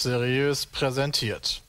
Seriös 0.00 0.64
präsentiert. 0.64 1.60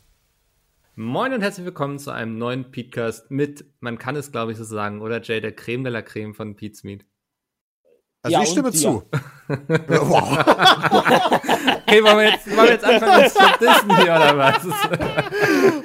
Moin 0.95 1.33
und 1.33 1.41
herzlich 1.41 1.65
willkommen 1.65 1.97
zu 1.97 2.11
einem 2.11 2.37
neuen 2.37 2.71
Podcast 2.71 3.31
mit, 3.31 3.65
man 3.79 3.97
kann 3.97 4.15
es 4.15 4.31
glaube 4.31 4.51
ich 4.51 4.59
so 4.59 4.63
sagen, 4.63 5.01
oder 5.01 5.19
Jay, 5.19 5.41
der 5.41 5.55
Creme 5.55 5.85
de 5.85 5.91
la 5.91 6.03
Creme 6.03 6.35
von 6.35 6.55
Pete's 6.55 6.83
Meat. 6.83 7.05
Also 8.21 8.35
ja, 8.35 8.43
ich 8.43 8.49
stimme 8.49 8.71
zu. 8.73 9.03
wow. 9.47 10.39
okay, 11.87 12.03
wollen 12.03 12.17
wir, 12.17 12.29
jetzt, 12.31 12.47
wollen 12.47 12.67
wir 12.67 12.73
jetzt 12.73 12.83
anfangen 12.83 13.29
zu 13.29 13.39
dissen 13.59 13.97
hier 13.97 14.13
oder 14.13 14.37
was? 14.37 14.63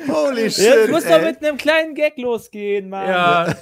Holy 0.09 0.51
shit. 0.51 0.65
Jetzt 0.65 0.91
muss 0.91 1.05
doch 1.05 1.23
mit 1.23 1.45
einem 1.45 1.57
kleinen 1.57 1.95
Gag 1.95 2.19
losgehen, 2.19 2.91
Mann. 2.91 3.09
Ja. 3.09 3.55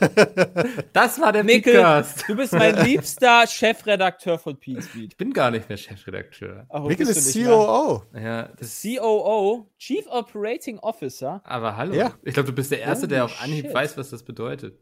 Das 0.94 1.20
war 1.20 1.32
der 1.32 1.44
Mikkel, 1.44 1.74
Podcast. 1.74 2.24
Du 2.26 2.34
bist 2.34 2.54
mein 2.54 2.82
liebster 2.84 3.46
Chefredakteur 3.46 4.38
von 4.38 4.56
Peacebeat. 4.58 5.12
Ich 5.12 5.16
bin 5.18 5.34
gar 5.34 5.50
nicht 5.50 5.68
mehr 5.68 5.76
Chefredakteur. 5.76 6.64
Ach, 6.70 6.82
Mikkel 6.82 7.08
ist 7.08 7.34
COO. 7.34 8.02
Ja, 8.14 8.48
das, 8.58 8.82
COO, 8.82 9.70
Chief 9.78 10.06
Operating 10.08 10.78
Officer. 10.78 11.42
aber 11.44 11.76
hallo. 11.76 11.94
Ja. 11.94 12.14
Ich 12.22 12.32
glaube, 12.32 12.48
du 12.48 12.54
bist 12.54 12.70
der 12.70 12.80
Erste, 12.80 13.06
der 13.06 13.24
Holy 13.24 13.32
auf 13.32 13.42
Anhieb 13.42 13.66
shit. 13.66 13.74
weiß, 13.74 13.98
was 13.98 14.08
das 14.08 14.22
bedeutet. 14.22 14.78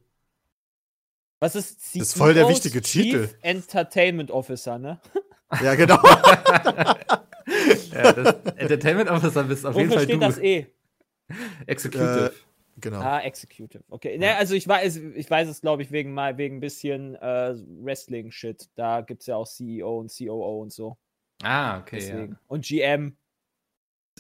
Was 1.41 1.55
ist 1.57 1.81
CEO? 1.81 2.01
Das 2.01 2.09
ist 2.09 2.19
voll 2.19 2.35
der 2.35 2.49
wichtige 2.49 2.81
Chief 2.83 3.03
Titel. 3.05 3.29
Entertainment 3.43 4.31
Officer, 4.31 4.79
ne? 4.79 5.01
Ja, 5.63 5.75
genau. 5.75 5.99
Ja, 7.93 8.13
das 8.13 8.35
Entertainment 8.57 9.11
Officer 9.11 9.43
bist 9.43 9.67
auf 9.67 9.75
jeden 9.75 9.89
Wofür 9.91 9.99
Fall 9.99 10.05
steht 10.05 10.17
du. 10.17 10.21
das 10.21 10.39
E? 10.39 10.67
Executive. 11.67 12.33
genau. 12.81 13.01
Ah, 13.01 13.21
Executive. 13.21 13.83
Okay. 13.89 14.17
Ne, 14.19 14.37
also 14.37 14.55
ich 14.55 14.69
weiß, 14.69 14.97
ich 14.97 15.29
weiß 15.29 15.49
es, 15.49 15.61
glaube 15.61 15.83
ich, 15.83 15.91
wegen 15.91 16.13
mal 16.15 16.39
wegen 16.39 16.59
ein 16.59 16.61
bisschen 16.61 17.17
äh, 17.17 17.55
Wrestling-Shit. 17.83 18.69
Da 18.77 19.01
gibt 19.01 19.23
es 19.23 19.27
ja 19.27 19.37
auch 19.37 19.49
CEO 19.49 19.99
und 19.99 20.13
COO 20.17 20.63
und 20.63 20.73
so. 20.73 20.97
Ah, 21.43 21.79
okay. 21.81 21.97
Deswegen. 21.97 22.39
Und 22.47 22.65
GM. 22.65 23.17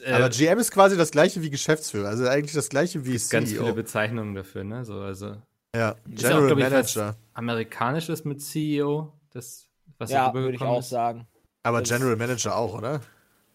Ja. 0.00 0.06
Äh, 0.06 0.12
Aber 0.14 0.30
GM 0.30 0.58
ist 0.58 0.72
quasi 0.72 0.96
das 0.96 1.10
gleiche 1.12 1.42
wie 1.42 1.50
Geschäftsführer. 1.50 2.08
Also 2.08 2.26
eigentlich 2.26 2.54
das 2.54 2.68
gleiche 2.68 3.04
wie 3.06 3.12
gibt 3.12 3.30
ganz 3.30 3.50
viele 3.50 3.64
CEO. 3.64 3.74
Bezeichnungen 3.74 4.34
dafür, 4.34 4.64
ne? 4.64 4.84
So, 4.84 4.94
also 5.00 5.36
Ja, 5.74 5.90
Ist 6.10 6.24
auch, 6.26 6.30
General 6.30 6.50
was- 6.50 6.70
Manager. 6.70 7.16
amerikanisches 7.34 8.24
mit 8.24 8.42
CEO, 8.42 9.12
das 9.32 9.68
was 9.98 10.10
Ja, 10.10 10.32
würde 10.34 10.54
ich 10.56 10.62
auch 10.62 10.80
ist. 10.80 10.88
sagen. 10.90 11.26
Aber 11.62 11.80
das- 11.80 11.90
General 11.90 12.16
Manager 12.16 12.56
auch, 12.56 12.74
oder? 12.74 13.00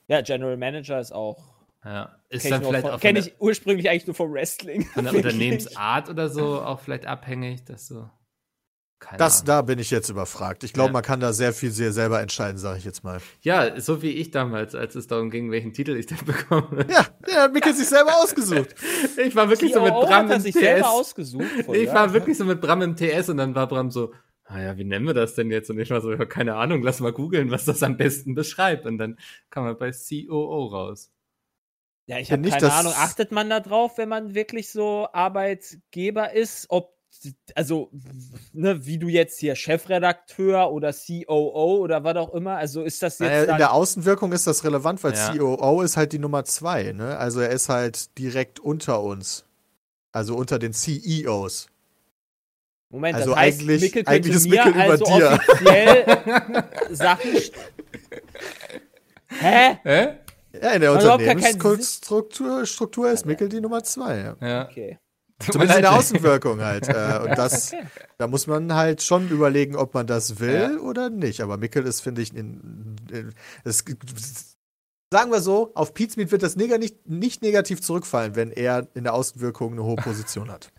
Ja, 0.08 0.22
General 0.22 0.56
Manager 0.58 1.00
ist 1.00 1.12
auch. 1.12 1.44
Ja, 1.84 2.16
ist 2.30 2.44
Kenn 2.44 2.52
dann 2.52 2.62
ich, 2.62 2.68
vielleicht 2.68 2.86
auch 2.86 2.92
von, 2.92 3.00
kenn 3.00 3.16
von 3.16 3.24
der, 3.26 3.34
ich 3.34 3.42
ursprünglich 3.42 3.90
eigentlich 3.90 4.08
nur 4.08 4.16
vom 4.16 4.32
Wrestling. 4.34 4.86
von 4.86 5.04
der. 5.04 5.14
Unternehmensart 5.16 6.10
oder 6.10 6.30
so 6.30 6.62
auch 6.62 6.80
vielleicht 6.80 7.06
abhängig, 7.06 7.66
dass 7.66 7.88
so 7.88 8.10
keine 9.06 9.18
Das, 9.18 9.38
Ahnung. 9.42 9.46
da 9.48 9.62
bin 9.62 9.80
ich 9.80 9.92
jetzt 9.92 10.10
überfragt. 10.10 10.64
Ich 10.64 10.74
glaube, 10.74 10.90
Ja. 10.90 10.94
man 10.94 11.04
kann 11.04 11.20
da 11.20 11.32
sehr 11.34 11.54
viel 11.54 11.72
sehr 11.72 11.92
selber 11.92 12.20
entscheiden, 12.22 12.58
sage 12.58 12.80
ich 12.80 12.86
jetzt 12.86 13.04
mal. 13.04 13.20
Ja, 13.42 13.80
so 13.80 14.02
wie 14.02 14.10
ich 14.12 14.32
damals, 14.32 14.74
als 14.76 14.96
es 14.96 15.08
darum 15.08 15.30
ging, 15.30 15.52
welchen 15.52 15.74
Titel 15.74 15.96
ich 15.96 16.08
denn 16.08 16.18
bekomme. 16.26 16.86
Ja, 16.90 17.06
der 17.28 17.44
hat 17.44 17.54
Mikkel 17.54 17.74
sich 17.74 17.88
selber 17.88 18.16
ausgesucht. 18.22 18.74
Ich 19.18 19.36
war 19.36 19.50
wirklich 19.50 19.74
so 19.74 19.82
mit 19.82 19.94
Bram 19.94 20.28
hat 20.30 20.36
im 20.38 20.42
sich 20.42 20.54
selber 20.54 20.82
TS. 20.82 20.88
ausgesucht. 20.88 21.46
Voll, 21.66 21.76
Ich 21.78 21.86
ja. 21.88 21.94
war 21.94 22.14
wirklich 22.14 22.38
so 22.38 22.46
mit 22.46 22.60
Bram 22.62 22.82
im 22.82 22.96
TS 22.96 23.30
und 23.30 23.38
dann 23.38 23.56
war 23.56 23.68
Bram 23.68 23.92
so, 23.92 24.14
ah 24.46 24.60
ja, 24.62 24.78
wie 24.78 24.84
nennen 24.84 25.06
wir 25.06 25.14
das 25.14 25.36
denn 25.36 25.50
jetzt? 25.52 25.70
Und 25.70 25.80
ich 25.80 25.90
war 25.90 26.02
so, 26.02 26.12
ja, 26.12 26.26
keine 26.26 26.56
Ahnung, 26.56 26.82
lass 26.84 27.00
mal 27.00 27.12
googeln, 27.14 27.50
was 27.52 27.66
das 27.66 27.82
am 27.84 27.98
besten 27.98 28.36
beschreibt. 28.36 28.86
Und 28.86 28.98
dann 28.98 29.18
kam 29.50 29.66
er 29.66 29.76
bei 29.76 29.92
COO 29.92 30.66
raus. 30.68 31.12
Ja, 32.08 32.20
ich 32.20 32.28
Ja, 32.30 32.34
habe 32.34 32.42
nicht, 32.44 32.60
keine 32.60 32.72
Ahnung. 32.74 32.94
Achtet 32.96 33.32
man 33.32 33.50
da 33.50 33.60
drauf, 33.60 33.98
wenn 33.98 34.10
man 34.10 34.36
wirklich 34.36 34.70
so 34.72 35.08
Arbeitgeber 35.12 36.34
ist? 36.34 36.68
Ob, 36.70 36.95
also, 37.56 37.90
ne, 38.54 38.86
wie 38.86 38.98
du 38.98 39.08
jetzt 39.08 39.40
hier 39.40 39.56
Chefredakteur 39.56 40.72
oder 40.72 40.94
COO 40.94 41.78
oder 41.78 42.04
was 42.04 42.16
auch 42.18 42.34
immer. 42.34 42.56
Also 42.58 42.84
ist 42.84 43.02
das 43.04 43.20
jetzt 43.20 43.30
Naja, 43.30 43.52
in 43.52 43.58
der 43.58 43.74
Außenwirkung 43.74 44.32
ist 44.32 44.48
das 44.48 44.64
relevant, 44.64 45.04
weil 45.04 45.14
Ja. 45.14 45.34
COO 45.36 45.82
ist 45.82 45.98
halt 45.98 46.12
die 46.14 46.20
Nummer 46.20 46.46
zwei. 46.46 46.92
Ne? 46.92 47.18
Also 47.18 47.40
er 47.42 47.50
ist 47.50 47.70
halt 47.70 48.18
direkt 48.18 48.60
unter 48.60 49.02
uns. 49.02 49.46
Also 50.12 50.36
unter 50.36 50.60
den 50.60 50.74
CEOs. 50.74 51.68
Moment, 52.90 53.16
also 53.18 53.32
das 53.32 53.40
heißt, 53.40 53.60
eigentlich- 53.62 53.82
Mikkel 53.82 54.04
könnte 54.04 54.12
eigentlich 54.12 54.36
ist 54.36 54.48
mir 54.48 54.64
Mikkel 54.66 54.72
über 54.74 54.92
also 54.92 55.06
dir. 55.06 55.32
offiziell 55.34 56.64
Sachen. 56.96 57.32
Hä? 59.28 59.78
Hä? 59.84 60.08
Ja, 60.62 60.72
in 60.72 60.82
der 60.82 60.94
Unternehmensstruktur 60.94 62.66
Struktur 62.66 63.12
ist 63.12 63.26
Mikkel 63.26 63.50
die 63.50 63.60
Nummer 63.60 63.84
zwei. 63.84 64.18
Ja. 64.20 64.48
Ja. 64.48 64.66
Okay. 64.70 64.98
Zumindest 65.40 65.78
in 65.78 65.82
der. 65.84 65.94
Außenwirkung 65.94 66.62
halt. 66.62 66.88
Äh, 66.88 67.20
und 67.24 67.30
das, 67.38 67.74
da 68.18 68.28
muss 68.28 68.48
man 68.48 68.74
halt 68.74 69.02
schon 69.02 69.30
überlegen, 69.30 69.76
ob 69.76 69.94
man 69.94 70.08
das 70.08 70.40
will 70.40 70.72
Ja. 70.76 70.80
oder 70.80 71.10
nicht. 71.10 71.42
Aber 71.42 71.58
Mikkel 71.58 71.86
ist, 71.86 72.02
finde 72.02 72.22
ich, 72.22 72.34
in, 72.34 72.96
in, 73.12 73.34
es, 73.64 73.84
sagen 75.12 75.32
wir 75.32 75.42
so, 75.42 75.72
auf 75.76 75.94
Pizmeet 75.94 76.32
wird 76.32 76.44
das 76.44 76.56
neg 76.56 76.78
nicht, 76.80 77.08
nicht 77.08 77.42
negativ 77.42 77.82
zurückfallen, 77.82 78.36
wenn 78.36 78.52
er 78.52 78.88
in 78.96 79.04
der 79.04 79.14
Außenwirkung 79.14 79.74
eine 79.74 79.84
hohe 79.84 79.98
Position 79.98 80.50
hat. 80.52 80.72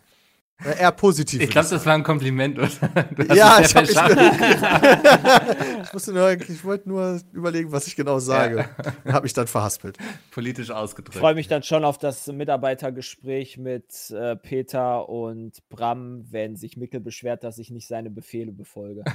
Äh, 0.63 0.79
Eher 0.79 0.91
positiv. 0.91 1.39
Ich 1.41 1.51
glaube, 1.51 1.67
das 1.69 1.85
war 1.85 1.93
ein 1.93 2.03
Kompliment, 2.03 2.57
oder? 2.57 2.69
Ja, 3.35 3.59
ich, 3.61 3.75
hab, 3.75 3.83
ich, 3.83 3.91
ich, 5.83 5.93
musste 5.93 6.13
nur, 6.13 6.31
ich 6.31 6.63
wollte 6.63 6.89
nur 6.89 7.21
überlegen, 7.31 7.71
was 7.71 7.85
ich 7.85 7.95
genau 7.95 8.17
sage. 8.17 8.67
Und 9.03 9.13
habe 9.13 9.23
mich 9.23 9.33
dann 9.33 9.45
verhaspelt. 9.45 9.97
Politisch 10.31 10.69
Ich 10.69 10.73
ausgedrückt. 10.75 11.17
freue 11.17 11.35
mich 11.35 11.47
dann 11.47 11.61
schon 11.61 11.85
auf 11.85 11.99
das 11.99 12.25
Mitarbeitergespräch 12.27 13.57
mit 13.59 14.09
äh, 14.09 14.35
Peter 14.35 15.07
und 15.07 15.67
Bram, 15.69 16.25
wenn 16.31 16.55
sich 16.55 16.75
Mikkel 16.75 17.01
beschwert, 17.01 17.43
dass 17.43 17.59
ich 17.59 17.69
nicht 17.69 17.87
seine 17.87 18.09
Befehle 18.09 18.51
befolge. 18.51 19.03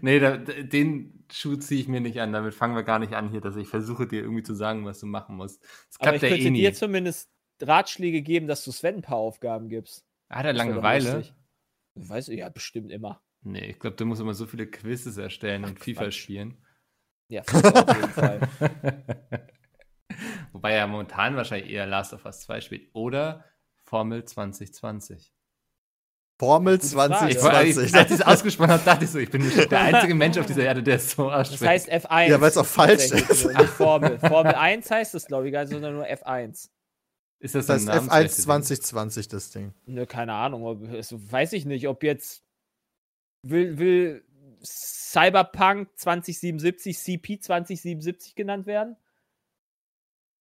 Nee, 0.00 0.18
da, 0.18 0.36
den 0.36 1.24
Schuh 1.32 1.56
ziehe 1.56 1.80
ich 1.80 1.88
mir 1.88 2.00
nicht 2.00 2.20
an. 2.20 2.32
Damit 2.32 2.54
fangen 2.54 2.74
wir 2.74 2.82
gar 2.82 2.98
nicht 2.98 3.14
an 3.14 3.30
hier, 3.30 3.40
dass 3.40 3.56
ich 3.56 3.68
versuche, 3.68 4.06
dir 4.06 4.22
irgendwie 4.22 4.42
zu 4.42 4.54
sagen, 4.54 4.84
was 4.84 5.00
du 5.00 5.06
machen 5.06 5.36
musst. 5.36 5.62
Das 5.62 6.00
Aber 6.00 6.10
klappt 6.10 6.16
ich 6.16 6.22
ja 6.22 6.28
könnte 6.30 6.44
eh 6.46 6.50
nie. 6.50 6.60
dir 6.60 6.74
zumindest 6.74 7.30
Ratschläge 7.60 8.22
geben, 8.22 8.46
dass 8.46 8.64
du 8.64 8.72
Sven 8.72 8.96
ein 8.96 9.02
paar 9.02 9.16
Aufgaben 9.18 9.68
gibst. 9.68 10.04
Hat 10.30 10.44
er 10.46 10.52
Langeweile? 10.52 11.24
Weiß 11.94 12.28
ich, 12.28 12.38
ja, 12.40 12.48
bestimmt 12.48 12.90
immer. 12.90 13.22
Nee, 13.42 13.66
ich 13.70 13.78
glaube, 13.78 13.96
du 13.96 14.04
musst 14.06 14.20
immer 14.20 14.34
so 14.34 14.46
viele 14.46 14.66
Quizzes 14.66 15.16
erstellen 15.16 15.64
und 15.64 15.78
FIFA 15.78 16.04
Quatsch. 16.04 16.14
spielen. 16.22 16.56
Ja, 17.28 17.42
FIFA 17.42 17.68
auf 17.80 17.96
jeden 17.96 18.08
Fall. 18.10 18.40
Wobei 20.52 20.72
er 20.72 20.86
momentan 20.86 21.36
wahrscheinlich 21.36 21.70
eher 21.70 21.86
Last 21.86 22.12
of 22.12 22.24
Us 22.24 22.40
2 22.40 22.60
spielt. 22.60 22.90
Oder 22.94 23.44
Formel 23.84 24.24
2020. 24.24 25.32
Formel 26.38 26.78
Gute 26.78 26.88
Frage. 26.94 27.30
Ich, 27.30 27.42
war- 27.42 27.62
ich, 27.64 27.74
2020. 27.76 27.94
als 27.94 28.10
ich 28.10 28.20
es 28.20 28.22
ausgesprochen 28.26 28.70
habe, 28.70 28.84
dachte 28.84 29.04
ich 29.04 29.10
so, 29.10 29.18
ich 29.18 29.30
bin 29.30 29.42
nicht 29.42 29.70
der 29.70 29.80
einzige 29.80 30.14
Mensch 30.14 30.36
auf 30.36 30.46
dieser 30.46 30.64
Erde, 30.64 30.82
der 30.82 30.96
es 30.96 31.12
so 31.12 31.30
ausspricht. 31.30 31.62
Das 31.62 31.68
heißt 31.68 31.92
F1. 31.92 32.28
Ja, 32.28 32.40
weil's 32.40 32.56
auch 32.56 32.66
falsch 32.66 33.10
ist. 33.12 33.46
Nicht 33.46 33.68
Formel. 33.70 34.18
Formel 34.18 34.54
1 34.54 34.90
heißt 34.90 35.14
das, 35.14 35.26
glaube 35.26 35.46
ich, 35.46 35.52
gar 35.52 35.62
nicht, 35.62 35.70
sondern 35.72 35.94
nur 35.94 36.06
F1. 36.06 36.70
Ist 37.44 37.54
das, 37.54 37.66
Das 37.66 37.86
ein 37.86 37.88
heißt 37.88 38.08
F1 38.08 38.08
namensrechte 38.08 38.36
Ding? 38.36 38.44
2020, 38.44 39.28
das 39.28 39.50
Ding. 39.50 39.74
Ne, 39.86 40.06
keine 40.06 40.32
Ahnung. 40.32 40.64
Ob, 40.64 40.80
weiß 40.82 41.52
ich 41.52 41.66
nicht, 41.66 41.86
ob 41.88 42.02
jetzt 42.02 42.42
will, 43.42 43.78
will 43.78 44.24
Cyberpunk 44.64 45.88
2077 45.96 46.98
CP 46.98 47.38
2077 47.40 48.34
genannt 48.34 48.66
werden? 48.66 48.96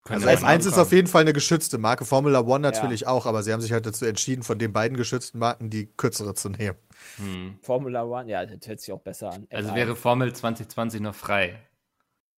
Also 0.04 0.26
man 0.26 0.36
F1 0.36 0.58
ist 0.60 0.66
anfangen. 0.66 0.82
auf 0.82 0.92
jeden 0.92 1.08
Fall 1.08 1.20
eine 1.22 1.32
geschützte 1.32 1.78
Marke. 1.78 2.04
Formula 2.04 2.40
One 2.40 2.60
natürlich 2.60 3.06
auch, 3.06 3.26
aber 3.26 3.42
sie 3.42 3.52
haben 3.52 3.60
sich 3.60 3.72
halt 3.72 3.86
dazu 3.86 4.04
entschieden, 4.04 4.42
von 4.42 4.58
den 4.58 4.72
beiden 4.72 4.96
geschützten 4.96 5.38
Marken 5.38 5.70
die 5.70 5.86
kürzere 5.86 6.34
zu 6.34 6.48
nehmen. 6.50 6.76
Hm. 7.18 7.58
Formula 7.62 8.04
One, 8.04 8.30
ja, 8.30 8.44
das 8.46 8.66
hört 8.66 8.80
sich 8.80 8.92
auch 8.92 9.00
besser 9.00 9.32
an. 9.32 9.46
Also 9.50 9.70
F1. 9.70 9.74
wäre 9.74 9.96
Formel 9.96 10.32
2020 10.32 11.00
noch 11.00 11.14
frei. 11.14 11.58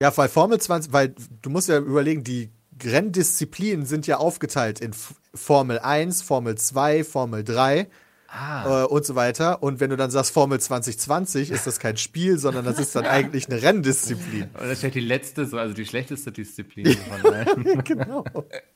Ja, 0.02 0.16
weil 0.18 0.28
Formel 0.28 0.60
20, 0.60 0.92
weil 0.92 1.16
du 1.42 1.50
musst 1.50 1.70
ja 1.70 1.78
überlegen, 1.78 2.24
die 2.26 2.52
Renndisziplinen 2.86 3.86
sind 3.86 4.08
ja 4.08 4.18
aufgeteilt 4.18 4.80
in 4.82 4.92
Formel 5.34 5.80
1, 5.80 6.22
Formel 6.22 6.56
2, 6.56 7.04
Formel 7.04 7.44
3 7.44 7.88
Ah. 8.36 8.82
äh, 8.82 8.86
und 8.88 9.06
so 9.06 9.14
weiter. 9.14 9.62
Und 9.62 9.80
wenn 9.80 9.92
du 9.92 9.96
dann 9.96 10.10
sagst 10.10 10.32
Formel 10.34 10.60
2020, 10.60 11.52
ist 11.52 11.68
das 11.68 11.80
kein 11.80 11.98
Spiel, 11.98 12.40
sondern 12.40 12.66
das 12.66 12.80
ist 12.80 12.96
dann 12.96 13.06
eigentlich 13.06 13.48
eine 13.48 13.62
Renndisziplin. 13.62 14.50
Oder 14.56 14.64
das 14.70 14.78
ist 14.80 14.82
ja 14.82 14.90
die 14.90 15.02
letzte, 15.02 15.46
so, 15.46 15.60
also 15.60 15.76
die 15.76 15.86
schlechteste 15.86 16.32
Disziplin 16.32 16.98
von 16.98 17.32
allen, 17.32 17.84
genau. 17.84 18.26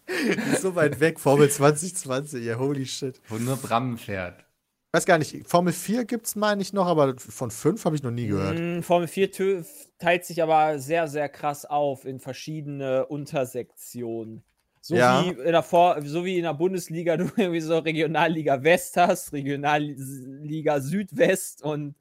Die 0.07 0.51
ist 0.53 0.61
so 0.61 0.75
weit 0.75 0.99
weg, 0.99 1.19
Formel 1.19 1.49
2020, 1.49 2.45
ja, 2.45 2.59
holy 2.59 2.85
shit. 2.85 3.19
wo 3.29 3.37
nur 3.37 3.57
Bram 3.57 3.97
fährt. 3.97 4.45
Weiß 4.93 5.05
gar 5.05 5.17
nicht, 5.17 5.47
Formel 5.47 5.73
4 5.73 6.05
gibt's 6.05 6.35
meine 6.35 6.61
ich 6.61 6.71
noch, 6.71 6.85
aber 6.87 7.15
von 7.17 7.51
5 7.51 7.83
habe 7.83 7.95
ich 7.95 8.03
noch 8.03 8.11
nie 8.11 8.27
gehört. 8.27 8.57
Mm, 8.57 8.81
Formel 8.81 9.07
4 9.07 9.31
tö- 9.31 9.65
teilt 9.99 10.23
sich 10.25 10.41
aber 10.41 10.79
sehr, 10.79 11.07
sehr 11.09 11.27
krass 11.27 11.65
auf 11.65 12.05
in 12.05 12.19
verschiedene 12.19 13.05
Untersektionen. 13.05 14.43
So, 14.79 14.95
Ja. 14.95 15.25
wie 15.25 15.29
in 15.31 15.51
der 15.51 15.63
Vor 15.63 16.01
so 16.03 16.23
wie 16.23 16.37
in 16.37 16.43
der 16.43 16.53
Bundesliga 16.53 17.17
du 17.17 17.25
irgendwie 17.35 17.59
so 17.59 17.77
Regionalliga 17.79 18.63
West 18.63 18.95
hast, 18.95 19.33
Regionalliga 19.33 20.79
Südwest 20.79 21.61
und 21.63 21.93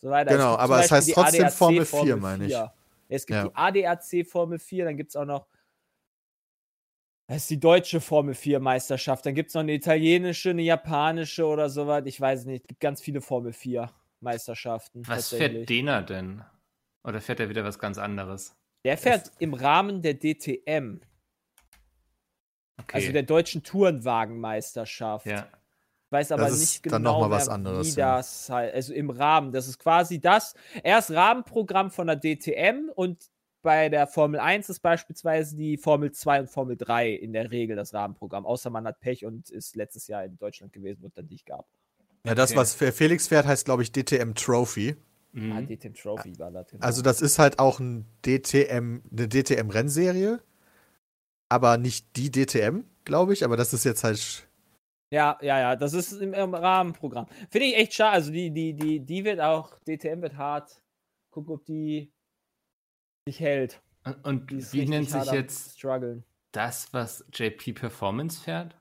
so 0.00 0.10
weiter. 0.10 0.32
Genau, 0.32 0.50
gibt 0.50 0.60
aber 0.60 0.80
es 0.84 0.90
heißt 0.90 1.12
trotzdem 1.14 1.44
ADAC 1.44 1.52
Formel 1.54 1.84
4, 1.86 2.16
meine 2.16 2.46
ich. 2.46 2.54
Es 3.08 3.24
gibt 3.24 3.36
Ja. 3.38 3.44
die 3.48 3.54
ADAC 3.86 4.26
Formel 4.26 4.58
4, 4.58 4.84
dann 4.84 4.96
gibt 4.98 5.10
es 5.10 5.16
auch 5.16 5.24
noch 5.24 5.46
das 7.26 7.38
ist 7.38 7.50
die 7.50 7.60
deutsche 7.60 8.00
Formel 8.00 8.34
4 8.34 8.60
Meisterschaft. 8.60 9.24
Dann 9.26 9.34
gibt 9.34 9.48
es 9.48 9.54
noch 9.54 9.60
eine 9.62 9.72
italienische, 9.74 10.50
eine 10.50 10.62
japanische 10.62 11.46
oder 11.46 11.70
sowas. 11.70 12.02
Ich 12.06 12.20
weiß 12.20 12.44
nicht. 12.44 12.62
Es 12.64 12.68
gibt 12.68 12.80
ganz 12.80 13.00
viele 13.00 13.20
Formel 13.20 13.52
4 13.52 13.90
Meisterschaften. 14.20 15.06
Was 15.06 15.30
fährt 15.30 15.68
Dena 15.68 16.02
denn? 16.02 16.42
Oder 17.02 17.20
fährt 17.20 17.40
er 17.40 17.48
wieder 17.48 17.64
was 17.64 17.78
ganz 17.78 17.98
anderes? 17.98 18.54
Der 18.84 18.98
fährt 18.98 19.32
im 19.38 19.54
Rahmen 19.54 20.02
der 20.02 20.14
DTM, 20.14 21.00
Okay. 22.80 22.96
also 22.96 23.12
der 23.12 23.22
deutschen 23.22 23.62
Tourenwagenmeisterschaft. 23.62 25.26
ja. 25.26 25.46
Ich 26.06 26.12
weiß 26.12 26.32
aber 26.32 26.42
Das 26.42 26.52
ist 26.54 26.60
nicht 26.60 26.92
dann 26.92 27.02
genau, 27.02 27.20
noch 27.20 27.28
mal 27.28 27.30
was 27.30 27.48
anderes, 27.48 27.96
wie 27.96 28.00
ja. 28.00 28.16
das 28.16 28.48
halt, 28.50 28.72
also 28.74 28.92
im 28.92 29.10
Rahmen. 29.10 29.52
Das 29.52 29.66
ist 29.66 29.78
quasi 29.78 30.20
das, 30.20 30.54
erst 30.82 31.10
Rahmenprogramm 31.10 31.90
von 31.90 32.06
der 32.06 32.20
DTM 32.20 32.88
und 32.94 33.30
bei 33.64 33.88
der 33.88 34.06
Formel 34.06 34.38
1 34.38 34.68
ist 34.68 34.78
beispielsweise 34.78 35.56
die 35.56 35.76
Formel 35.76 36.12
2 36.12 36.40
und 36.42 36.50
Formel 36.50 36.76
3 36.76 37.10
in 37.10 37.32
der 37.32 37.50
Regel 37.50 37.74
das 37.74 37.92
Rahmenprogramm, 37.92 38.46
außer 38.46 38.70
man 38.70 38.86
hat 38.86 39.00
Pech 39.00 39.24
und 39.26 39.50
ist 39.50 39.74
letztes 39.74 40.06
Jahr 40.06 40.24
in 40.24 40.38
Deutschland 40.38 40.72
gewesen, 40.72 41.02
wo 41.02 41.08
es 41.08 41.14
dann 41.14 41.26
nicht 41.26 41.46
gab. 41.46 41.66
Ja, 42.24 42.34
das, 42.36 42.52
Okay. 42.52 42.60
was 42.60 42.74
Felix 42.74 43.26
fährt, 43.26 43.46
heißt, 43.46 43.64
glaube 43.64 43.82
ich, 43.82 43.90
DTM 43.90 44.34
Trophy. 44.34 44.94
Ah, 45.34 45.38
Mhm. 45.38 45.66
DTM 45.66 45.94
Trophy 45.94 46.38
war 46.38 46.52
das. 46.52 46.68
Genau. 46.70 46.84
Also, 46.86 47.02
das 47.02 47.20
ist 47.20 47.40
halt 47.40 47.58
auch 47.58 47.80
ein 47.80 48.06
DTM, 48.24 49.02
eine 49.10 49.28
DTM-Rennserie. 49.28 50.40
Aber 51.48 51.76
nicht 51.76 52.16
die 52.16 52.30
DTM, 52.30 52.84
glaube 53.04 53.32
ich. 53.32 53.44
Aber 53.44 53.56
das 53.56 53.72
ist 53.74 53.84
jetzt 53.84 54.04
halt. 54.04 54.48
Ja, 55.10 55.36
ja, 55.42 55.58
ja, 55.60 55.76
das 55.76 55.92
ist 55.92 56.12
im, 56.12 56.32
im 56.34 56.54
Rahmenprogramm. 56.54 57.26
Finde 57.50 57.66
ich 57.66 57.76
echt 57.76 57.94
schade. 57.94 58.12
Also 58.12 58.30
die, 58.32 58.50
die, 58.50 58.74
die, 58.74 59.00
die 59.00 59.24
wird 59.24 59.40
auch, 59.40 59.78
DTM 59.86 60.22
wird 60.22 60.36
hart. 60.36 60.80
Guck, 61.30 61.50
ob 61.50 61.64
die 61.66 62.10
sich 63.26 63.40
hält. 63.40 63.80
Und, 64.04 64.24
und 64.24 64.72
wie 64.72 64.86
nennt 64.86 65.08
sich 65.08 65.32
jetzt 65.32 65.78
Struggeln. 65.78 66.24
das, 66.52 66.92
was 66.92 67.24
JP 67.32 67.72
Performance 67.72 68.42
fährt? 68.42 68.76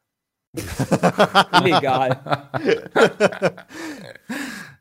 Illegal. 1.53 2.49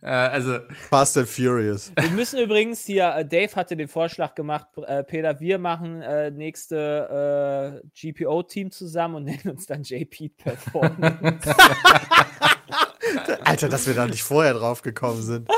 Äh, 0.04 0.08
also, 0.08 0.58
Fast 0.90 1.16
and 1.16 1.28
Furious. 1.28 1.92
wir 1.94 2.10
müssen 2.10 2.40
übrigens 2.40 2.84
hier, 2.84 3.14
äh, 3.14 3.24
Dave 3.24 3.54
hatte 3.54 3.76
den 3.76 3.86
Vorschlag 3.86 4.34
gemacht, 4.34 4.66
äh, 4.78 5.04
Peter, 5.04 5.38
wir 5.38 5.60
machen 5.60 6.02
äh, 6.02 6.32
nächste 6.32 7.80
äh, 7.80 7.86
GPO-Team 7.94 8.72
zusammen 8.72 9.14
und 9.14 9.24
nennen 9.26 9.48
uns 9.50 9.66
dann 9.66 9.84
JP 9.84 10.30
Performance. 10.30 11.54
Alter, 13.44 13.68
dass 13.68 13.86
wir 13.86 13.94
da 13.94 14.06
nicht 14.06 14.22
vorher 14.22 14.54
drauf 14.54 14.82
gekommen 14.82 15.22
sind. 15.22 15.48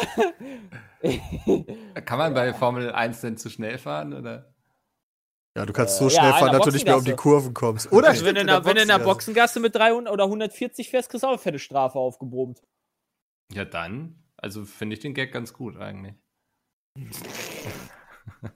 kann 2.05 2.19
man 2.19 2.35
bei 2.35 2.53
Formel 2.55 2.91
1 2.93 3.21
denn 3.21 3.37
zu 3.37 3.51
schnell 3.51 3.79
fahren? 3.79 4.13
Oder? 4.15 4.55
Ja, 5.57 5.67
du 5.67 5.73
kannst 5.73 5.97
Äh, 5.97 5.99
so 5.99 6.05
ja, 6.09 6.11
schnell 6.21 6.31
in 6.33 6.37
fahren, 6.39 6.53
dass 6.53 6.65
du 6.65 6.71
nicht 6.73 6.87
mehr 6.87 6.97
um 6.97 7.05
die. 7.05 7.13
Kurven 7.15 7.55
kommst. 7.55 7.93
Oder 7.93 8.09
Also 8.09 8.25
wenn, 8.25 8.35
du 8.35 8.41
in 8.41 8.47
der, 8.47 8.65
wenn 8.65 8.75
du 8.77 8.83
in 8.83 8.89
der 8.89 8.99
Boxengasse. 8.99 9.61
Mit 9.61 9.75
300 9.75 10.13
oder 10.13 10.25
140 10.25 10.91
fährst, 10.91 11.11
kriegst 11.11 11.23
du 11.23 11.27
auch 11.29 11.33
eine 11.33 11.39
fette 11.39 11.59
Strafe 11.59 11.99
aufgebrummt. 11.99 12.63
Ja, 13.53 13.65
dann. 13.65 14.23
Also 14.37 14.65
finde 14.65 14.95
ich 14.95 15.01
den 15.01 15.15
Gag 15.15 15.33
ganz 15.33 15.53
gut 15.53 15.77
eigentlich. 15.77 16.15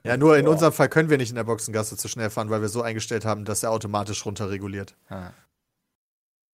Ja, 0.03 0.17
nur 0.17 0.37
in 0.37 0.45
Ja. 0.45 0.51
unserem 0.51 0.73
Fall 0.73 0.89
können 0.89 1.09
wir 1.09 1.17
nicht 1.17 1.29
in 1.29 1.35
der 1.35 1.43
Boxengasse 1.43 1.95
zu 1.97 2.07
schnell 2.07 2.29
fahren, 2.29 2.49
weil 2.49 2.61
wir 2.61 2.69
so 2.69 2.81
eingestellt 2.81 3.25
haben, 3.25 3.45
dass 3.45 3.63
er 3.63 3.71
automatisch 3.71 4.25
runterreguliert. 4.25 4.95
Ah. 5.09 5.31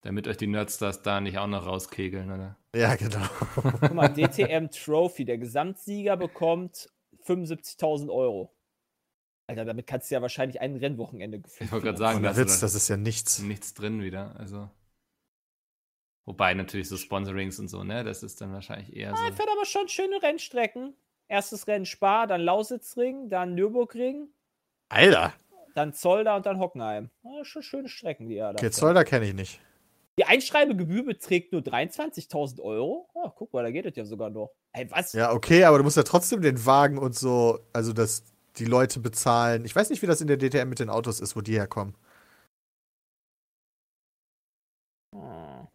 Damit 0.05 0.27
euch 0.27 0.37
die 0.37 0.45
Nerdstars 0.45 1.01
da 1.01 1.19
nicht 1.19 1.39
auch 1.39 1.47
noch 1.47 1.65
rauskegeln, 1.65 2.31
oder? 2.31 2.55
Ja, 2.75 2.95
genau. 2.95 3.25
Guck 3.55 3.91
mal, 3.95 4.07
DTM 4.09 4.69
Trophy, 4.69 5.25
der 5.25 5.39
Gesamtsieger 5.39 6.15
bekommt 6.15 6.91
75.000 7.25 8.13
Euro. 8.13 8.53
Alter, 9.47 9.65
damit 9.65 9.87
kannst 9.87 10.11
du 10.11 10.15
ja 10.15 10.21
wahrscheinlich 10.21 10.61
ein 10.61 10.75
Rennwochenende 10.75 11.39
gefühlt. 11.39 11.67
Ich 11.67 11.71
wollte 11.71 11.85
gerade 11.87 11.97
sagen, 11.97 12.19
Ohne 12.19 12.27
da 12.29 12.37
Witz, 12.37 12.53
ist 12.53 12.61
das 12.61 12.75
ist 12.75 12.87
ja 12.87 12.97
nichts. 12.97 13.39
nichts 13.39 13.73
drin 13.73 14.03
wieder. 14.03 14.35
Also. 14.39 14.69
Wobei 16.25 16.53
natürlich 16.53 16.87
so 16.87 16.97
Sponsorings 16.97 17.57
und 17.57 17.67
so, 17.67 17.83
ne? 17.83 18.03
Das 18.03 18.21
ist 18.21 18.39
dann 18.41 18.53
wahrscheinlich 18.53 18.95
eher 18.95 19.09
Er 19.09 19.15
so. 19.17 19.23
fährt 19.35 19.49
aber 19.51 19.65
schon 19.65 19.87
schöne 19.87 20.21
Rennstrecken. 20.21 20.93
Erstes 21.27 21.65
Rennen 21.67 21.87
Spa, 21.87 22.27
dann 22.27 22.41
Lausitzring, 22.41 23.27
dann 23.29 23.55
Nürburgring, 23.55 24.27
Alter. 24.89 25.33
dann 25.73 25.93
Zolder 25.93 26.35
und 26.35 26.45
dann 26.45 26.59
Hockenheim. 26.59 27.09
Ja, 27.23 27.43
schon 27.43 27.63
schöne 27.63 27.89
Strecken, 27.89 28.27
die 28.29 28.35
er 28.37 28.53
da 28.53 28.59
Okay. 28.59 28.69
Zolder 28.69 29.03
kenne 29.03 29.25
ich 29.25 29.33
nicht. 29.33 29.59
Die 30.17 30.23
Einschreibegebühr 30.23 31.03
beträgt 31.03 31.51
nur 31.51 31.61
23.000 31.61 32.61
Euro. 32.61 33.09
Oh, 33.13 33.29
guck 33.35 33.51
mal, 33.51 33.63
da 33.63 33.71
geht 33.71 33.85
es 33.85 33.95
ja 33.97 34.05
sogar 34.05 34.29
noch. 34.29 34.51
Ey, 34.71 34.89
was? 34.89 35.11
Ja, 35.11 35.33
okay, 35.33 35.65
aber 35.65 35.77
du 35.77 35.83
musst 35.83 35.97
ja 35.97 36.03
trotzdem 36.03 36.41
den 36.41 36.65
Wagen 36.65 36.97
und 36.97 37.15
so, 37.15 37.59
also 37.73 37.91
dass 37.91 38.23
die 38.57 38.65
Leute 38.65 39.01
bezahlen. 39.01 39.65
Ich 39.65 39.75
weiß 39.75 39.89
nicht, 39.89 40.01
wie 40.01 40.07
das 40.07 40.21
in 40.21 40.27
der 40.27 40.37
DTM 40.37 40.69
mit 40.69 40.79
den 40.79 40.89
Autos 40.89 41.19
ist, 41.19 41.35
wo 41.35 41.41
die 41.41 41.53
herkommen. 41.53 41.95
Hm. 45.13 45.67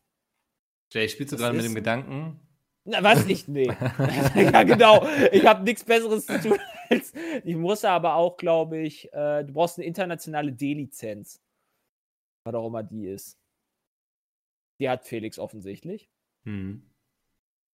Jay, 0.92 1.08
spielst 1.08 1.32
du 1.32 1.36
gerade 1.36 1.54
mit 1.54 1.64
dem 1.64 1.74
Gedanken? 1.74 2.40
Na, 2.84 3.02
was? 3.02 3.26
Ich, 3.26 3.46
nee. 3.46 3.66
ja, 4.34 4.62
genau. 4.62 5.06
Ich 5.32 5.44
habe 5.44 5.62
nichts 5.64 5.84
Besseres 5.84 6.24
zu 6.24 6.40
tun 6.40 6.58
als. 6.88 7.12
Ich 7.44 7.56
muss 7.56 7.84
aber 7.84 8.14
auch, 8.14 8.38
glaube 8.38 8.78
ich, 8.78 9.12
äh, 9.12 9.44
du 9.44 9.52
brauchst 9.52 9.78
eine 9.78 9.86
internationale 9.86 10.52
D-Lizenz. 10.52 11.40
Was 12.44 12.54
auch 12.54 12.66
immer 12.66 12.82
die 12.82 13.06
ist. 13.06 13.39
Die 14.80 14.88
hat 14.88 15.04
Felix 15.04 15.38
offensichtlich. 15.38 16.10
Hm. 16.44 16.82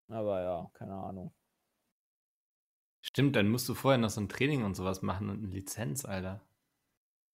Aber 0.09 0.43
ja, 0.43 0.71
keine 0.75 0.95
Ahnung. 0.95 1.33
Stimmt, 3.01 3.37
dann 3.37 3.49
musst 3.49 3.69
du 3.69 3.75
vorher 3.75 3.99
noch 3.99 4.11
so 4.11 4.21
ein 4.21 4.29
Training 4.29 4.65
und 4.65 4.75
sowas 4.75 5.01
machen 5.01 5.31
und 5.31 5.39
eine 5.39 5.53
Lizenz, 5.53 6.05
Alter. 6.05 6.41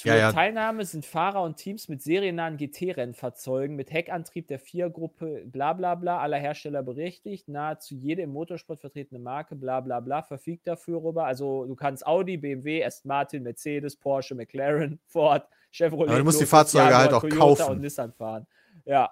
Für 0.02 0.08
Ja, 0.08 0.16
ja. 0.16 0.32
Teilnahme 0.32 0.84
sind 0.84 1.06
Fahrer 1.06 1.42
und 1.42 1.56
Teams 1.56 1.88
mit 1.88 2.02
seriennahen 2.02 2.56
GT-Rennfahrzeugen 2.56 3.76
mit 3.76 3.92
Heckantrieb 3.92 4.48
der 4.48 4.58
Viergruppe 4.58 5.44
bla 5.46 5.72
bla 5.72 5.94
bla 5.94 6.18
aller 6.18 6.38
Hersteller 6.38 6.82
berechtigt. 6.82 7.48
Nahezu 7.48 7.94
jede 7.94 8.22
im 8.22 8.32
Motorsport 8.32 8.80
vertretene 8.80 9.20
Marke 9.20 9.54
bla 9.54 9.80
bla 9.80 10.00
bla 10.00 10.22
verfügt 10.22 10.66
dafür 10.66 11.02
rüber. 11.02 11.24
Also 11.24 11.64
du 11.66 11.74
kannst 11.74 12.06
Audi, 12.06 12.36
BMW, 12.36 12.84
Aston 12.84 13.08
Martin, 13.08 13.42
Mercedes, 13.44 13.96
Porsche, 13.96 14.34
McLaren, 14.34 14.98
Ford, 15.06 15.46
Chevrolet. 15.70 16.10
Aber 16.10 16.18
du 16.18 16.24
musst 16.24 16.38
die 16.38 16.44
Lotus, 16.44 16.50
Fahrzeuge 16.50 16.84
Jaguar, 16.84 17.00
halt 17.00 17.12
auch 17.12 17.20
Toyota 17.20 17.38
kaufen. 17.38 17.72
und 17.72 17.80
Nissan 17.80 18.12
fahren. 18.12 18.46
Ja. 18.84 19.10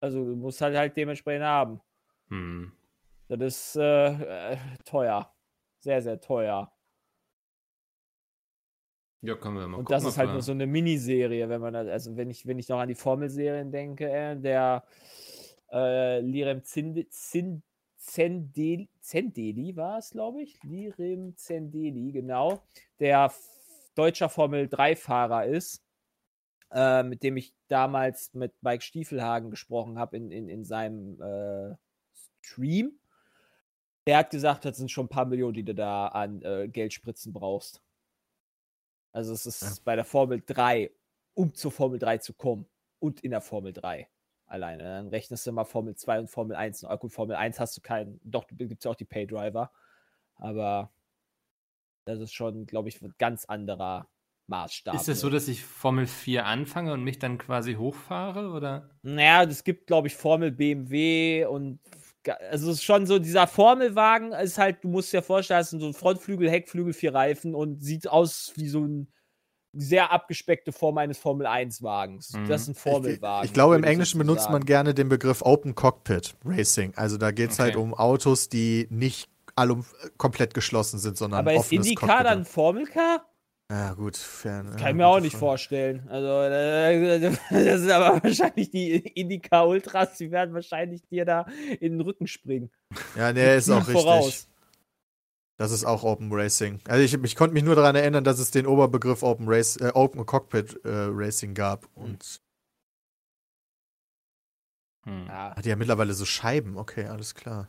Also 0.00 0.24
du 0.24 0.36
musst 0.36 0.60
halt 0.60 0.76
halt 0.76 0.96
dementsprechend 0.96 1.44
haben. 1.44 1.80
Hm. 2.28 2.72
Das 3.28 3.40
ist 3.40 3.76
äh, 3.76 4.52
äh, 4.52 4.56
teuer. 4.84 5.32
Sehr, 5.80 6.00
sehr 6.02 6.20
teuer. 6.20 6.72
Ja, 9.22 9.34
können 9.34 9.56
wir 9.56 9.66
mal 9.66 9.78
Und 9.78 9.84
gucken. 9.84 9.94
das 9.94 10.04
ist 10.04 10.18
halt 10.18 10.28
wir- 10.28 10.34
nur 10.34 10.42
so 10.42 10.52
eine 10.52 10.66
Miniserie, 10.66 11.48
wenn 11.48 11.60
man 11.60 11.72
das, 11.74 11.88
also 11.88 12.16
wenn 12.16 12.30
ich, 12.30 12.46
wenn 12.46 12.58
ich 12.58 12.68
noch 12.68 12.78
an 12.78 12.88
die 12.88 12.94
Formelserien 12.94 13.72
denke, 13.72 14.08
äh, 14.10 14.36
der 14.36 14.84
äh, 15.72 16.20
Lirem 16.20 16.62
Zind- 16.62 17.06
Zendeli, 17.96 18.88
Zendeli 19.00 19.74
war 19.74 19.98
es, 19.98 20.10
glaube 20.10 20.42
ich. 20.42 20.62
Lirem 20.62 21.36
Zendeli, 21.36 22.12
genau. 22.12 22.62
Der 23.00 23.32
deutscher 23.96 24.28
Formel 24.28 24.66
3-Fahrer 24.68 25.46
ist, 25.46 25.82
äh, 26.72 27.02
mit 27.02 27.22
dem 27.22 27.36
ich 27.36 27.54
damals 27.68 28.34
mit 28.34 28.54
Mike 28.62 28.82
Stiefelhagen 28.82 29.50
gesprochen 29.50 29.98
habe 29.98 30.16
in, 30.16 30.30
in, 30.30 30.48
in 30.48 30.64
seinem 30.64 31.20
äh, 31.20 31.76
Stream. 32.42 32.98
Der 34.06 34.18
hat 34.18 34.30
gesagt, 34.30 34.64
das 34.64 34.76
sind 34.76 34.90
schon 34.90 35.06
ein 35.06 35.10
paar 35.10 35.24
Millionen, 35.26 35.54
die 35.54 35.64
du 35.64 35.74
da 35.74 36.08
an 36.08 36.42
äh, 36.42 36.68
Geldspritzen 36.68 37.32
brauchst. 37.32 37.82
Also 39.12 39.32
es 39.32 39.46
ist 39.46 39.62
Ja. 39.62 39.82
bei 39.84 39.96
der 39.96 40.04
Formel 40.04 40.42
3, 40.44 40.90
um 41.34 41.54
zur 41.54 41.72
Formel 41.72 41.98
3 41.98 42.18
zu 42.18 42.34
kommen 42.34 42.66
und 42.98 43.20
in 43.20 43.30
der 43.30 43.40
Formel 43.40 43.72
3 43.72 44.08
alleine. 44.46 44.82
Dann 44.84 45.08
rechnest 45.08 45.46
du 45.46 45.52
mal 45.52 45.64
Formel 45.64 45.96
2 45.96 46.20
und 46.20 46.28
Formel 46.28 46.56
1. 46.56 46.82
Na 46.82 46.94
gut, 46.96 47.12
Formel 47.12 47.34
1 47.36 47.58
hast 47.58 47.76
du 47.76 47.80
keinen, 47.80 48.20
doch, 48.22 48.46
gibt 48.48 48.78
es 48.78 48.84
ja 48.84 48.90
auch 48.92 48.96
die 48.96 49.04
Paydriver, 49.04 49.72
aber 50.36 50.92
das 52.04 52.20
ist 52.20 52.32
schon, 52.32 52.66
glaube 52.66 52.88
ich, 52.88 53.02
ein 53.02 53.14
ganz 53.18 53.44
anderer 53.46 54.08
Maßstab. 54.48 54.94
Ist 54.94 55.08
es 55.08 55.20
so, 55.20 55.30
dass 55.30 55.48
ich 55.48 55.64
Formel 55.64 56.06
4 56.06 56.46
anfange 56.46 56.92
und 56.92 57.02
mich 57.02 57.18
dann 57.18 57.38
quasi 57.38 57.74
hochfahre, 57.74 58.50
oder? 58.50 58.90
Naja, 59.02 59.44
es 59.44 59.64
gibt, 59.64 59.86
glaube 59.86 60.08
ich, 60.08 60.14
Formel 60.14 60.52
BMW 60.52 61.46
und 61.46 61.80
also 62.50 62.70
es 62.70 62.78
ist 62.78 62.84
schon 62.84 63.06
so, 63.06 63.18
dieser 63.20 63.46
Formelwagen 63.46 64.32
ist 64.32 64.58
halt, 64.58 64.82
du 64.82 64.88
musst 64.88 65.12
dir 65.12 65.22
vorstellen, 65.22 65.60
das 65.60 65.70
sind 65.70 65.80
so 65.80 65.86
ein 65.86 65.94
Frontflügel, 65.94 66.50
Heckflügel, 66.50 66.92
vier 66.92 67.14
Reifen 67.14 67.54
und 67.54 67.82
sieht 67.82 68.08
aus 68.08 68.52
wie 68.56 68.68
so 68.68 68.80
ein 68.80 69.12
sehr 69.72 70.10
abgespeckte 70.10 70.72
Form 70.72 70.98
eines 70.98 71.18
Formel 71.18 71.46
1 71.46 71.82
Wagens. 71.82 72.32
Mhm. 72.32 72.48
Das 72.48 72.62
ist 72.62 72.68
ein 72.68 72.72
Ich, 72.72 72.78
Formelwagen. 72.78 73.46
ich 73.46 73.52
glaube, 73.52 73.76
im 73.76 73.84
Englischen 73.84 74.18
benutzt 74.18 74.50
man 74.50 74.64
gerne 74.64 74.94
den 74.94 75.08
Begriff 75.08 75.42
Open 75.42 75.74
Cockpit 75.74 76.34
Racing. 76.44 76.94
Also 76.96 77.16
da 77.16 77.30
geht 77.30 77.50
es 77.50 77.58
halt 77.58 77.76
Okay. 77.76 77.82
um 77.84 77.94
Autos, 77.94 78.48
die 78.48 78.86
nicht 78.90 79.28
alle 79.54 79.84
komplett 80.16 80.54
geschlossen 80.54 80.98
sind, 80.98 81.16
sondern 81.16 81.40
Aber 81.40 81.52
ist 81.52 81.60
offenes 81.60 81.86
IndyCar 81.86 82.08
Cockpit 82.08 82.26
dann 82.26 82.38
haben. 82.38 82.44
Formelcar? 82.46 83.26
Ja, 83.70 83.94
gut. 83.94 84.16
Fern, 84.16 84.70
Kann 84.70 84.78
ja, 84.80 84.88
ich 84.90 84.94
mir 84.94 85.06
auch 85.06 85.20
nicht 85.20 85.32
Frage. 85.32 85.40
vorstellen. 85.40 86.08
Also, 86.08 86.28
das 87.50 87.82
ist 87.82 87.90
aber 87.90 88.22
wahrscheinlich 88.22 88.70
die 88.70 88.92
Indica 88.94 89.64
Ultras, 89.64 90.16
die 90.18 90.30
werden 90.30 90.54
wahrscheinlich 90.54 91.02
dir 91.08 91.24
da 91.24 91.46
in 91.80 91.92
den 91.98 92.00
Rücken 92.00 92.26
springen. 92.28 92.70
Ja, 93.16 93.32
nee, 93.32 93.56
ist 93.56 93.68
auch 93.70 93.78
richtig. 93.88 94.02
Voraus. 94.02 94.48
Das 95.58 95.72
ist 95.72 95.84
auch 95.84 96.04
Open 96.04 96.28
Racing. 96.32 96.80
Also 96.86 97.02
ich, 97.02 97.14
ich 97.24 97.34
konnte 97.34 97.54
mich 97.54 97.64
nur 97.64 97.74
daran 97.74 97.96
erinnern, 97.96 98.24
dass 98.24 98.38
es 98.38 98.50
den 98.50 98.66
Oberbegriff 98.66 99.22
Open, 99.22 99.48
Race, 99.48 99.76
äh, 99.78 99.90
Open 99.94 100.26
Cockpit 100.26 100.84
äh, 100.84 100.88
Racing 101.10 101.54
gab. 101.54 101.88
Und 101.94 102.40
Hm. 105.06 105.26
Ja. 105.28 105.56
hat 105.56 105.64
ja 105.66 105.76
mittlerweile 105.76 106.12
so 106.14 106.24
Scheiben. 106.24 106.76
Okay, 106.76 107.06
alles 107.06 107.34
klar. 107.34 107.68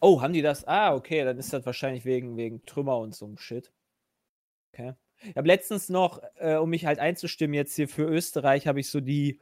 Oh, 0.00 0.22
haben 0.22 0.32
die 0.32 0.42
das? 0.42 0.66
Ah, 0.66 0.94
okay, 0.94 1.24
dann 1.24 1.38
ist 1.38 1.52
das 1.52 1.66
wahrscheinlich 1.66 2.04
wegen, 2.04 2.36
wegen 2.36 2.64
Trümmer 2.64 2.98
und 2.98 3.14
so 3.14 3.26
einem 3.26 3.38
Shit. 3.38 3.72
Okay. 4.72 4.94
Ich 5.22 5.36
habe 5.36 5.48
letztens 5.48 5.88
noch, 5.88 6.22
äh, 6.36 6.56
um 6.56 6.70
mich 6.70 6.86
halt 6.86 6.98
einzustimmen, 6.98 7.54
jetzt 7.54 7.74
hier 7.74 7.88
für 7.88 8.04
Österreich, 8.04 8.66
habe 8.66 8.80
ich 8.80 8.90
so 8.90 9.00
die 9.00 9.40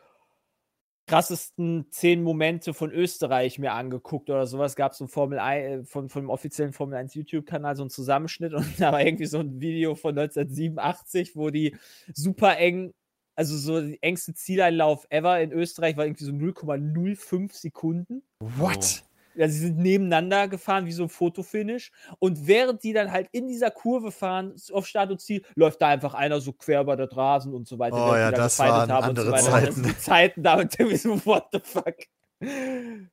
krassesten 1.06 1.86
zehn 1.90 2.22
Momente 2.22 2.72
von 2.72 2.90
Österreich 2.90 3.58
mir 3.58 3.72
angeguckt 3.72 4.30
oder 4.30 4.46
sowas. 4.46 4.76
Gab 4.76 4.92
es 4.92 4.98
so 4.98 5.06
Formel 5.06 5.38
1, 5.38 5.88
von, 5.88 6.08
von 6.08 6.22
dem 6.22 6.30
offiziellen 6.30 6.72
Formel 6.72 6.96
1 6.96 7.14
YouTube-Kanal, 7.14 7.76
so 7.76 7.84
ein 7.84 7.90
Zusammenschnitt 7.90 8.54
und 8.54 8.66
da 8.80 8.92
war 8.92 9.04
irgendwie 9.04 9.26
so 9.26 9.38
ein 9.38 9.60
Video 9.60 9.94
von 9.94 10.18
1987, 10.18 11.36
wo 11.36 11.50
die 11.50 11.76
super 12.14 12.56
eng, 12.56 12.94
also 13.34 13.56
so 13.56 13.80
die 13.80 14.02
engste 14.02 14.34
Zieleinlauf 14.34 15.06
ever 15.10 15.40
in 15.40 15.52
Österreich 15.52 15.96
war 15.96 16.06
irgendwie 16.06 16.24
so 16.24 16.32
0,05 16.32 17.52
Sekunden. 17.52 18.22
What? 18.40 19.04
Ja, 19.36 19.48
sie 19.48 19.58
sind 19.58 19.78
nebeneinander 19.78 20.46
gefahren, 20.48 20.86
wie 20.86 20.92
so 20.92 21.02
ein 21.04 21.08
Fotofinish. 21.08 21.90
Und 22.18 22.46
während 22.46 22.82
die 22.84 22.92
dann 22.92 23.10
halt 23.10 23.28
in 23.32 23.48
dieser 23.48 23.70
Kurve 23.70 24.12
fahren, 24.12 24.54
auf 24.72 24.86
Start 24.86 25.10
und 25.10 25.20
Ziel, 25.20 25.44
läuft 25.56 25.82
da 25.82 25.88
einfach 25.88 26.14
einer 26.14 26.40
so 26.40 26.52
quer 26.52 26.80
über 26.82 26.96
das 26.96 27.16
Rasen 27.16 27.52
und 27.52 27.66
so 27.66 27.78
weiter. 27.78 27.96
Oh 27.96 28.14
ja, 28.14 28.30
da 28.30 28.36
das 28.36 28.58
waren 28.60 28.90
haben 28.92 29.10
und 29.10 29.18
andere 29.18 29.30
Das 29.32 29.44
Zeiten. 29.44 29.82
die 29.82 29.98
Zeiten 29.98 30.42
da 30.42 30.54
und 30.54 30.78
irgendwie 30.78 30.96
so, 30.96 31.24
what 31.26 31.46
the 31.52 31.60
fuck. 31.62 31.96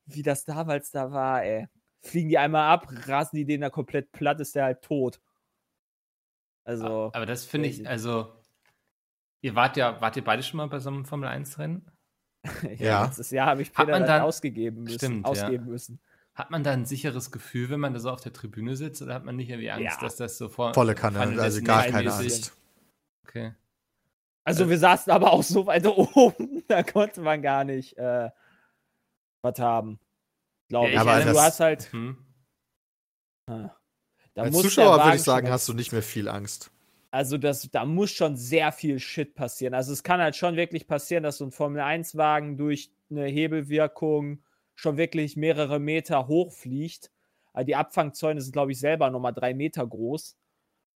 Wie 0.05 0.21
das 0.23 0.45
damals 0.45 0.91
da 0.91 1.11
war, 1.11 1.43
ey. 1.43 1.67
Fliegen 2.03 2.29
die 2.29 2.37
einmal 2.37 2.69
ab, 2.71 2.87
rasen 3.07 3.37
die 3.37 3.45
den 3.45 3.61
da 3.61 3.69
komplett 3.69 4.11
platt, 4.11 4.39
ist 4.39 4.55
der 4.55 4.65
halt 4.65 4.81
tot. 4.81 5.19
Also, 6.63 7.09
Aber 7.13 7.25
das 7.25 7.45
finde 7.45 7.69
ich, 7.69 7.87
also, 7.87 8.31
ihr 9.41 9.55
wart 9.55 9.77
ja, 9.77 9.99
wart 10.01 10.15
ihr 10.15 10.23
beide 10.23 10.43
schon 10.43 10.57
mal 10.57 10.67
bei 10.67 10.79
so 10.79 10.89
einem 10.89 11.05
Formel-1-Rennen? 11.05 11.85
ja, 12.63 12.69
ja. 12.85 13.05
letztes 13.05 13.31
Jahr 13.31 13.47
habe 13.47 13.61
ich 13.61 13.69
Hat 13.69 13.75
Peter 13.85 13.91
man 13.91 14.01
dann 14.01 14.09
dann- 14.09 14.21
ausgegeben 14.23 14.83
müssen. 14.83 14.97
Stimmt, 14.97 15.25
ja. 15.25 15.31
ausgeben 15.31 15.65
müssen. 15.65 15.99
Hat 16.33 16.50
man 16.50 16.63
da 16.63 16.71
ein 16.71 16.85
sicheres 16.85 17.31
Gefühl, 17.31 17.69
wenn 17.69 17.79
man 17.81 17.93
da 17.93 18.00
so 18.00 18.09
auf 18.09 18.21
der 18.21 18.31
Tribüne 18.33 18.75
sitzt, 18.75 19.01
oder 19.01 19.13
hat 19.13 19.25
man 19.25 19.35
nicht 19.35 19.50
irgendwie 19.50 19.69
Angst, 19.71 19.97
Ja. 19.97 20.01
dass 20.01 20.15
das 20.15 20.38
so 20.38 20.47
vor. 20.50 20.73
Volle 20.73 20.95
Kanne, 20.95 21.19
also 21.19 21.61
gar 21.61 21.83
keine 21.85 22.11
Angst. 22.13 22.53
Okay. 23.27 23.53
Also 24.43 24.63
Äh, 24.65 24.69
wir 24.69 24.79
saßen 24.79 25.11
aber 25.11 25.33
auch 25.33 25.43
so 25.43 25.65
weit 25.67 25.85
oben, 25.88 26.63
da 26.67 26.83
konnte 26.83 27.21
man 27.21 27.41
gar 27.41 27.63
nicht 27.63 27.97
äh, 27.97 28.29
was 29.43 29.59
haben. 29.59 30.00
Glaube 30.69 30.88
Ja, 30.88 30.93
ich. 30.93 31.00
Aber 31.00 31.11
also 31.11 31.27
du 31.29 31.33
das- 31.35 31.43
hast 31.43 31.59
halt. 31.59 31.91
Hm. 31.91 32.17
ah, 33.47 33.69
Da 34.33 34.43
Als 34.43 34.61
Zuschauer 34.61 35.03
würde 35.03 35.17
ich 35.17 35.23
sagen, 35.23 35.50
hast 35.50 35.67
du 35.67 35.73
nicht 35.73 35.91
mehr 35.91 36.01
viel 36.03 36.27
Angst. 36.29 36.71
Also 37.13 37.38
das, 37.38 37.69
da 37.69 37.83
muss 37.83 38.09
schon 38.11 38.38
sehr 38.38 38.71
viel 38.71 38.97
Shit 39.00 39.35
passieren. 39.35 39.73
Also 39.73 39.91
es 39.91 40.01
kann 40.01 40.21
halt 40.21 40.38
schon 40.38 40.55
wirklich 40.55 40.88
passieren, 40.88 41.23
dass 41.23 41.39
so 41.39 41.45
ein 41.45 41.51
Formel-1-Wagen 41.51 42.55
durch 42.55 42.89
eine 43.09 43.25
Hebelwirkung 43.25 44.41
schon 44.81 44.97
wirklich 44.97 45.38
mehrere 45.38 45.79
Meter 45.79 46.27
hochfliegt. 46.27 47.11
Aber 47.53 47.63
die 47.63 47.75
Abfangzäune 47.75 48.41
sind, 48.41 48.53
glaube 48.53 48.71
ich, 48.71 48.79
selber 48.79 49.09
nochmal 49.09 49.33
drei 49.33 49.53
Meter 49.53 49.85
groß. 49.85 50.38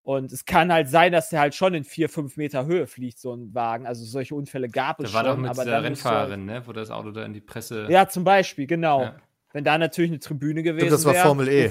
Und 0.03 0.33
es 0.33 0.45
kann 0.45 0.73
halt 0.73 0.89
sein, 0.89 1.13
dass 1.13 1.31
der 1.31 1.41
halt 1.41 1.55
schon 1.55 1.75
in 1.75 1.85
vier, 1.85 2.09
fünf 2.09 2.37
Meter 2.37 2.67
Höhe 2.67 2.87
fliegt, 2.87 3.19
so 3.19 3.35
ein 3.35 3.55
Wagen. 3.55 3.87
Also 3.87 4.05
solche 4.05 4.35
Unfälle 4.35 4.69
gab 4.69 5.01
es 5.01 5.11
Da 5.13 5.19
war 5.19 5.25
schon. 5.25 5.31
doch 5.37 5.39
mit 5.43 5.51
aber 5.51 5.65
dieser 5.65 5.81
dann 5.83 5.93
musst 5.93 6.05
du 6.05 6.09
halt- 6.09 6.17
Rennfahrerin, 6.31 6.45
ne, 6.45 6.67
wo 6.67 6.73
das 6.73 6.91
Auto 6.91 7.11
da 7.11 7.25
in 7.25 7.33
die 7.33 7.41
Presse. 7.41 7.87
Ja, 7.91 8.09
zum 8.09 8.23
Beispiel, 8.25 8.67
genau. 8.67 9.03
Ja. 9.03 9.17
Wenn 9.53 9.65
da 9.65 9.79
natürlich 9.79 10.11
eine 10.11 10.21
Tribüne 10.21 10.63
gewesen 10.63 10.87
Stimmt, 10.87 10.93
das 10.93 11.05
war 11.05 11.15
wär, 11.15 11.23
Formel 11.23 11.49
E. 11.49 11.71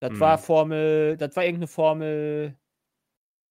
Das 0.00 0.10
Hm. 0.10 0.20
war 0.20 0.38
Formel, 0.38 1.16
das 1.16 1.34
war 1.36 1.44
irgendeine 1.44 1.66
Formel, 1.68 2.56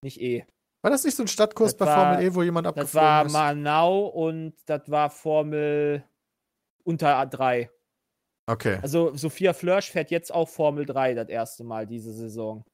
nicht 0.02 0.20
E. 0.20 0.44
War 0.82 0.90
das 0.90 1.04
nicht 1.04 1.16
so 1.16 1.22
ein 1.24 1.28
Stadtkurs 1.28 1.76
Das 1.76 1.78
bei 1.78 1.86
war- 1.86 2.12
Formel 2.14 2.24
E, 2.26 2.34
wo 2.34 2.42
jemand 2.42 2.66
Das 2.66 2.72
abgeflogen 2.76 3.06
war 3.08 3.26
ist? 3.26 3.32
Manau 3.32 4.06
und 4.06 4.54
das 4.66 4.82
war 4.90 5.10
Formel 5.10 6.02
unter 6.88 7.18
A3. 7.20 7.68
Okay. 8.48 8.78
Also 8.82 9.14
Sophia 9.14 9.52
Flörsch 9.52 9.90
fährt 9.90 10.10
jetzt 10.10 10.32
auch 10.32 10.48
Formel 10.48 10.86
3 10.86 11.14
das 11.14 11.28
erste 11.28 11.64
Mal 11.64 11.86
diese 11.86 12.12
Saison. 12.14 12.64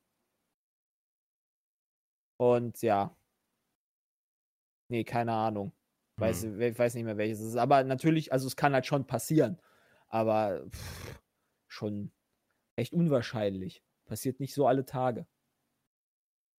Und 2.38 2.80
ja. 2.82 3.16
Nee, 4.90 5.04
keine 5.04 5.32
Ahnung. 5.32 5.72
Weiß, 6.20 6.42
Hm. 6.44 6.60
ich 6.60 6.78
weiß 6.78 6.94
nicht 6.94 7.04
mehr 7.04 7.16
welches 7.16 7.40
es 7.40 7.46
ist. 7.50 7.56
Aber 7.56 7.82
natürlich, 7.82 8.32
also 8.32 8.46
es 8.46 8.54
kann 8.56 8.72
halt 8.74 8.86
schon 8.86 9.06
passieren. 9.06 9.58
Aber 10.08 10.64
pff, 10.70 11.20
schon 11.68 12.12
echt 12.76 12.92
unwahrscheinlich. 12.92 13.82
Passiert 14.06 14.38
nicht 14.38 14.54
so 14.54 14.66
alle 14.66 14.84
Tage. 14.84 15.26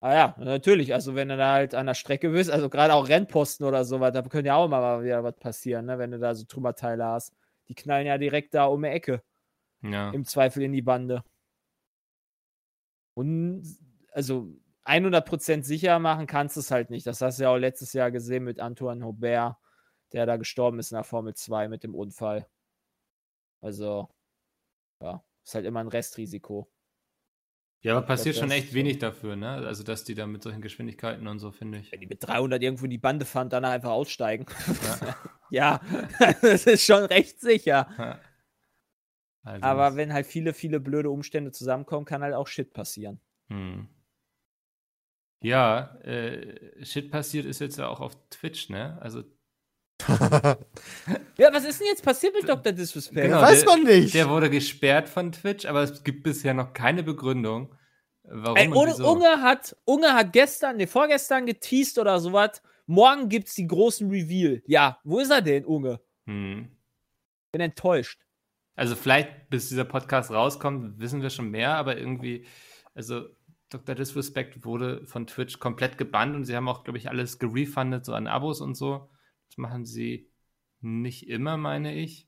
Ah 0.02 0.14
ja, 0.14 0.36
natürlich, 0.38 0.94
also 0.94 1.16
wenn 1.16 1.30
du 1.30 1.38
da 1.38 1.54
halt 1.54 1.74
an 1.74 1.88
der 1.88 1.94
Strecke 1.94 2.30
bist, 2.30 2.52
also 2.52 2.70
gerade 2.70 2.94
auch 2.94 3.08
Rennposten 3.08 3.66
oder 3.66 3.86
sowas, 3.86 4.12
da 4.14 4.22
können 4.24 4.46
ja 4.46 4.56
auch 4.56 4.68
mal 4.68 5.04
wieder 5.04 5.24
was 5.24 5.38
passieren, 5.38 5.86
ne? 5.86 5.98
wenn 5.98 6.12
du 6.12 6.20
da 6.20 6.36
so 6.36 6.44
Trümmerteile 6.46 7.06
hast. 7.06 7.34
Die 7.70 7.76
knallen 7.76 8.08
ja 8.08 8.18
direkt 8.18 8.54
da 8.54 8.66
um 8.66 8.82
die 8.84 8.90
Ecke 8.90 9.24
Ja. 9.82 10.12
im 10.12 10.26
Zweifel 10.26 10.64
in 10.64 10.74
die 10.74 10.82
Bande. 10.82 11.24
Und 13.18 13.64
also 14.12 14.54
100% 14.86 15.66
sicher 15.66 16.00
machen 16.00 16.28
kannst 16.28 16.56
du 16.56 16.60
es 16.60 16.72
halt 16.72 16.90
nicht. 16.90 17.08
Das 17.08 17.22
hast 17.22 17.40
du 17.40 17.44
ja 17.44 17.50
auch 17.50 17.58
letztes 17.58 17.94
Jahr 17.94 18.12
gesehen 18.12 18.44
mit 18.44 18.60
Antoine 18.60 19.06
Hobert, 19.06 19.58
der 20.14 20.26
da 20.26 20.38
gestorben 20.38 20.80
ist 20.80 20.92
in 20.92 20.96
der 20.96 21.04
Formel 21.04 21.34
2 21.34 21.68
mit 21.68 21.84
dem 21.84 21.96
Unfall. 21.96 22.48
Also, 23.62 24.10
ja, 25.02 25.24
ist 25.44 25.56
halt 25.56 25.66
immer 25.66 25.82
ein 25.82 25.88
Restrisiko. 25.88 26.72
Ja, 27.86 27.96
aber 27.96 28.08
passiert 28.08 28.36
schon 28.36 28.50
echt 28.50 28.74
wenig 28.74 28.98
dafür, 28.98 29.36
ne? 29.36 29.48
Also, 29.48 29.84
dass 29.84 30.04
die 30.04 30.16
da 30.16 30.26
mit 30.26 30.42
solchen 30.42 30.62
Geschwindigkeiten 30.62 31.28
und 31.28 31.38
so, 31.38 31.52
finde 31.52 31.78
ich. 31.78 31.92
Wenn 31.92 32.02
die 32.02 32.08
mit 32.08 32.28
300 32.28 32.64
irgendwo 32.64 32.86
in 32.86 32.90
die 32.90 32.98
Bande 32.98 33.26
fahren, 33.26 33.50
dann 33.50 33.64
einfach 33.64 33.92
aussteigen. 33.92 34.48
Ja. 35.52 35.80
ja, 36.20 36.36
das 36.42 36.66
ist 36.66 36.84
schon 36.84 37.04
recht 37.04 37.40
sicher. 37.40 37.88
Ja. 37.96 38.20
Also, 39.44 39.64
Aber 39.64 39.96
wenn 39.96 40.12
halt 40.14 40.26
viele, 40.26 40.56
viele 40.56 40.80
blöde 40.80 41.12
Umstände 41.12 41.52
zusammenkommen, 41.52 42.08
kann 42.08 42.24
halt 42.24 42.34
auch 42.34 42.48
Shit 42.48 42.74
passieren. 42.74 43.20
Hm. 43.50 43.88
Ja, 45.44 45.96
äh, 46.02 46.84
Shit 46.84 47.12
passiert 47.12 47.46
ist 47.46 47.60
jetzt 47.60 47.78
ja 47.78 47.88
auch 47.88 48.02
auf 48.02 48.16
Twitch, 48.32 48.70
ne? 48.70 48.98
Also, 49.00 49.24
Ja, 51.38 51.54
was 51.54 51.66
ist 51.66 51.80
denn 51.80 51.88
jetzt 51.88 52.04
passiert 52.04 52.34
mit 52.34 52.48
Dr. 52.48 52.72
Disrespect? 52.72 53.28
Genau, 53.28 53.42
Weiß 53.42 53.64
der- 53.64 53.70
man 53.70 53.84
nicht. 53.84 54.14
der 54.14 54.30
wurde 54.30 54.50
gesperrt 54.50 55.10
von 55.10 55.32
Twitch, 55.32 55.66
aber 55.66 55.82
es 55.84 56.04
gibt 56.04 56.24
bisher 56.24 56.54
noch 56.54 56.74
keine 56.74 57.04
Begründung, 57.04 57.74
warum 58.24 58.56
Ey, 58.58 58.68
und 58.68 58.76
Unge. 58.76 59.06
Unge, 59.06 59.42
hat, 59.42 59.76
Unge 59.86 60.14
hat 60.14 60.32
gestern, 60.34 60.78
ne, 60.78 60.88
vorgestern 60.88 61.46
geteased 61.46 61.98
oder 62.00 62.20
sowas. 62.20 62.62
Morgen 62.88 63.30
gibt's 63.30 63.56
die 63.56 63.68
großen 63.68 64.10
Reveal. 64.10 64.62
Ja, 64.68 65.00
wo 65.04 65.20
ist 65.20 65.32
er 65.32 65.42
denn, 65.42 65.66
Unge? 65.66 66.00
Hm. 66.26 66.70
Bin 67.52 67.62
enttäuscht. 67.62 68.20
Also 68.76 68.96
vielleicht, 68.96 69.50
bis 69.50 69.70
dieser 69.70 69.86
Podcast 69.86 70.32
rauskommt, 70.32 71.00
wissen 71.00 71.22
wir 71.22 71.30
schon 71.30 71.50
mehr, 71.50 71.76
aber 71.76 71.98
irgendwie, 71.98 72.46
also 72.94 73.26
Dr. 73.70 73.96
Disrespect 73.96 74.66
wurde 74.66 75.06
von 75.06 75.26
Twitch 75.28 75.60
komplett 75.60 75.98
gebannt 75.98 76.36
und 76.36 76.46
sie 76.46 76.56
haben 76.56 76.68
auch, 76.70 76.84
glaube 76.84 76.98
ich, 76.98 77.10
alles 77.10 77.40
gerefundet, 77.40 78.06
so 78.06 78.14
an 78.14 78.28
Abos 78.28 78.62
und 78.62 78.76
so. 78.76 79.10
Das 79.56 79.62
machen 79.62 79.86
sie 79.86 80.30
nicht 80.82 81.30
immer, 81.30 81.56
meine 81.56 81.96
ich. 81.96 82.28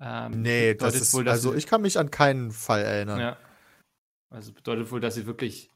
Ähm, 0.00 0.40
nee, 0.42 0.74
das 0.74 0.94
ist, 0.94 1.12
wohl, 1.14 1.28
also 1.28 1.54
ich 1.54 1.66
kann 1.66 1.82
mich 1.82 1.98
an 1.98 2.10
keinen 2.10 2.50
Fall 2.50 2.80
erinnern. 2.82 3.20
Ja. 3.20 3.36
Also 4.30 4.52
bedeutet 4.52 4.90
wohl, 4.90 5.00
dass 5.00 5.14
sie 5.14 5.26
wirklich 5.26 5.70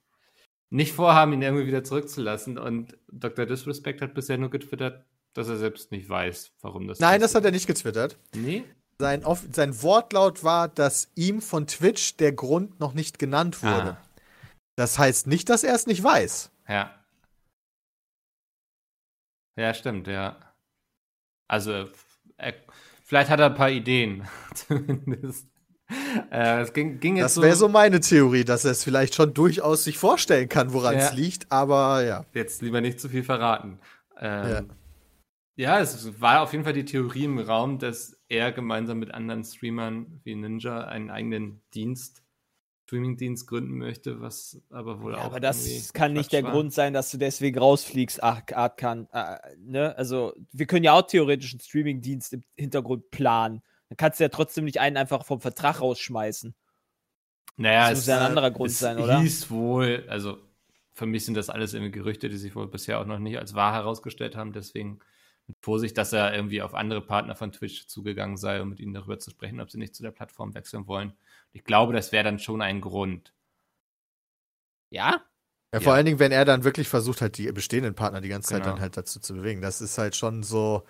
nicht 0.70 0.92
vorhaben, 0.94 1.32
ihn 1.34 1.42
irgendwie 1.42 1.66
wieder 1.66 1.84
zurückzulassen. 1.84 2.58
Und 2.58 2.96
Dr. 3.12 3.44
Disrespect 3.46 4.00
hat 4.00 4.14
bisher 4.14 4.38
nur 4.38 4.50
getwittert, 4.50 5.04
dass 5.34 5.48
er 5.48 5.58
selbst 5.58 5.92
nicht 5.92 6.08
weiß, 6.08 6.52
warum 6.62 6.88
das 6.88 6.98
Nein, 6.98 7.20
das 7.20 7.34
hat 7.34 7.44
er 7.44 7.52
nicht 7.52 7.66
getwittert. 7.66 8.18
Nee? 8.34 8.64
Sein, 8.98 9.22
sein 9.52 9.82
Wortlaut 9.82 10.42
war, 10.42 10.68
dass 10.68 11.12
ihm 11.14 11.42
von 11.42 11.66
Twitch 11.66 12.16
der 12.16 12.32
Grund 12.32 12.80
noch 12.80 12.94
nicht 12.94 13.18
genannt 13.18 13.62
wurde. 13.62 13.98
Ah, 13.98 14.06
Das 14.76 14.98
heißt 14.98 15.26
nicht, 15.26 15.50
dass 15.50 15.64
er 15.64 15.74
es 15.74 15.86
nicht 15.86 16.02
weiß. 16.02 16.50
ja. 16.66 16.92
Ja, 19.58 19.72
stimmt, 19.72 20.06
ja. 20.06 20.36
Also, 21.48 21.88
er, 22.36 22.54
vielleicht 23.04 23.30
hat 23.30 23.40
er 23.40 23.46
ein 23.46 23.54
paar 23.54 23.70
Ideen, 23.70 24.26
zumindest. 24.54 25.48
Äh, 26.32 26.62
es 26.62 26.72
ging, 26.72 26.98
ging 26.98 27.16
Das 27.16 27.40
wäre 27.40 27.54
so 27.54 27.68
meine 27.68 28.00
Theorie, 28.00 28.44
dass 28.44 28.64
er 28.64 28.72
es 28.72 28.82
vielleicht 28.82 29.14
schon 29.14 29.32
durchaus 29.34 29.84
sich 29.84 29.98
vorstellen 29.98 30.48
kann, 30.48 30.72
woran 30.72 30.96
es 30.96 31.10
Ja. 31.10 31.14
liegt, 31.16 31.52
aber 31.52 32.04
ja. 32.04 32.24
jetzt 32.34 32.60
lieber 32.62 32.80
nicht 32.80 32.98
zu 33.00 33.08
viel 33.08 33.22
verraten. 33.22 33.78
Ähm, 34.18 34.70
ja. 35.54 35.78
es 35.78 36.20
war 36.20 36.40
auf 36.40 36.52
jeden 36.52 36.64
Fall 36.64 36.72
die 36.72 36.84
Theorie 36.84 37.24
im 37.24 37.38
Raum, 37.38 37.78
dass 37.78 38.18
er 38.28 38.50
gemeinsam 38.50 38.98
mit 38.98 39.14
anderen 39.14 39.44
Streamern 39.44 40.20
wie 40.24 40.34
Ninja 40.34 40.80
einen 40.80 41.10
eigenen 41.10 41.62
Dienst, 41.72 42.24
Streaming-Dienst 42.86 43.48
gründen 43.48 43.78
möchte, 43.78 44.20
was 44.20 44.60
aber 44.70 45.00
wohl 45.02 45.12
Ja, 45.12 45.18
auch. 45.18 45.24
aber 45.24 45.40
das 45.40 45.92
kann 45.92 46.12
nicht 46.12 46.32
der 46.32 46.44
war. 46.44 46.52
Grund 46.52 46.72
sein, 46.72 46.92
dass 46.92 47.10
du 47.10 47.18
deswegen 47.18 47.58
rausfliegst, 47.58 48.22
ach, 48.22 48.42
Art 48.54 48.76
kann. 48.78 49.08
Äh, 49.12 49.36
ne? 49.58 49.96
Also, 49.98 50.32
wir 50.52 50.66
können 50.66 50.84
ja 50.84 50.92
auch 50.92 51.02
theoretisch 51.02 51.52
einen 51.52 51.60
Streaming-Dienst 51.60 52.32
im 52.34 52.42
Hintergrund 52.56 53.10
planen. 53.10 53.62
Dann 53.88 53.96
kannst 53.96 54.20
du 54.20 54.24
ja 54.24 54.28
trotzdem 54.28 54.64
nicht 54.64 54.78
einen 54.80 54.96
einfach 54.96 55.24
vom 55.24 55.40
Vertrag 55.40 55.80
rausschmeißen. 55.80 56.54
Naja, 57.56 57.90
Das 57.90 57.98
muss 58.00 58.06
ja 58.06 58.18
ein 58.18 58.26
anderer 58.26 58.50
Grund 58.52 58.70
sein, 58.72 58.98
oder? 58.98 59.20
hieß 59.20 59.50
wohl, 59.50 60.04
also 60.08 60.38
für 60.92 61.06
mich 61.06 61.24
sind 61.24 61.34
das 61.36 61.50
alles 61.50 61.74
irgendwie 61.74 61.92
Gerüchte, 61.92 62.28
die 62.28 62.36
sich 62.36 62.54
wohl 62.54 62.68
bisher 62.68 63.00
auch 63.00 63.06
noch 63.06 63.18
nicht 63.18 63.38
als 63.38 63.54
wahr 63.54 63.72
herausgestellt 63.72 64.36
haben. 64.36 64.52
Deswegen 64.52 65.00
mit 65.46 65.56
Vorsicht, 65.60 65.96
dass 65.98 66.12
er 66.12 66.34
irgendwie 66.34 66.62
auf 66.62 66.74
andere 66.74 67.00
Partner 67.00 67.34
von 67.34 67.52
Twitch 67.52 67.86
zugegangen 67.86 68.36
sei, 68.36 68.60
um 68.62 68.68
mit 68.68 68.80
ihnen 68.80 68.94
darüber 68.94 69.18
zu 69.18 69.30
sprechen, 69.30 69.60
ob 69.60 69.70
sie 69.70 69.78
nicht 69.78 69.94
zu 69.94 70.02
der 70.02 70.10
Plattform 70.10 70.54
wechseln 70.54 70.86
wollen. 70.86 71.12
Ich 71.56 71.64
glaube, 71.64 71.94
das 71.94 72.12
wäre 72.12 72.22
dann 72.24 72.38
schon 72.38 72.60
ein 72.60 72.82
Grund. 72.82 73.32
Ja? 74.90 75.24
Ja, 75.72 75.80
vor 75.80 75.92
Ja. 75.92 75.92
allen 75.94 76.04
Dingen, 76.04 76.18
wenn 76.18 76.30
er 76.30 76.44
dann 76.44 76.64
wirklich 76.64 76.86
versucht, 76.86 77.22
halt 77.22 77.38
die 77.38 77.50
bestehenden 77.50 77.94
Partner 77.94 78.20
die 78.20 78.28
ganze 78.28 78.50
Zeit 78.50 78.62
Genau. 78.62 78.74
dann 78.74 78.82
halt 78.82 78.98
dazu 78.98 79.20
zu 79.20 79.32
bewegen. 79.32 79.62
Das 79.62 79.80
ist 79.80 79.96
halt 79.96 80.14
schon 80.16 80.42
so. 80.42 80.84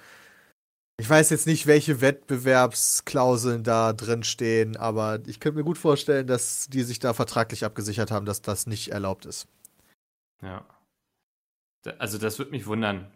Ich 0.99 1.09
weiß 1.09 1.31
jetzt 1.31 1.47
nicht, 1.47 1.69
welche 1.69 2.01
Wettbewerbsklauseln 2.01 3.63
da 3.63 3.93
drin 3.93 4.25
stehen, 4.25 4.77
aber 4.77 5.21
ich 5.27 5.39
könnte 5.39 5.59
mir 5.59 5.65
gut 5.65 5.79
vorstellen, 5.79 6.27
dass 6.27 6.67
die 6.67 6.83
sich 6.83 6.99
da 6.99 7.15
vertraglich 7.15 7.65
abgesichert 7.65 8.11
haben, 8.11 8.27
dass 8.27 8.43
das 8.43 8.67
nicht 8.67 8.89
erlaubt 8.89 9.25
ist. 9.25 9.47
Ja. 10.43 10.67
Also 11.99 12.19
das 12.19 12.39
würde 12.39 12.51
mich 12.51 12.67
wundern, 12.67 13.13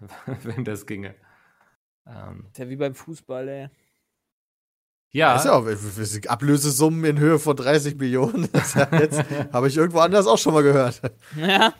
wenn 0.42 0.64
das 0.66 0.84
ginge. 0.84 1.14
Ähm, 2.06 2.44
Ist 2.50 2.58
ja 2.58 2.68
wie 2.68 2.76
beim 2.76 2.94
Fußball, 2.94 3.48
ey. 3.48 3.70
Ja, 5.12 5.34
Das 5.34 5.44
ist 5.44 5.50
ja 5.50 6.26
auch 6.26 6.30
Ablösesummen 6.30 7.04
in 7.04 7.18
Höhe 7.18 7.38
von 7.38 7.56
30 7.56 7.96
Millionen. 7.96 8.48
Das 8.52 8.68
ist 8.68 8.74
ja 8.74 8.88
jetzt 8.98 9.24
habe 9.52 9.68
ich 9.68 9.76
irgendwo 9.76 9.98
anders 10.00 10.26
auch 10.26 10.38
schon 10.38 10.54
mal 10.54 10.62
gehört. 10.62 11.00
Ja. 11.36 11.74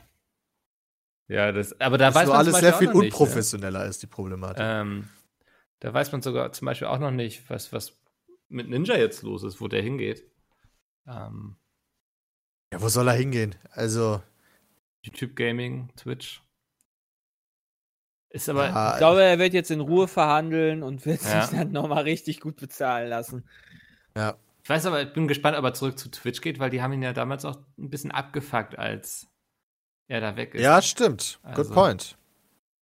ja 1.28 1.52
das, 1.52 1.78
aber 1.80 1.98
da 1.98 2.06
Das 2.06 2.14
weiß 2.16 2.28
man 2.28 2.36
alles 2.38 2.56
sehr 2.58 2.74
viel 2.74 2.88
noch 2.88 2.94
nicht, 2.94 3.12
unprofessioneller 3.12 3.86
ist, 3.86 4.02
die 4.02 4.06
Problematik. 4.06 4.62
Ähm, 4.64 5.08
da 5.80 5.94
weiß 5.94 6.12
man 6.12 6.22
sogar 6.22 6.52
zum 6.52 6.66
Beispiel 6.66 6.88
auch 6.88 6.98
noch 6.98 7.10
nicht, 7.10 7.48
was, 7.48 7.72
was 7.72 7.98
mit 8.48 8.68
Ninja 8.68 8.96
jetzt 8.96 9.22
los 9.22 9.42
ist, 9.44 9.60
wo 9.60 9.68
der 9.68 9.82
hingeht. 9.82 10.24
Ähm, 11.06 11.56
Ja, 12.72 12.82
wo 12.82 12.88
soll 12.88 13.08
er 13.08 13.14
hingehen? 13.14 13.54
Also, 13.70 14.22
YouTube 15.02 15.36
Gaming, 15.36 15.90
Twitch. 15.96 16.42
Ist 18.30 18.48
aber, 18.48 18.66
ja, 18.68 18.92
Ich 18.92 18.98
glaube, 18.98 19.22
er 19.22 19.38
wird 19.38 19.52
jetzt 19.54 19.70
in 19.70 19.80
Ruhe 19.80 20.06
verhandeln 20.08 20.82
und 20.82 21.04
wird 21.04 21.22
Ja. 21.22 21.42
sich 21.46 21.58
dann 21.58 21.72
nochmal 21.72 22.04
richtig 22.04 22.40
gut 22.40 22.56
bezahlen 22.56 23.08
lassen. 23.08 23.44
ja. 24.16 24.36
ich 24.62 24.68
weiß 24.68 24.86
aber, 24.86 25.02
ich 25.02 25.12
bin 25.12 25.26
gespannt, 25.26 25.56
ob 25.56 25.64
er 25.64 25.74
zurück 25.74 25.98
zu 25.98 26.10
Twitch 26.10 26.40
geht, 26.40 26.58
weil 26.60 26.70
die 26.70 26.80
haben 26.82 26.92
ihn 26.92 27.02
ja 27.02 27.12
damals 27.12 27.44
auch 27.44 27.56
ein 27.78 27.90
bisschen 27.90 28.10
abgefuckt, 28.12 28.78
als 28.78 29.26
er 30.06 30.20
da 30.20 30.36
weg 30.36 30.54
ist. 30.54 30.62
ja, 30.62 30.80
stimmt. 30.82 31.40
Also- 31.42 31.62
Good 31.64 31.74
point. 31.74 32.16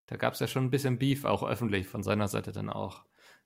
Da 0.07 0.17
gab 0.17 0.33
es 0.35 0.41
ja 0.41 0.47
schon 0.47 0.65
ein 0.65 0.71
bisschen 0.71 0.99
Beef, 0.99 1.25
auch 1.25 1.43
öffentlich 1.43 1.87
von 1.87 2.03
seiner 2.03 2.29
Seite 2.29 2.51
dann 2.53 2.69
auch. 2.71 3.05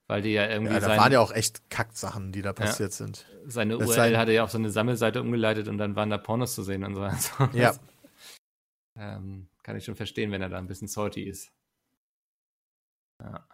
Weil 0.08 0.22
die 0.22 0.30
ja 0.30 0.48
irgendwie 0.48 0.72
Ja, 0.74 0.80
da 0.80 0.86
sein, 0.88 0.98
waren 0.98 1.12
ja 1.12 1.20
auch 1.20 1.32
echt 1.32 1.70
Kacksachen, 1.70 2.32
die 2.32 2.42
da 2.42 2.52
passiert 2.52 2.92
sind. 2.92 3.26
seine 3.46 3.78
das 3.78 3.88
URL 3.88 4.16
hatte 4.18 4.32
ja 4.32 4.42
auf 4.44 4.50
so 4.50 4.58
eine 4.58 4.70
Sammelseite 4.70 5.20
umgeleitet 5.20 5.68
und 5.68 5.78
dann 5.78 5.94
waren 5.96 6.10
da 6.10 6.18
Pornos 6.18 6.54
zu 6.54 6.62
sehen 6.64 6.84
und 6.84 6.94
so. 6.96 7.02
Also, 7.02 7.30
Ja. 7.52 7.68
das, 7.68 7.80
ähm, 8.98 9.48
kann 9.62 9.76
ich 9.76 9.84
schon 9.84 9.94
verstehen, 9.96 10.30
wenn 10.32 10.42
er 10.42 10.48
da 10.48 10.58
ein 10.58 10.66
bisschen 10.66 10.88
salty 10.88 11.22
ist. 11.22 11.50
Ja. 13.22 13.46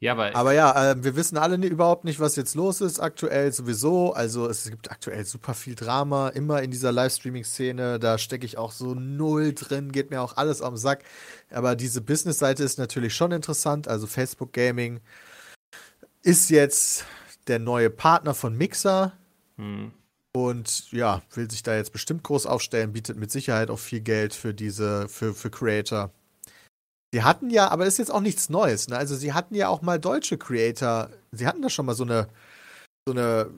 Ja, 0.00 0.12
aber, 0.12 0.36
Aber 0.36 0.52
ja, 0.52 0.90
äh, 0.92 1.02
wir 1.02 1.16
wissen 1.16 1.38
alle 1.38 1.56
nie, 1.56 1.66
überhaupt 1.68 2.04
nicht, 2.04 2.20
was 2.20 2.36
jetzt 2.36 2.54
los 2.54 2.80
ist 2.82 3.00
aktuell 3.00 3.52
sowieso. 3.52 4.12
Also 4.12 4.48
es 4.48 4.68
gibt 4.68 4.90
aktuell 4.90 5.24
super 5.24 5.54
viel 5.54 5.74
Drama, 5.76 6.28
immer 6.28 6.62
in 6.62 6.70
dieser 6.70 6.92
Livestreaming-Szene. 6.92 7.98
Da 7.98 8.18
stecke 8.18 8.44
ich 8.44 8.58
auch 8.58 8.72
so 8.72 8.94
null 8.94 9.54
drin, 9.54 9.92
geht 9.92 10.10
mir 10.10 10.20
auch 10.20 10.36
alles 10.36 10.60
am 10.60 10.76
Sack. 10.76 11.04
Aber 11.50 11.74
diese 11.76 12.02
Business-Seite 12.02 12.62
ist 12.64 12.78
natürlich 12.78 13.14
schon 13.14 13.32
interessant. 13.32 13.88
Also 13.88 14.06
Facebook 14.06 14.52
Gaming 14.52 15.00
ist 16.22 16.50
jetzt 16.50 17.04
der 17.46 17.58
neue 17.58 17.90
Partner 17.90 18.34
von 18.34 18.56
Mixer. 18.56 19.12
hm, 19.58 19.92
Und 20.32 20.90
ja, 20.92 21.22
will 21.34 21.50
sich 21.50 21.62
da 21.62 21.76
jetzt 21.76 21.92
bestimmt 21.92 22.24
groß 22.24 22.46
aufstellen, 22.46 22.92
bietet 22.92 23.16
mit 23.16 23.30
Sicherheit 23.30 23.70
auch 23.70 23.78
viel 23.78 24.00
Geld 24.00 24.34
für 24.34 24.52
diese, 24.52 25.08
für, 25.08 25.32
für 25.34 25.50
Creator. 25.50 26.12
Sie 27.14 27.22
hatten 27.22 27.48
ja, 27.48 27.68
aber 27.68 27.86
ist 27.86 27.98
jetzt 27.98 28.10
auch 28.10 28.20
nichts 28.20 28.48
Neues, 28.48 28.88
ne? 28.88 28.96
Also 28.96 29.14
sie 29.14 29.32
hatten 29.32 29.54
ja 29.54 29.68
auch 29.68 29.82
mal 29.82 30.00
deutsche 30.00 30.36
Creator, 30.36 31.10
sie 31.30 31.46
hatten 31.46 31.62
da 31.62 31.70
schon 31.70 31.86
mal 31.86 31.94
so 31.94 32.02
eine, 32.02 32.26
so 33.06 33.14
eine, 33.14 33.52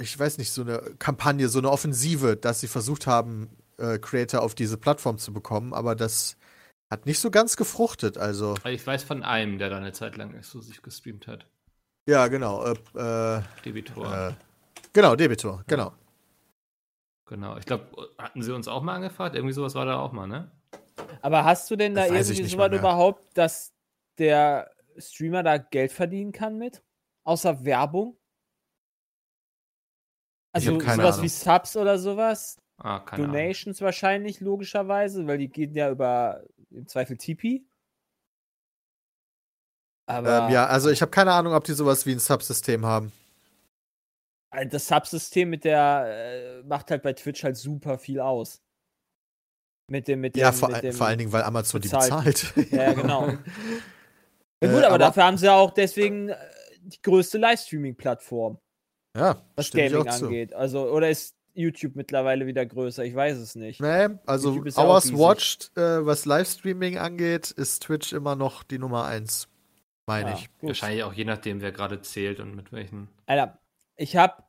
ich 0.00 0.16
weiß 0.16 0.38
nicht, 0.38 0.52
so 0.52 0.62
eine 0.62 0.78
Kampagne, 1.00 1.48
so 1.48 1.58
eine 1.58 1.72
Offensive, 1.72 2.36
dass 2.36 2.60
sie 2.60 2.68
versucht 2.68 3.08
haben, 3.08 3.50
äh, 3.78 3.98
Creator 3.98 4.42
auf 4.42 4.54
diese 4.54 4.76
Plattform 4.76 5.18
zu 5.18 5.32
bekommen, 5.32 5.74
aber 5.74 5.96
das 5.96 6.36
hat 6.88 7.04
nicht 7.06 7.18
so 7.18 7.32
ganz 7.32 7.56
gefruchtet. 7.56 8.16
Also, 8.16 8.54
ich 8.64 8.86
weiß 8.86 9.02
von 9.02 9.24
einem, 9.24 9.58
der 9.58 9.70
da 9.70 9.78
eine 9.78 9.90
Zeit 9.90 10.16
lang 10.16 10.32
exklusiv 10.36 10.80
gestreamt 10.80 11.26
hat. 11.26 11.48
ja, 12.08 12.28
genau. 12.28 12.64
Äh, 12.64 13.38
äh, 13.38 13.42
Debitor. 13.64 14.28
äh, 14.28 14.32
genau, 14.92 15.16
Debitor, 15.16 15.64
genau. 15.66 15.94
Genau. 17.28 17.56
Ich 17.56 17.66
glaube, 17.66 17.86
hatten 18.18 18.40
sie 18.40 18.54
uns 18.54 18.68
auch 18.68 18.82
mal 18.82 18.94
angefragt? 18.94 19.34
Irgendwie 19.34 19.54
sowas 19.54 19.74
war 19.74 19.84
da 19.84 19.98
auch 19.98 20.12
mal, 20.12 20.28
ne? 20.28 20.52
Aber 21.22 21.44
hast 21.44 21.70
du 21.70 21.76
denn 21.76 21.94
da 21.94 22.06
Das 22.06 22.10
irgendwie 22.28 22.42
nicht 22.42 22.52
so 22.52 22.56
mal 22.56 22.70
was 22.70 22.70
mehr. 22.70 22.80
überhaupt, 22.80 23.36
dass 23.36 23.72
der 24.18 24.70
Streamer 24.98 25.42
da 25.42 25.58
Geld 25.58 25.92
verdienen 25.92 26.32
kann 26.32 26.58
mit? 26.58 26.82
Außer 27.24 27.64
Werbung? 27.64 28.16
Also 30.52 30.80
sowas 30.80 30.98
Ahnung. 30.98 31.22
wie 31.22 31.28
Subs 31.28 31.76
oder 31.76 31.98
sowas? 31.98 32.58
Ah, 32.78 32.98
keine 33.00 33.24
Ahnung. 33.24 33.36
Donations 33.36 33.80
wahrscheinlich, 33.80 34.40
logischerweise, 34.40 35.26
weil 35.26 35.38
die 35.38 35.48
gehen 35.48 35.74
ja 35.74 35.90
über 35.90 36.42
im 36.70 36.86
Zweifel 36.86 37.16
Tipi. 37.16 37.64
Aber 40.06 40.46
Ähm, 40.46 40.52
ja, 40.52 40.66
also 40.66 40.90
ich 40.90 41.02
habe 41.02 41.10
keine 41.10 41.32
Ahnung, 41.32 41.54
ob 41.54 41.64
die 41.64 41.72
sowas 41.72 42.04
wie 42.06 42.12
ein 42.12 42.18
Subsystem 42.18 42.84
haben. 42.84 43.12
äh, 44.52 44.66
das 44.66 44.88
Subsystem 44.88 45.50
mit 45.50 45.64
der 45.64 46.04
äh, 46.62 46.62
macht 46.64 46.90
halt 46.90 47.02
bei 47.02 47.12
Twitch 47.12 47.44
halt 47.44 47.56
super 47.56 47.98
viel 47.98 48.20
aus. 48.20 48.62
Mit 49.90 50.06
dem, 50.08 50.20
mit 50.20 50.36
dem, 50.36 50.40
Ja, 50.40 50.52
vor, 50.52 50.68
mit 50.70 50.82
dem, 50.84 50.92
vor 50.94 51.06
allen 51.08 51.18
Dingen, 51.18 51.32
weil 51.32 51.42
Amazon 51.42 51.80
bezahlt. 51.80 52.12
die 52.12 52.30
bezahlt. 52.30 52.70
Ja, 52.72 52.82
ja, 52.84 52.92
genau. 52.94 53.28
Ja, 54.62 54.68
Äh, 54.68 54.74
gut, 54.74 54.84
aber, 54.84 54.98
dafür 54.98 55.24
haben 55.24 55.38
sie 55.38 55.46
ja 55.46 55.54
auch 55.56 55.70
deswegen 55.70 56.28
äh, 56.28 56.36
die 56.82 57.00
größte 57.02 57.38
Livestreaming-Plattform, 57.38 58.58
Ja, 59.16 59.42
was 59.56 59.70
Gaming 59.70 60.08
zu. 60.10 60.26
angeht. 60.26 60.52
Also, 60.52 60.86
oder 60.92 61.08
ist 61.08 61.34
YouTube 61.54 61.96
mittlerweile 61.96 62.46
wieder 62.46 62.64
größer? 62.66 63.04
Ich 63.04 63.14
weiß 63.14 63.38
es 63.38 63.54
nicht. 63.54 63.80
Nee, 63.80 64.08
also 64.26 64.54
ja 64.54 64.76
Hours 64.76 65.04
riesig. 65.06 65.18
Watched, 65.18 65.76
äh, 65.78 66.04
was 66.04 66.26
Livestreaming 66.26 66.98
angeht, 66.98 67.50
ist 67.50 67.82
Twitch 67.84 68.12
immer 68.12 68.36
noch 68.36 68.62
die 68.62 68.78
Nummer 68.78 69.06
eins, 69.06 69.48
meine 70.06 70.30
Ja, 70.30 70.36
ich. 70.36 70.50
gut. 70.58 70.68
Wahrscheinlich 70.68 71.02
auch 71.04 71.14
je 71.14 71.24
nachdem, 71.24 71.62
wer 71.62 71.72
gerade 71.72 72.02
zählt 72.02 72.38
und 72.38 72.54
mit 72.54 72.70
welchen. 72.70 73.08
Alter, 73.26 73.58
ich 73.96 74.16
habe, 74.16 74.42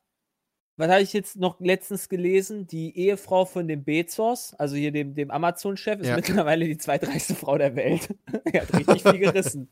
was 0.81 0.89
habe 0.89 1.01
ich 1.01 1.13
jetzt 1.13 1.37
noch 1.37 1.59
letztens 1.59 2.09
gelesen? 2.09 2.67
Die 2.67 2.97
Ehefrau 2.97 3.45
von 3.45 3.67
dem 3.67 3.83
Bezos, 3.83 4.53
also 4.57 4.75
hier 4.75 4.91
dem, 4.91 5.13
dem 5.15 5.31
Amazon-Chef, 5.31 5.99
ist 6.01 6.07
Ja. 6.07 6.15
mittlerweile 6.17 6.65
die 6.65 6.77
zweitreichste 6.77 7.35
Frau 7.35 7.57
der 7.57 7.75
Welt. 7.75 8.09
er 8.51 8.61
hat 8.63 8.73
richtig 8.75 9.01
viel 9.03 9.19
gerissen. 9.19 9.69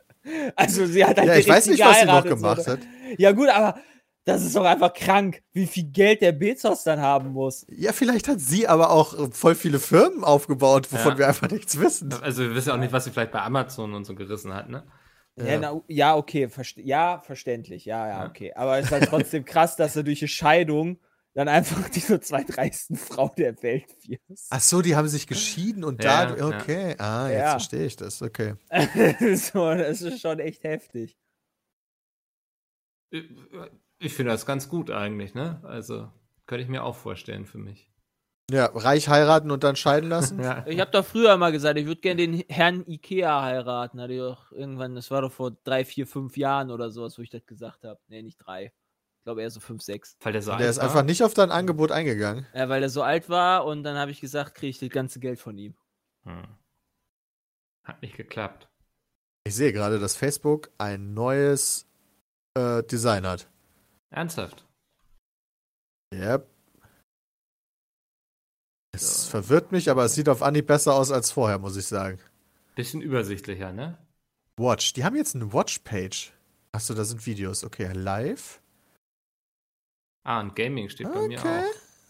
Also 0.56 0.86
sie 0.86 1.04
hat 1.04 1.18
halt 1.18 1.28
Ja, 1.28 1.36
ich 1.36 1.48
weiß 1.48 1.68
nicht, 1.68 1.84
was 1.84 2.00
sie 2.00 2.06
noch 2.06 2.24
gemacht 2.24 2.64
so. 2.64 2.72
hat. 2.72 2.80
Ja 3.18 3.32
gut, 3.34 3.50
aber 3.50 3.80
das 4.26 4.44
ist 4.44 4.56
doch 4.56 4.66
einfach 4.66 4.94
krank, 4.94 5.42
wie 5.54 5.66
viel 5.66 5.86
Geld 5.86 6.22
der 6.22 6.34
Bezos 6.34 6.84
dann 6.84 7.00
haben 7.02 7.30
muss. 7.30 7.66
Ja, 7.70 7.94
vielleicht 7.94 8.28
hat 8.28 8.40
sie 8.40 8.68
aber 8.68 8.92
auch 8.92 9.18
äh, 9.18 9.32
voll 9.32 9.56
viele 9.56 9.80
Firmen 9.80 10.24
aufgebaut, 10.24 10.92
wovon 10.92 11.14
Ja. 11.14 11.18
wir 11.18 11.28
einfach 11.28 11.50
nichts 11.50 11.80
wissen. 11.80 12.14
Also 12.22 12.44
wir 12.44 12.54
wissen 12.54 12.70
ja 12.70 12.76
auch 12.76 12.80
nicht, 12.80 12.94
was 12.94 13.06
sie 13.06 13.12
vielleicht 13.12 13.32
bei 13.32 13.42
Amazon 13.42 13.94
und 13.96 14.06
so 14.06 14.14
gerissen 14.14 14.54
hat, 14.54 14.70
ne? 14.70 14.84
Ja, 15.40 15.46
Ja. 15.46 15.60
na, 15.60 15.82
ja 15.88 16.16
okay, 16.18 16.50
verste 16.50 16.82
ja, 16.82 17.20
verständlich, 17.20 17.86
ja, 17.86 18.08
ja, 18.08 18.24
Ja. 18.24 18.30
okay. 18.30 18.54
Aber 18.54 18.78
es 18.78 18.86
ist 18.86 18.92
halt 18.92 19.06
trotzdem 19.06 19.46
krass, 19.46 19.76
dass 19.76 19.94
du 19.94 20.04
durch 20.04 20.22
eine 20.22 20.28
Scheidung 20.28 21.00
dann 21.34 21.48
einfach 21.48 21.88
die 21.90 22.00
so 22.00 22.18
zweitreichsten 22.18 22.96
Frau 22.98 23.30
der 23.38 23.62
Welt 23.64 23.96
wirst. 24.08 24.48
Ach 24.52 24.60
so, 24.62 24.82
die 24.82 24.96
haben 24.96 25.08
sich 25.08 25.28
geschieden 25.28 25.84
und 25.84 26.04
Ja, 26.04 26.26
da, 26.26 26.36
ja. 26.38 26.60
okay. 26.60 26.96
Ah, 26.98 27.30
jetzt 27.30 27.40
Ja. 27.40 27.52
verstehe 27.52 27.86
ich 27.86 27.96
das, 27.96 28.22
okay. 28.22 28.56
so, 29.36 29.74
das 29.74 30.02
ist 30.02 30.22
schon 30.22 30.40
echt 30.40 30.64
heftig. 30.64 31.16
Ich, 33.12 33.26
ich 34.00 34.14
finde 34.14 34.32
das 34.32 34.46
ganz 34.46 34.70
gut 34.70 34.92
eigentlich, 34.92 35.34
ne? 35.34 35.62
Also 35.64 36.12
könnte 36.46 36.64
ich 36.64 36.70
mir 36.70 36.84
auch 36.84 36.96
vorstellen 36.96 37.46
für 37.46 37.58
mich. 37.58 37.89
Ja, 38.50 38.66
reich 38.74 39.08
heiraten 39.10 39.52
und 39.52 39.64
dann 39.64 39.76
scheiden 39.76 40.10
lassen? 40.10 40.40
Ja. 40.44 40.66
Ich 40.68 40.80
habe 40.80 40.92
doch 40.92 41.06
früher 41.06 41.38
mal 41.38 41.52
gesagt, 41.52 41.78
ich 41.78 41.86
würde 41.86 42.02
gerne 42.02 42.18
den 42.28 42.44
Herrn 42.50 42.86
Ikea 42.88 43.42
heiraten. 43.44 44.02
Hatte 44.02 44.14
ich 44.14 44.22
auch 44.22 44.52
irgendwann, 44.52 44.96
das 44.96 45.12
war 45.12 45.22
doch 45.22 45.32
vor 45.32 45.52
drei, 45.64 45.86
vier, 45.86 46.08
fünf 46.08 46.38
Jahren 46.38 46.72
oder 46.72 46.90
sowas, 46.90 47.18
wo 47.18 47.22
ich 47.22 47.30
das 47.30 47.46
gesagt 47.46 47.84
habe. 47.84 48.00
Nee, 48.08 48.22
nicht 48.22 48.38
drei. 48.38 48.66
Ich 49.20 49.24
glaube 49.26 49.42
eher 49.42 49.50
so 49.52 49.60
fünf, 49.60 49.82
sechs. 49.84 50.18
Weil 50.22 50.34
der 50.34 50.42
so 50.42 50.52
Der 50.52 50.60
alt 50.60 50.70
ist 50.70 50.78
war. 50.78 50.86
einfach 50.86 51.04
nicht 51.04 51.24
auf 51.24 51.34
dein 51.34 51.52
Angebot 51.52 51.92
eingegangen. 51.92 52.48
Ja, 52.54 52.70
weil 52.70 52.82
er 52.82 52.90
so 52.90 53.04
alt 53.04 53.30
war 53.30 53.66
und 53.66 53.84
dann 53.84 53.98
habe 53.98 54.12
ich 54.12 54.22
gesagt, 54.22 54.56
kriege 54.56 54.70
ich 54.70 54.80
das 54.80 54.90
ganze 54.90 55.20
Geld 55.20 55.40
von 55.40 55.58
ihm. 55.58 55.76
Hm. 56.24 56.44
Hat 57.84 58.02
nicht 58.02 58.16
geklappt. 58.18 58.70
Ich 59.46 59.56
sehe 59.56 59.74
gerade, 59.74 60.00
dass 60.00 60.16
Facebook 60.16 60.70
ein 60.78 61.14
neues 61.14 61.86
äh, 62.56 62.82
Design 62.84 63.28
hat. 63.28 63.48
Ernsthaft? 64.12 64.66
Yep. 66.14 66.48
Es 68.92 69.28
verwirrt 69.28 69.72
mich, 69.72 69.90
aber 69.90 70.06
es 70.06 70.16
sieht 70.16 70.30
auf 70.30 70.42
Anhieb 70.42 70.68
besser 70.68 70.94
aus 70.96 71.12
als 71.12 71.32
vorher, 71.32 71.60
muss 71.60 71.78
ich 71.78 71.86
sagen. 71.86 72.20
Bisschen 72.76 73.02
übersichtlicher, 73.02 73.72
ne? 73.72 73.98
Watch. 74.58 74.94
Die 74.94 75.04
haben 75.04 75.16
jetzt 75.16 75.36
eine 75.36 75.54
Watch-Page. 75.54 76.34
Achso, 76.72 76.94
da 76.94 77.04
sind 77.04 77.26
Videos. 77.26 77.64
Okay, 77.64 77.92
live. 77.94 78.62
Ah, 80.24 80.42
und 80.42 80.56
Gaming 80.56 80.90
steht 80.90 81.12
bei 81.12 81.28
mir 81.28 81.40
Okay, 81.40 81.48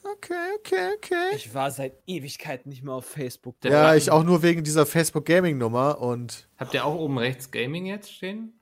auch. 0.04 0.12
okay, 0.12 0.34
okay, 0.60 0.90
okay. 0.98 1.36
Ich 1.36 1.54
war 1.54 1.70
seit 1.72 1.94
Ewigkeiten 2.08 2.70
nicht 2.70 2.84
mehr 2.84 2.94
auf 2.94 3.06
Facebook. 3.06 3.60
Der 3.62 3.72
ja, 3.72 3.84
Button- 3.84 3.98
ich 3.98 4.12
auch 4.12 4.24
nur 4.24 4.42
wegen 4.42 4.64
dieser 4.64 4.86
Facebook 4.86 5.26
Gaming-Nummer 5.26 6.00
und. 6.00 6.48
Habt 6.58 6.74
ihr 6.74 6.86
auch 6.86 6.96
oben 6.96 7.18
rechts 7.18 7.52
Gaming 7.52 7.86
jetzt 7.86 8.12
stehen? 8.12 8.54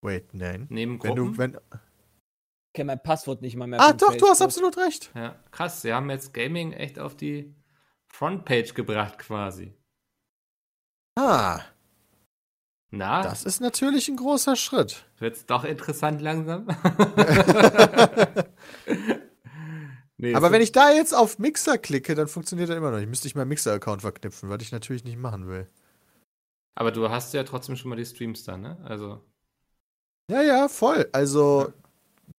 Wait, 0.00 0.32
nein. 0.32 0.66
Neben 0.70 0.92
Wenn 1.02 1.14
Gruppen? 1.16 1.32
du, 1.32 1.38
wenn. 1.38 1.58
Ich 2.68 2.74
kenne 2.74 2.86
mein 2.92 3.02
Passwort 3.02 3.40
nicht 3.42 3.56
mal 3.56 3.66
mehr. 3.66 3.80
Ah, 3.80 3.92
doch, 3.92 4.14
du 4.14 4.26
hast 4.28 4.42
absolut 4.42 4.76
recht. 4.76 5.10
Ja, 5.14 5.36
krass. 5.50 5.82
Sie 5.82 5.92
haben 5.92 6.10
jetzt 6.10 6.32
Gaming 6.34 6.72
echt 6.72 6.98
auf 6.98 7.16
die 7.16 7.54
Frontpage 8.08 8.74
gebracht 8.74 9.18
quasi. 9.18 9.74
Ah, 11.16 11.60
Na, 12.90 13.22
das 13.22 13.44
ist 13.44 13.60
natürlich 13.60 14.08
ein 14.08 14.16
großer 14.16 14.54
Schritt. 14.54 15.06
wird's 15.18 15.44
doch 15.46 15.64
interessant 15.64 16.20
langsam. 16.22 16.66
nee, 20.18 20.34
Aber 20.34 20.46
so- 20.48 20.52
wenn 20.52 20.62
ich 20.62 20.72
da 20.72 20.90
jetzt 20.92 21.14
auf 21.14 21.38
Mixer 21.38 21.78
klicke, 21.78 22.14
dann 22.14 22.28
funktioniert 22.28 22.70
er 22.70 22.76
immer 22.76 22.90
noch 22.90 22.98
nicht. 22.98 23.08
Müsste 23.08 23.28
ich 23.28 23.34
meinen 23.34 23.48
Mixer-Account 23.48 24.02
verknüpfen, 24.02 24.48
was 24.48 24.62
ich 24.62 24.72
natürlich 24.72 25.04
nicht 25.04 25.18
machen 25.18 25.48
will. 25.48 25.68
Aber 26.76 26.92
du 26.92 27.08
hast 27.10 27.34
ja 27.34 27.42
trotzdem 27.44 27.76
schon 27.76 27.88
mal 27.90 27.96
die 27.96 28.04
Streams 28.06 28.44
da, 28.44 28.56
ne? 28.56 28.78
Also. 28.84 29.24
Ja, 30.30 30.42
ja, 30.42 30.68
voll. 30.68 31.08
Also, 31.12 31.72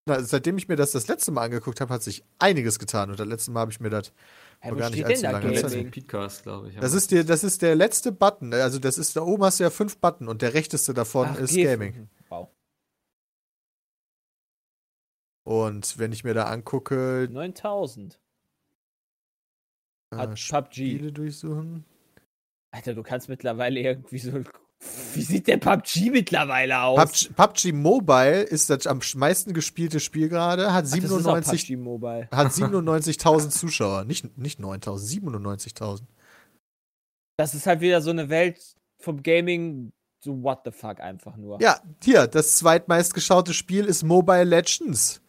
na, 0.06 0.22
seitdem 0.22 0.56
ich 0.58 0.68
mir 0.68 0.76
das 0.76 0.92
das 0.92 1.08
letzte 1.08 1.30
Mal 1.32 1.44
angeguckt 1.44 1.80
habe, 1.80 1.92
hat 1.92 2.02
sich 2.02 2.24
einiges 2.38 2.78
getan. 2.78 3.10
Und 3.10 3.20
das 3.20 3.26
letzte 3.26 3.50
Mal 3.50 3.60
habe 3.60 3.72
ich 3.72 3.80
mir 3.80 3.90
das. 3.90 4.12
Wo 4.62 4.74
gar 4.74 4.90
nicht 4.90 5.04
allzu 5.04 5.22
langer 5.22 5.54
Zeit. 5.54 5.94
Das. 5.94 6.42
Das 6.80 6.94
ist, 6.94 7.10
der, 7.12 7.24
das 7.24 7.44
ist 7.44 7.62
der 7.62 7.76
letzte 7.76 8.10
Button. 8.12 8.52
Also, 8.54 8.78
das 8.78 8.98
ist 8.98 9.14
da 9.16 9.22
oben 9.22 9.44
hast 9.44 9.60
du 9.60 9.64
ja 9.64 9.70
fünf 9.70 9.98
Button 9.98 10.28
und 10.28 10.42
der 10.42 10.54
rechteste 10.54 10.94
davon 10.94 11.28
Ach, 11.30 11.38
ist 11.38 11.54
G- 11.54 11.64
Gaming. 11.64 12.08
Wow. 12.28 12.48
Und 15.46 15.98
wenn 15.98 16.12
ich 16.12 16.24
mir 16.24 16.34
da 16.34 16.44
angucke, 16.44 17.28
9000. 17.30 18.20
Hat 20.14 20.30
äh, 20.30 20.34
PUBG. 20.34 20.72
Spiele 20.74 21.12
durchsuchen. 21.12 21.84
Alter, 22.74 22.94
du 22.94 23.02
kannst 23.02 23.28
mittlerweile 23.28 23.80
irgendwie 23.80 24.18
so. 24.18 24.42
Wie 25.14 25.22
sieht 25.22 25.48
der 25.48 25.56
PUBG 25.56 26.10
mittlerweile 26.10 26.80
aus? 26.82 27.28
PUBG, 27.28 27.34
PUBG 27.34 27.72
Mobile 27.72 28.42
ist 28.42 28.70
das 28.70 28.86
am 28.86 29.00
meisten 29.16 29.52
gespielte 29.52 29.98
Spiel 29.98 30.28
gerade, 30.28 30.72
hat 30.72 30.84
Ach, 30.86 30.90
das 30.90 30.94
ist 30.94 31.04
auch 31.04 31.18
97 31.18 31.62
PUBG 31.62 31.76
Mobile. 31.76 32.28
hat 32.30 32.46
97.000 32.52 33.50
Zuschauer. 33.50 34.04
Nicht, 34.04 34.38
nicht 34.38 34.60
9.000, 34.60 35.20
97.000. 35.20 36.02
Das 37.36 37.54
ist 37.54 37.66
halt 37.66 37.80
wieder 37.80 38.00
so 38.00 38.10
eine 38.10 38.28
Welt 38.28 38.60
vom 39.00 39.22
Gaming, 39.22 39.92
so 40.24 40.42
what 40.42 40.60
the 40.64 40.70
fuck 40.70 41.00
einfach 41.00 41.36
nur. 41.36 41.60
Ja, 41.60 41.80
hier, 42.02 42.26
das 42.26 42.56
zweitmeistgeschaute 42.58 43.54
Spiel 43.54 43.84
ist 43.84 44.02
Mobile 44.02 44.44
Legends. 44.44 45.20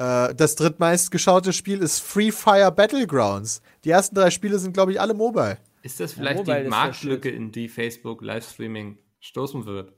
Äh, 0.00 0.34
das 0.34 0.56
drittmeistgeschaute 0.56 1.52
Spiel 1.52 1.80
ist 1.80 2.00
Free 2.00 2.32
Fire 2.32 2.72
Battlegrounds. 2.72 3.62
Die 3.84 3.90
ersten 3.90 4.14
drei 4.16 4.30
Spiele 4.30 4.58
sind, 4.58 4.72
glaube 4.72 4.92
ich, 4.92 5.00
alle 5.00 5.14
mobile. 5.14 5.58
Ist 5.84 6.00
das 6.00 6.12
Ja, 6.12 6.16
vielleicht 6.22 6.38
Mobile 6.38 6.62
die 6.64 6.68
Marktlücke, 6.70 7.28
in 7.28 7.52
die 7.52 7.68
Facebook 7.68 8.22
Livestreaming 8.22 8.98
stoßen 9.20 9.66
wird? 9.66 9.92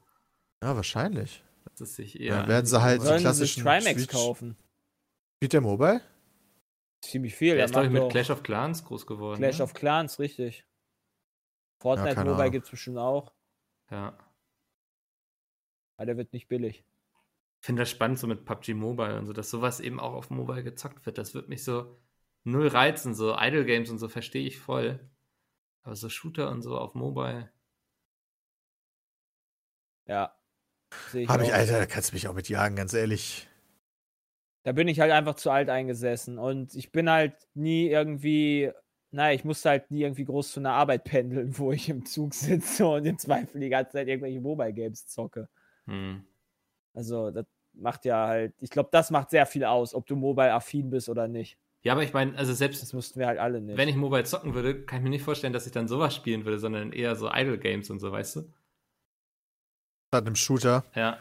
Ja, 0.61 0.75
wahrscheinlich. 0.75 1.45
Dass 1.65 1.81
es 1.81 1.95
sich 1.95 2.15
Ja, 2.15 2.21
eher. 2.21 2.37
dann 2.41 2.49
werden 2.49 2.67
sie 2.67 2.83
halt 2.83 3.03
die 3.03 3.07
Sollen 3.07 3.19
sie 3.19 3.23
klassischen 3.25 3.63
Trimax 3.63 3.85
Switch- 3.93 4.09
kaufen? 4.09 4.57
Spielt 5.37 5.53
der 5.53 5.61
Mobile? 5.61 6.01
Ziemlich 7.03 7.37
viel. 7.37 7.51
Der 7.51 7.57
Der 7.57 7.65
ist, 7.67 7.71
glaube 7.71 7.87
ich, 7.87 7.93
mit 7.93 8.11
Clash 8.11 8.31
of 8.31 8.43
Clans 8.43 8.85
groß 8.85 9.07
geworden. 9.07 9.39
Clash 9.39 9.59
ne? 9.59 9.65
of 9.65 9.75
Clans, 9.75 10.19
richtig. 10.19 10.65
Fortnite 11.81 12.15
keine 12.17 12.31
Mobile 12.31 12.51
gibt 12.51 12.65
es 12.65 12.71
bestimmt 12.73 12.99
auch. 12.99 13.33
Ja. 13.91 14.19
Aber 15.99 16.07
der 16.07 16.17
wird 16.17 16.33
nicht 16.33 16.49
billig. 16.49 16.85
Ich 17.61 17.67
finde 17.67 17.83
das 17.83 17.91
spannend, 17.91 18.19
so 18.19 18.27
mit 18.27 18.45
PUBG 18.45 18.75
Mobile 18.75 19.17
und 19.19 19.27
so, 19.27 19.33
dass 19.33 19.51
sowas 19.51 19.79
eben 19.79 20.01
auch 20.01 20.15
auf 20.15 20.31
Mobile 20.31 20.65
gezockt 20.65 21.07
wird. 21.07 21.17
Das 21.19 21.33
wird 21.35 21.49
mich 21.49 21.63
so 21.63 21.97
null 22.45 22.67
reizen. 22.67 23.15
So 23.15 23.37
Idle 23.39 23.65
Games 23.65 23.89
und 23.91 23.99
so 23.99 24.09
verstehe 24.09 24.47
ich 24.47 24.59
voll. 24.59 24.99
Aber 25.87 25.95
so 25.95 26.09
Shooter 26.09 26.51
und 26.51 26.63
so 26.63 26.77
auf 26.77 26.95
Mobile. 26.97 27.49
Ja. 30.09 30.35
Ich 31.15 31.29
Hab 31.29 31.41
ich, 31.41 31.53
auch. 31.53 31.55
Alter, 31.55 31.79
da 31.79 31.87
kannst 31.87 32.11
du 32.11 32.15
mich 32.17 32.27
auch 32.27 32.35
mit 32.35 32.49
jagen, 32.49 32.75
ganz 32.75 32.93
ehrlich. 32.93 33.49
Da 34.65 34.73
bin 34.73 34.89
ich 34.89 34.99
halt 34.99 35.13
einfach 35.13 35.37
zu 35.37 35.49
alt 35.49 35.71
eingesessen. 35.71 36.39
Und 36.41 36.75
ich 36.75 36.91
bin 36.91 37.09
halt 37.09 37.37
nie 37.55 37.87
irgendwie, 37.87 38.73
naja, 39.13 39.33
ich 39.33 39.45
musste 39.45 39.69
halt 39.69 39.93
nie 39.93 40.03
irgendwie 40.03 40.25
groß 40.25 40.51
zu 40.51 40.61
einer 40.61 40.73
Arbeit 40.73 41.05
pendeln, 41.05 41.57
wo 41.57 41.71
ich 41.71 41.89
im 41.89 42.05
Zug 42.05 42.35
sitze 42.35 42.85
und 42.85 43.07
im 43.07 43.17
Zweifel 43.21 43.61
die 43.61 43.69
ganze 43.69 43.93
Zeit 43.93 44.09
irgendwelche 44.09 44.41
Mobile 44.41 44.73
Games 44.73 45.07
zocke. 45.07 45.49
Hm. 45.87 46.27
Also, 46.95 47.31
das 47.31 47.47
macht 47.75 48.05
ja 48.07 48.27
halt, 48.27 48.55
ich 48.61 48.71
glaube, 48.71 48.89
das 48.91 49.13
macht 49.13 49.31
sehr 49.31 49.47
viel 49.47 49.65
aus, 49.65 49.95
ob 49.95 50.05
du 50.07 50.17
mobile 50.17 50.53
affin 50.53 50.91
bist 50.91 51.09
oder 51.09 51.29
nicht. 51.29 51.57
Ja, 51.87 51.93
aber 51.93 52.03
ich 52.03 52.13
meine, 52.13 52.37
also 52.37 52.53
selbst 52.53 52.83
Das 52.83 52.93
mussten 52.93 53.21
wir 53.21 53.29
halt 53.29 53.39
alle 53.39 53.61
nicht. 53.61 53.77
wenn 53.79 53.89
ich 53.89 53.95
Mobile 53.95 54.25
zocken 54.25 54.55
würde, 54.55 54.85
kann 54.85 54.99
ich 54.99 55.05
mir 55.05 55.11
nicht 55.11 55.23
vorstellen, 55.23 55.53
dass 55.53 55.67
ich 55.67 55.73
dann 55.73 55.87
sowas 55.87 56.17
spielen 56.17 56.45
würde, 56.45 56.59
sondern 56.59 56.91
eher 56.91 57.15
so 57.15 57.31
Idle 57.33 57.59
Games 57.59 57.91
und 57.91 58.01
so, 58.01 58.11
weißt 58.11 58.37
du? 58.37 58.41
Statt 60.09 60.27
einem 60.27 60.35
Shooter. 60.35 60.85
Ja. 60.97 61.19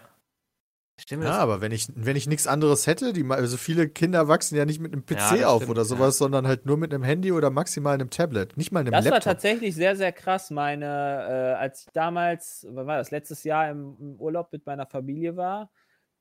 Mir 1.12 1.18
Ja, 1.20 1.30
das 1.30 1.38
aber 1.38 1.62
wenn 1.62 1.72
ich, 1.72 1.88
wenn 1.94 2.16
ich 2.16 2.26
nichts 2.26 2.48
anderes 2.48 2.88
hätte, 2.88 3.14
die, 3.14 3.24
also 3.30 3.58
viele 3.58 3.90
Kinder 3.90 4.28
wachsen 4.28 4.56
ja 4.56 4.66
nicht 4.66 4.80
mit 4.80 4.92
einem 4.94 5.06
PC 5.06 5.12
Ja, 5.12 5.36
das 5.36 5.46
auf 5.46 5.56
stimmt, 5.58 5.72
oder 5.72 5.86
sowas, 5.86 6.18
sondern 6.18 6.48
halt 6.48 6.66
nur 6.66 6.78
mit 6.78 6.94
einem 6.94 7.04
Handy 7.04 7.32
oder 7.32 7.52
maximal 7.52 7.94
einem 7.94 8.10
Tablet. 8.10 8.58
Nicht 8.58 8.72
mal 8.72 8.80
einem 8.80 8.92
Das 8.92 9.06
war 9.06 9.12
Laptop. 9.12 9.34
tatsächlich 9.34 9.76
sehr, 9.76 9.96
sehr 9.96 10.12
krass. 10.14 10.50
Meine, 10.50 10.86
äh, 10.86 11.62
als 11.62 11.82
ich 11.82 11.94
damals, 11.94 12.66
wann 12.72 12.88
war 12.88 12.98
das, 12.98 13.12
letztes 13.12 13.44
Jahr 13.44 13.70
im, 13.70 13.96
im 14.00 14.16
Urlaub 14.20 14.52
mit 14.52 14.66
meiner 14.66 14.88
Familie 14.88 15.36
war, 15.36 15.70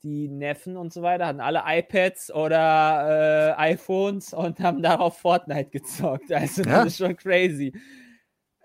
die 0.05 0.29
Neffen 0.29 0.77
und 0.77 0.93
so 0.93 1.01
weiter 1.03 1.27
hatten 1.27 1.41
alle 1.41 1.63
iPads 1.67 2.31
oder 2.33 3.55
äh, 3.59 3.73
iPhones 3.73 4.33
und 4.35 4.61
haben 4.61 4.83
darauf 4.83 5.19
Fortnite 5.19 5.71
gezockt. 5.71 6.31
Also 6.31 6.63
das 6.63 6.73
Ja. 6.73 6.83
ist 6.85 6.97
schon 6.99 7.17
crazy. 7.17 7.73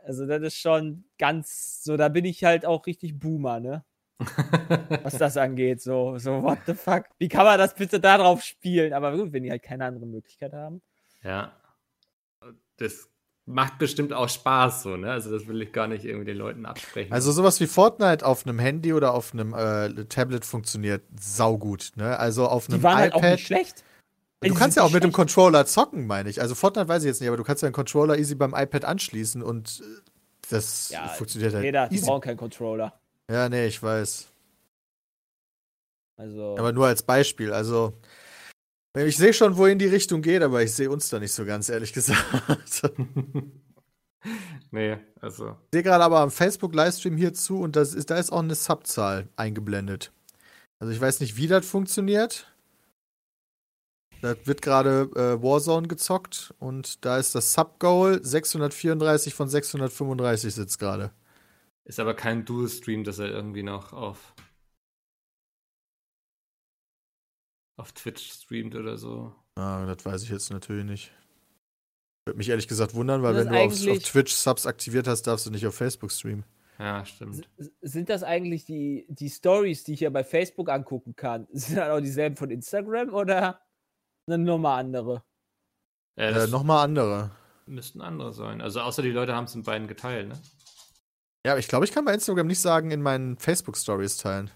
Also 0.04 0.26
das 0.26 0.42
ist 0.42 0.58
schon 0.58 1.06
ganz, 1.18 1.84
so 1.84 1.96
da 1.98 2.10
bin 2.10 2.26
ich 2.26 2.44
halt 2.44 2.66
auch 2.66 2.86
richtig 2.86 3.18
Boomer, 3.20 3.60
ne? 3.60 3.86
Was 5.04 5.18
das 5.18 5.38
angeht. 5.38 5.82
So, 5.82 6.18
so, 6.18 6.44
what 6.44 6.60
the 6.66 6.74
fuck? 6.74 7.06
Wie 7.20 7.30
kann 7.30 7.46
man 7.46 7.58
das 7.58 7.74
bitte 7.74 8.00
da 8.02 8.18
drauf 8.18 8.44
spielen? 8.44 8.92
Aber 8.94 9.16
gut, 9.16 9.32
wenn 9.32 9.44
die 9.44 9.52
halt 9.52 9.64
keine 9.64 9.86
andere 9.86 10.06
Möglichkeit 10.06 10.52
haben. 10.54 10.82
Ja. 11.24 11.54
Das 12.78 13.10
macht 13.50 13.80
bestimmt 13.80 14.14
auch 14.14 14.30
Spaß 14.30 14.84
so, 14.84 14.96
ne? 14.96 15.12
Also 15.12 15.32
das 15.32 15.48
will 15.48 15.62
ich 15.62 15.72
gar 15.74 15.88
nicht 15.88 16.06
irgendwie 16.06 16.26
den 16.26 16.38
Leuten 16.38 16.66
absprechen. 16.66 17.12
Also 17.12 17.32
sowas 17.32 17.60
wie 17.60 17.68
Fortnite 17.68 18.26
auf 18.26 18.46
einem 18.46 18.60
Handy 18.60 18.94
oder 18.94 19.14
auf 19.14 19.34
einem 19.34 19.54
äh, 19.54 20.06
Tablet 20.06 20.46
funktioniert 20.46 21.02
saugut. 21.20 21.92
Ne? 21.96 22.18
Also 22.18 22.48
auf 22.48 22.70
einem 22.70 22.78
Die 22.78 22.84
waren 22.84 22.98
halt 22.98 23.14
auch 23.14 23.20
iPad. 23.20 23.32
nicht 23.32 23.48
schlecht. 23.48 23.84
du 24.42 24.50
Die 24.50 24.54
kannst 24.54 24.78
ja 24.78 24.84
auch 24.84 24.92
mit 24.92 25.04
dem 25.04 25.10
schlecht. 25.10 25.16
Controller 25.16 25.66
zocken, 25.66 26.06
meine 26.06 26.30
ich. 26.30 26.42
Also 26.42 26.54
Fortnite 26.54 26.88
weiß 26.88 27.04
ich 27.04 27.08
jetzt 27.08 27.22
nicht, 27.22 27.28
aber 27.28 27.38
du 27.38 27.44
kannst 27.44 27.64
ja 27.64 27.70
den 27.70 27.74
Controller 27.74 28.18
easy 28.20 28.36
beim 28.36 28.54
iPad 28.56 28.86
anschließen 28.86 29.42
und 29.42 29.82
äh, 29.82 30.10
das 30.50 30.90
Ja, 30.90 31.08
funktioniert 31.08 31.54
halt 31.54 31.64
Jeder, 31.66 31.88
die 31.90 32.00
brauchen 32.00 32.22
keinen 32.22 32.38
Controller. 32.38 33.00
Ja, 33.30 33.50
nee, 33.50 33.66
ich 33.68 33.82
weiß. 33.82 34.28
Also, 36.18 36.56
Aber 36.58 36.72
nur 36.72 36.88
als 36.88 37.02
Beispiel. 37.04 37.54
Also 37.54 37.94
ich 38.96 39.18
sehe 39.18 39.34
schon, 39.34 39.58
wohin 39.58 39.80
die 39.80 39.88
Richtung 39.88 40.22
geht, 40.22 40.42
aber 40.42 40.64
ich 40.64 40.74
sehe 40.74 40.90
uns 40.90 41.10
da 41.10 41.20
nicht 41.20 41.34
so 41.34 41.46
ganz, 41.46 41.70
ehrlich 41.70 41.94
gesagt. 41.94 42.24
nee, 44.72 44.98
also. 45.22 45.58
Ich 45.66 45.76
sehe 45.76 45.84
gerade 45.84 46.04
aber 46.04 46.20
am 46.20 46.32
Facebook-Livestream 46.32 47.18
hier 47.18 47.34
zu 47.34 47.60
und 47.60 47.76
das 47.76 47.94
ist, 47.94 48.10
da 48.10 48.18
ist 48.18 48.32
auch 48.32 48.40
eine 48.40 48.56
Subzahl 48.56 49.28
eingeblendet. 49.36 50.12
Also 50.80 50.94
ich 50.94 51.00
weiß 51.00 51.20
nicht, 51.20 51.38
wie 51.38 51.48
das 51.48 51.66
funktioniert. 51.66 52.48
Da 54.22 54.36
wird 54.46 54.62
gerade 54.62 55.10
äh, 55.16 55.42
Warzone 55.42 55.88
gezockt 55.88 56.54
und 56.60 57.06
da 57.06 57.18
ist 57.18 57.36
das 57.36 57.54
Sub-Goal 57.54 58.20
634 58.24 59.34
von 59.34 59.48
635 59.48 60.54
sitzt 60.54 60.80
gerade. 60.80 61.12
Ist 61.86 62.00
aber 62.00 62.14
kein 62.14 62.44
Dual-Stream, 62.44 63.04
dass 63.04 63.20
er 63.20 63.30
irgendwie 63.30 63.64
noch 63.64 63.94
auf 63.94 64.34
auf 67.80 67.92
Twitch 67.94 68.32
streamt 68.32 68.76
oder 68.76 68.98
so. 68.98 69.34
Ah, 69.56 69.86
das 69.86 70.06
weiß 70.06 70.24
ich 70.24 70.30
jetzt 70.30 70.52
natürlich 70.52 70.86
nicht. 70.86 71.12
Würde 72.26 72.38
mich 72.38 72.50
ehrlich 72.50 72.68
gesagt 72.68 72.94
wundern, 72.94 73.24
weil 73.24 73.34
Das 73.34 73.46
wenn 73.46 73.54
du 73.54 73.60
auf, 73.60 73.98
auf 73.98 74.04
Twitch 74.04 74.34
Subs 74.34 74.66
aktiviert 74.66 75.08
hast, 75.08 75.24
darfst 75.24 75.46
du 75.46 75.52
nicht 75.52 75.66
auf 75.66 75.76
Facebook 75.76 76.12
streamen. 76.12 76.44
Ja, 76.78 77.04
stimmt. 77.06 77.48
s- 77.58 77.72
sind 77.82 78.10
das 78.10 78.24
eigentlich 78.24 78.66
die, 78.66 79.06
die 79.10 79.30
Stories, 79.30 79.84
die 79.84 79.94
ich 79.94 80.00
ja 80.02 80.10
bei 80.10 80.24
Facebook 80.24 80.70
angucken 80.70 81.16
kann? 81.16 81.48
Sind 81.54 81.78
das 81.78 81.90
auch 81.90 82.00
dieselben 82.00 82.38
von 82.38 82.50
Instagram 82.52 83.14
oder 83.14 83.62
eine 84.28 84.38
Nummer 84.38 84.76
andere? 84.76 85.24
Äh, 86.16 86.32
Äh, 86.32 86.48
Nochmal 86.48 86.84
andere. 86.86 87.32
müssten 87.66 88.00
andere 88.02 88.32
sein. 88.34 88.62
Also 88.62 88.80
außer 88.82 89.02
die 89.02 89.12
Leute 89.12 89.34
haben 89.36 89.46
es 89.46 89.56
in 89.56 89.64
beiden 89.64 89.88
geteilt, 89.88 90.30
ne? 90.30 90.40
Ja, 91.46 91.54
aber 91.54 91.60
ich 91.60 91.68
glaube, 91.68 91.86
ich 91.86 91.92
kann 91.92 92.06
bei 92.06 92.14
Instagram 92.14 92.48
nicht 92.48 92.60
sagen, 92.62 92.92
in 92.92 93.02
meinen 93.02 93.38
Facebook-Stories 93.38 94.18
teilen. 94.18 94.52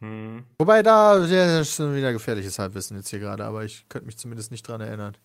Hm. 0.00 0.44
Wobei 0.58 0.82
da 0.82 1.18
ja, 1.24 1.58
das 1.58 1.68
ist 1.68 1.76
schon 1.76 1.96
wieder 1.96 2.12
gefährliches 2.12 2.58
Halbwissen 2.58 2.96
jetzt 2.96 3.08
hier 3.08 3.18
gerade, 3.18 3.44
aber 3.44 3.64
ich 3.64 3.88
könnte 3.88 4.06
mich 4.06 4.18
zumindest 4.18 4.50
nicht 4.50 4.66
dran 4.66 4.80
erinnern. 4.80 5.16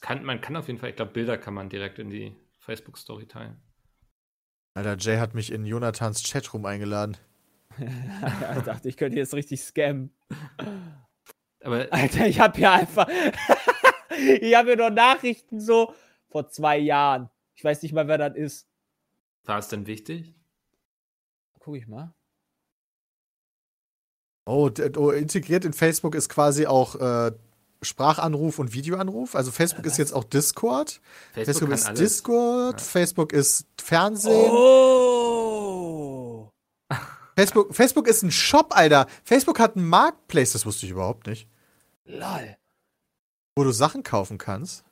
Kann, 0.00 0.24
man 0.24 0.40
kann 0.40 0.56
auf 0.56 0.66
jeden 0.66 0.78
Fall, 0.78 0.90
ich 0.90 0.96
glaube, 0.96 1.12
Bilder 1.12 1.38
kann 1.38 1.54
man 1.54 1.68
direkt 1.68 1.98
in 1.98 2.10
die 2.10 2.34
Facebook-Story 2.58 3.26
teilen. 3.26 3.56
Alter, 4.74 4.96
Jay 4.98 5.18
hat 5.18 5.34
mich 5.34 5.50
in 5.52 5.64
Jonathans 5.64 6.22
Chatroom 6.22 6.64
eingeladen. 6.66 7.16
ja, 7.78 8.56
ich 8.58 8.62
dachte, 8.62 8.88
ich 8.88 8.96
könnte 8.96 9.18
jetzt 9.18 9.34
richtig 9.34 9.60
scammen. 9.62 10.14
Aber 11.62 11.88
Alter, 11.90 12.26
ich 12.26 12.40
habe 12.40 12.56
hier 12.56 12.72
einfach. 12.72 13.08
ich 14.40 14.54
habe 14.54 14.68
hier 14.68 14.76
noch 14.76 14.90
Nachrichten 14.90 15.60
so 15.60 15.94
vor 16.28 16.48
zwei 16.48 16.78
Jahren. 16.78 17.28
Ich 17.54 17.64
weiß 17.64 17.82
nicht 17.82 17.92
mal, 17.92 18.08
wer 18.08 18.18
das 18.18 18.36
ist. 18.36 18.68
war 19.44 19.58
es 19.58 19.68
denn 19.68 19.86
wichtig? 19.86 20.34
Guck 21.58 21.76
ich 21.76 21.86
mal. 21.86 22.14
Oh, 24.46 24.70
oh, 24.96 25.10
integriert 25.10 25.64
in 25.64 25.72
Facebook 25.72 26.14
ist 26.14 26.28
quasi 26.28 26.66
auch 26.66 26.96
äh, 26.96 27.32
Sprachanruf 27.82 28.58
und 28.58 28.72
Videoanruf. 28.72 29.34
Also 29.34 29.50
Facebook 29.50 29.86
ist 29.86 29.98
jetzt 29.98 30.12
auch 30.12 30.24
Discord. 30.24 31.00
Facebook, 31.32 31.68
kann 31.68 31.72
ist 31.72 31.86
alles. 31.86 31.98
Discord. 31.98 32.80
Facebook 32.80 33.32
ist 33.32 33.66
Fernsehen. 33.80 34.50
Oh! 34.50 35.80
Facebook, 37.36 37.74
Facebook 37.74 38.06
ist 38.06 38.22
ein 38.22 38.30
Shop, 38.30 38.76
Alter. 38.76 39.06
Facebook 39.24 39.58
hat 39.58 39.76
einen 39.76 39.88
Marketplace, 39.88 40.52
das 40.52 40.66
wusste 40.66 40.84
ich 40.84 40.92
überhaupt 40.92 41.26
nicht. 41.26 41.48
Lol. 42.04 42.56
Wo 43.56 43.64
du 43.64 43.72
Sachen 43.72 44.02
kaufen 44.02 44.36
kannst. 44.36 44.84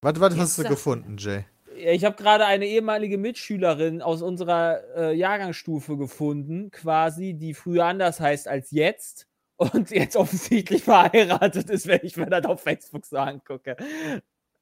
Warte, 0.00 0.20
warte, 0.20 0.36
was 0.36 0.50
hast 0.50 0.58
du 0.58 0.64
gefunden, 0.64 1.16
Jay? 1.18 1.44
Ja, 1.78 1.92
Ich 1.92 2.04
habe 2.04 2.16
gerade 2.16 2.46
eine 2.46 2.66
ehemalige 2.66 3.18
Mitschülerin 3.18 4.02
aus 4.02 4.22
unserer 4.22 4.82
äh, 4.96 5.14
Jahrgangsstufe 5.14 5.96
gefunden, 5.96 6.70
quasi, 6.70 7.34
die 7.34 7.54
früher 7.54 7.84
anders 7.86 8.20
heißt 8.20 8.48
als 8.48 8.70
jetzt 8.70 9.28
und 9.56 9.90
jetzt 9.90 10.16
offensichtlich 10.16 10.84
verheiratet 10.84 11.70
ist, 11.70 11.86
wenn 11.86 12.00
ich 12.02 12.16
mir 12.16 12.26
das 12.26 12.44
auf 12.46 12.62
Facebook 12.62 13.06
so 13.06 13.18
angucke. 13.18 13.76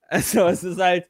Also 0.09 0.47
es 0.47 0.63
ist 0.63 0.81
halt, 0.81 1.09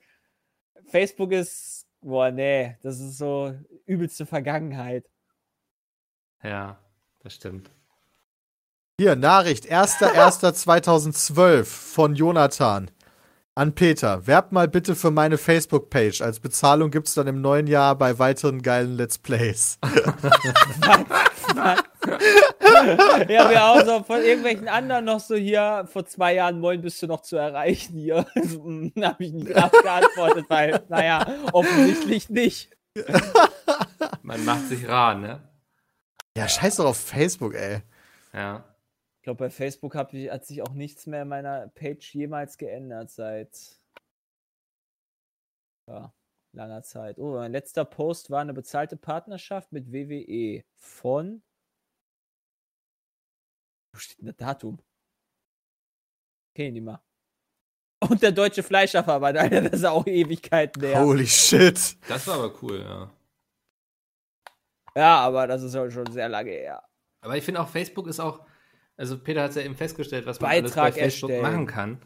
Facebook 0.87 1.33
ist, 1.33 1.87
boah, 2.01 2.31
nee, 2.31 2.77
das 2.83 3.01
ist 3.01 3.19
so 3.19 3.55
übelste 3.85 4.27
Vergangenheit. 4.27 5.05
Ja, 6.42 6.79
das 7.23 7.35
stimmt. 7.35 7.71
Hier, 8.99 9.14
Nachricht, 9.16 9.71
1.1.2012 9.71 11.64
von 11.64 12.14
Jonathan 12.14 12.90
an 13.57 13.75
Peter. 13.75 14.27
Werbt 14.29 14.53
mal 14.53 14.69
bitte 14.69 14.95
für 14.95 15.11
meine 15.11 15.38
Facebook-Page. 15.38 16.23
Als 16.23 16.38
Bezahlung 16.38 16.92
gibt's 16.92 17.14
dann 17.14 17.27
im 17.27 17.40
neuen 17.40 17.66
Jahr 17.66 17.97
bei 17.97 18.19
weiteren 18.21 18.62
geilen 18.62 18.97
Let's 18.97 19.19
Plays. 19.19 19.79
Ja, 23.29 23.51
wir 23.51 23.64
auch 23.64 23.85
so 23.85 24.03
von 24.05 24.23
irgendwelchen 24.23 24.69
anderen 24.69 25.05
noch 25.05 25.21
so 25.21 25.35
hier, 25.35 25.88
vor 25.92 26.07
zwei 26.07 26.35
Jahren, 26.35 26.61
moin, 26.61 26.81
bist 26.81 27.03
du 27.03 27.07
noch 27.07 27.23
zu 27.23 27.37
erreichen 27.37 27.99
hier? 27.99 28.27
Also, 28.35 28.62
hm, 28.64 28.92
habe 29.03 29.25
ich 29.25 29.33
nicht 29.33 29.49
geantwortet, 29.49 30.47
weil, 30.49 30.83
naja, 30.88 31.27
offensichtlich 31.53 32.29
nicht. 32.29 32.71
Man 34.23 34.45
macht 34.45 34.69
sich 34.69 34.88
rar, 34.88 35.14
ne? 35.14 35.40
Ja, 36.37 36.49
scheiß 36.49 36.77
doch 36.77 36.87
auf 36.87 36.99
Facebook, 36.99 37.55
ey. 37.55 37.83
Ja. 38.33 38.64
Ich 39.27 39.29
glaube, 39.29 39.47
bei 39.47 39.51
Facebook 39.51 39.97
hab 39.97 40.15
ich, 40.15 40.31
hat 40.31 40.47
sich 40.47 40.62
auch 40.62 40.73
nichts 40.73 41.09
mehr 41.09 41.23
in 41.23 41.29
meiner 41.29 41.67
Page 41.67 42.15
jemals 42.15 42.59
geändert 42.59 43.11
seit 43.11 43.77
ja, 45.89 46.15
langer 46.53 46.85
Zeit. 46.85 47.19
Oh, 47.19 47.35
mein 47.35 47.51
letzter 47.51 47.85
Post 47.85 48.31
war 48.31 48.41
eine 48.41 48.55
bezahlte 48.55 48.97
Partnerschaft 48.97 49.73
mit 49.73 49.93
WWE 49.93 50.62
von. 50.77 51.43
Wo 53.93 53.99
steht 53.99 54.21
denn 54.21 54.27
das 54.27 54.37
Datum? 54.37 54.81
Ich 56.55 56.71
nicht 56.71 56.85
mal. 56.85 57.03
Und 58.09 58.23
der 58.23 58.31
deutsche 58.31 58.62
Fleischerverband, 58.62 59.39
Alter, 59.39 59.62
das 59.62 59.81
ist 59.81 59.87
auch 59.87 60.07
Ewigkeiten 60.07 60.85
her. 60.85 61.01
Holy 61.01 61.27
shit. 61.27 61.99
Das 62.09 62.29
war 62.29 62.37
aber 62.37 62.62
cool, 62.62 62.79
ja. 62.79 63.12
Ja, 64.95 65.19
aber 65.19 65.49
das 65.49 65.65
ist 65.65 65.73
schon 65.73 66.12
sehr 66.12 66.29
lange 66.29 66.53
her. 66.53 66.89
Aber 67.23 67.37
ich 67.37 67.43
finde 67.43 67.61
auch, 67.61 67.69
Facebook 67.69 68.07
ist 68.07 68.21
auch, 68.21 68.47
also 68.96 69.18
Peter 69.18 69.42
hat 69.42 69.50
es 69.50 69.56
ja 69.56 69.62
eben 69.62 69.76
festgestellt, 69.76 70.26
was 70.26 70.40
man 70.40 70.50
Beitrag 70.50 70.76
alles 70.85 70.94
bei 70.94 71.00
Facebook 71.02 71.30
erstellen. 71.30 71.52
machen 71.54 71.66
kann. 71.66 72.02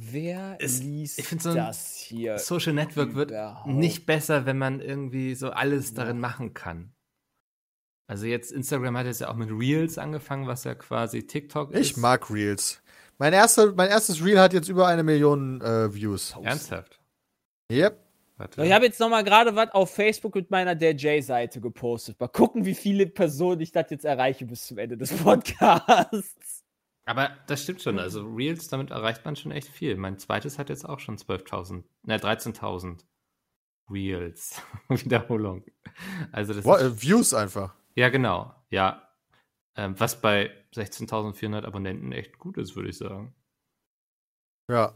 Wer 0.00 0.56
Es- 0.60 0.80
liest 0.82 1.18
ich 1.18 1.26
find 1.26 1.42
so 1.42 1.50
ein 1.50 1.56
das 1.56 1.96
hier? 1.96 2.38
Social 2.38 2.72
Network 2.72 3.14
wird 3.14 3.32
nicht 3.66 4.06
besser, 4.06 4.46
wenn 4.46 4.58
man 4.58 4.80
irgendwie 4.80 5.34
so 5.34 5.50
alles 5.50 5.94
darin 5.94 6.18
machen 6.18 6.54
kann. 6.54 6.92
Also 8.10 8.26
jetzt 8.26 8.52
Instagram 8.52 8.96
hat 8.96 9.06
jetzt 9.06 9.20
ja 9.20 9.28
auch 9.28 9.36
mit 9.36 9.50
Reels 9.50 9.96
angefangen, 9.98 10.46
was 10.46 10.64
ja 10.64 10.74
quasi 10.74 11.26
TikTok 11.26 11.72
ist. 11.72 11.80
Ich 11.92 11.96
mag 11.96 12.30
Reels. 12.30 12.82
Mein, 13.18 13.32
erster, 13.32 13.72
mein 13.74 13.88
erstes 13.90 14.24
Reel 14.24 14.40
hat 14.40 14.52
jetzt 14.52 14.68
über 14.68 14.86
eine 14.88 15.02
Million 15.02 15.60
äh, 15.60 15.94
Views. 15.94 16.34
Ernsthaft. 16.42 17.00
Yep. 17.70 17.98
Warte. 18.36 18.64
Ich 18.64 18.72
habe 18.72 18.86
jetzt 18.86 18.98
noch 18.98 19.10
mal 19.10 19.22
gerade 19.24 19.54
was 19.54 19.70
auf 19.72 19.94
Facebook 19.94 20.34
mit 20.34 20.50
meiner 20.50 20.74
Der 20.74 20.94
J-Seite 20.94 21.60
gepostet. 21.60 22.18
Mal 22.18 22.28
gucken, 22.28 22.64
wie 22.64 22.74
viele 22.74 23.06
Personen 23.06 23.60
ich 23.60 23.72
das 23.72 23.90
jetzt 23.90 24.04
erreiche 24.04 24.46
bis 24.46 24.66
zum 24.66 24.78
Ende 24.78 24.96
des 24.96 25.12
Podcasts. 25.22 26.64
Aber 27.04 27.36
das 27.46 27.62
stimmt 27.62 27.82
schon. 27.82 27.98
Also 27.98 28.24
Reels, 28.24 28.68
damit 28.68 28.90
erreicht 28.90 29.24
man 29.24 29.36
schon 29.36 29.52
echt 29.52 29.68
viel. 29.68 29.96
Mein 29.96 30.18
zweites 30.18 30.58
hat 30.58 30.70
jetzt 30.70 30.88
auch 30.88 31.00
schon 31.00 31.18
12.000, 31.18 31.84
ne, 32.04 32.16
13.000 32.16 33.04
Reels. 33.90 34.62
Wiederholung. 34.88 35.64
Also 36.30 36.54
das 36.54 36.64
Wo, 36.64 36.74
ist, 36.74 36.82
äh, 36.82 37.02
Views 37.02 37.34
einfach. 37.34 37.74
ja 37.94 38.08
genau, 38.08 38.54
ja. 38.70 39.08
Ähm, 39.76 39.98
was 39.98 40.20
bei 40.20 40.50
16.400 40.74 41.64
Abonnenten 41.64 42.12
echt 42.12 42.38
gut 42.38 42.58
ist, 42.58 42.76
würde 42.76 42.90
ich 42.90 42.98
sagen. 42.98 43.34
Ja. 44.70 44.94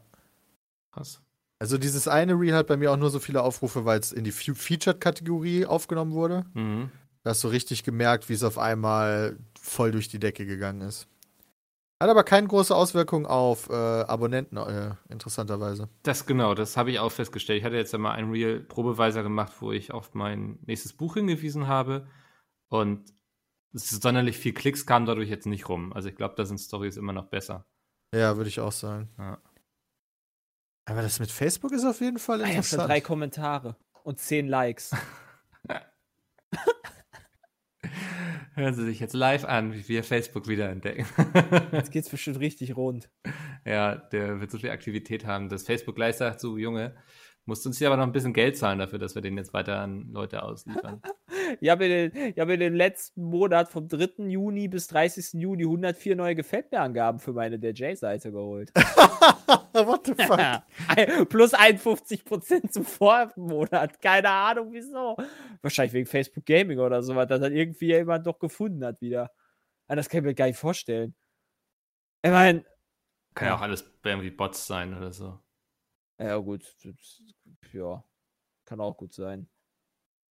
Krass. 0.92 1.25
Also 1.58 1.78
dieses 1.78 2.06
eine 2.06 2.34
Reel 2.34 2.54
hat 2.54 2.66
bei 2.66 2.76
mir 2.76 2.92
auch 2.92 2.96
nur 2.96 3.10
so 3.10 3.18
viele 3.18 3.42
Aufrufe, 3.42 3.84
weil 3.84 3.98
es 3.98 4.12
in 4.12 4.24
die 4.24 4.32
Fe- 4.32 4.54
Featured-Kategorie 4.54 5.64
aufgenommen 5.66 6.12
wurde. 6.12 6.44
Mhm. 6.54 6.90
Da 7.22 7.30
hast 7.30 7.42
du 7.44 7.48
richtig 7.48 7.82
gemerkt, 7.82 8.28
wie 8.28 8.34
es 8.34 8.44
auf 8.44 8.58
einmal 8.58 9.38
voll 9.58 9.90
durch 9.90 10.08
die 10.08 10.18
Decke 10.20 10.46
gegangen 10.46 10.82
ist. 10.82 11.08
Hat 12.00 12.10
aber 12.10 12.24
keine 12.24 12.46
große 12.46 12.76
Auswirkung 12.76 13.24
auf 13.26 13.70
äh, 13.70 13.72
Abonnenten, 13.72 14.58
äh, 14.58 14.94
interessanterweise. 15.08 15.88
Das 16.02 16.26
genau, 16.26 16.54
das 16.54 16.76
habe 16.76 16.90
ich 16.90 16.98
auch 16.98 17.10
festgestellt. 17.10 17.60
Ich 17.60 17.64
hatte 17.64 17.76
jetzt 17.76 17.94
einmal 17.94 18.16
ein 18.16 18.30
Reel 18.30 18.60
Probeweiser 18.60 19.22
gemacht, 19.22 19.54
wo 19.60 19.72
ich 19.72 19.92
auf 19.92 20.12
mein 20.12 20.58
nächstes 20.66 20.92
Buch 20.92 21.14
hingewiesen 21.14 21.68
habe 21.68 22.06
und 22.68 23.14
sonderlich 23.72 24.36
viel 24.36 24.52
Klicks 24.52 24.84
kamen 24.84 25.06
dadurch 25.06 25.30
jetzt 25.30 25.46
nicht 25.46 25.70
rum. 25.70 25.94
Also 25.94 26.10
ich 26.10 26.16
glaube, 26.16 26.34
da 26.36 26.44
sind 26.44 26.58
Stories 26.58 26.98
immer 26.98 27.14
noch 27.14 27.26
besser. 27.28 27.64
Ja, 28.14 28.36
würde 28.36 28.48
ich 28.48 28.60
auch 28.60 28.72
sagen. 28.72 29.08
Ja. 29.18 29.38
Aber 30.86 31.02
das 31.02 31.18
mit 31.20 31.30
Facebook 31.30 31.72
ist 31.72 31.84
auf 31.84 32.00
jeden 32.00 32.18
Fall 32.18 32.40
Ah, 32.42 32.44
Ich 32.44 32.56
habe 32.56 32.62
schon 32.62 32.76
interessant. 32.78 32.88
drei 32.90 33.00
Kommentare 33.00 33.76
und 34.04 34.18
zehn 34.18 34.46
Likes. 34.48 34.92
Hören 38.54 38.74
Sie 38.74 38.84
sich 38.86 39.00
jetzt 39.00 39.12
live 39.12 39.44
an, 39.44 39.74
wie 39.74 39.86
wir 39.88 40.02
Facebook 40.02 40.48
wiederentdecken. 40.48 41.04
Jetzt 41.72 41.90
geht's 41.90 42.08
bestimmt 42.08 42.40
richtig 42.40 42.74
rund. 42.74 43.10
ja, 43.66 43.96
der 43.96 44.40
wird 44.40 44.50
so 44.50 44.58
viel 44.58 44.70
Aktivität 44.70 45.26
haben, 45.26 45.50
dass 45.50 45.64
Facebook 45.64 45.94
gleich 45.96 46.16
sagt, 46.16 46.40
so 46.40 46.56
Junge, 46.56 46.94
musst 47.46 47.66
uns 47.66 47.78
hier 47.78 47.86
aber 47.88 47.96
noch 47.96 48.04
ein 48.04 48.12
bisschen 48.12 48.32
Geld 48.32 48.56
zahlen 48.58 48.78
dafür, 48.78 48.98
dass 48.98 49.14
wir 49.14 49.22
den 49.22 49.36
jetzt 49.36 49.54
weiter 49.54 49.78
an 49.80 50.10
Leute 50.12 50.42
ausliefern. 50.42 51.00
Ich 51.60 51.68
habe 51.70 51.86
in, 51.86 52.10
den- 52.12 52.32
ich 52.34 52.40
habe 52.40 52.54
in 52.54 52.60
den 52.60 52.74
letzten 52.74 53.22
Monat 53.22 53.68
vom 53.68 53.86
3. 53.86 54.24
Juni 54.26 54.66
bis 54.66 54.88
30. 54.88 55.34
Juni 55.40 55.62
104 55.62 56.16
neue 56.16 56.34
Gefällt 56.34 56.72
mir 56.72 56.80
Angaben 56.80 57.20
für 57.20 57.32
meine 57.32 57.56
Der 57.60 57.72
J-Seite 57.72 58.32
geholt. 58.32 58.72
What 58.74 60.06
the 60.06 60.14
fuck? 60.14 61.28
Plus 61.28 61.54
51% 61.54 62.70
zum 62.70 62.84
Vormonat. 62.84 64.00
Keine 64.02 64.28
Ahnung 64.28 64.72
wieso. 64.72 65.16
Wahrscheinlich 65.62 65.92
wegen 65.92 66.06
Facebook 66.06 66.44
Gaming 66.46 66.80
oder 66.80 67.00
sowas, 67.02 67.28
dass 67.28 67.40
dann 67.40 67.54
irgendwie 67.54 67.86
jemand 67.92 68.26
doch 68.26 68.40
gefunden 68.40 68.84
hat 68.84 69.00
wieder. 69.00 69.30
Das 69.86 70.08
kann 70.08 70.18
ich 70.20 70.24
mir 70.24 70.34
gar 70.34 70.46
nicht 70.46 70.58
vorstellen. 70.58 71.14
Ich 72.22 72.30
meine, 72.32 72.64
Kann 73.34 73.48
ja 73.48 73.54
auch 73.56 73.60
alles 73.62 73.88
irgendwie 74.04 74.30
Bots 74.30 74.66
sein 74.66 74.96
oder 74.96 75.12
so. 75.12 75.38
ja 76.20 76.36
gut, 76.38 76.64
ja, 77.74 78.02
kann 78.64 78.80
auch 78.80 78.96
gut 78.96 79.12
sein. 79.14 79.48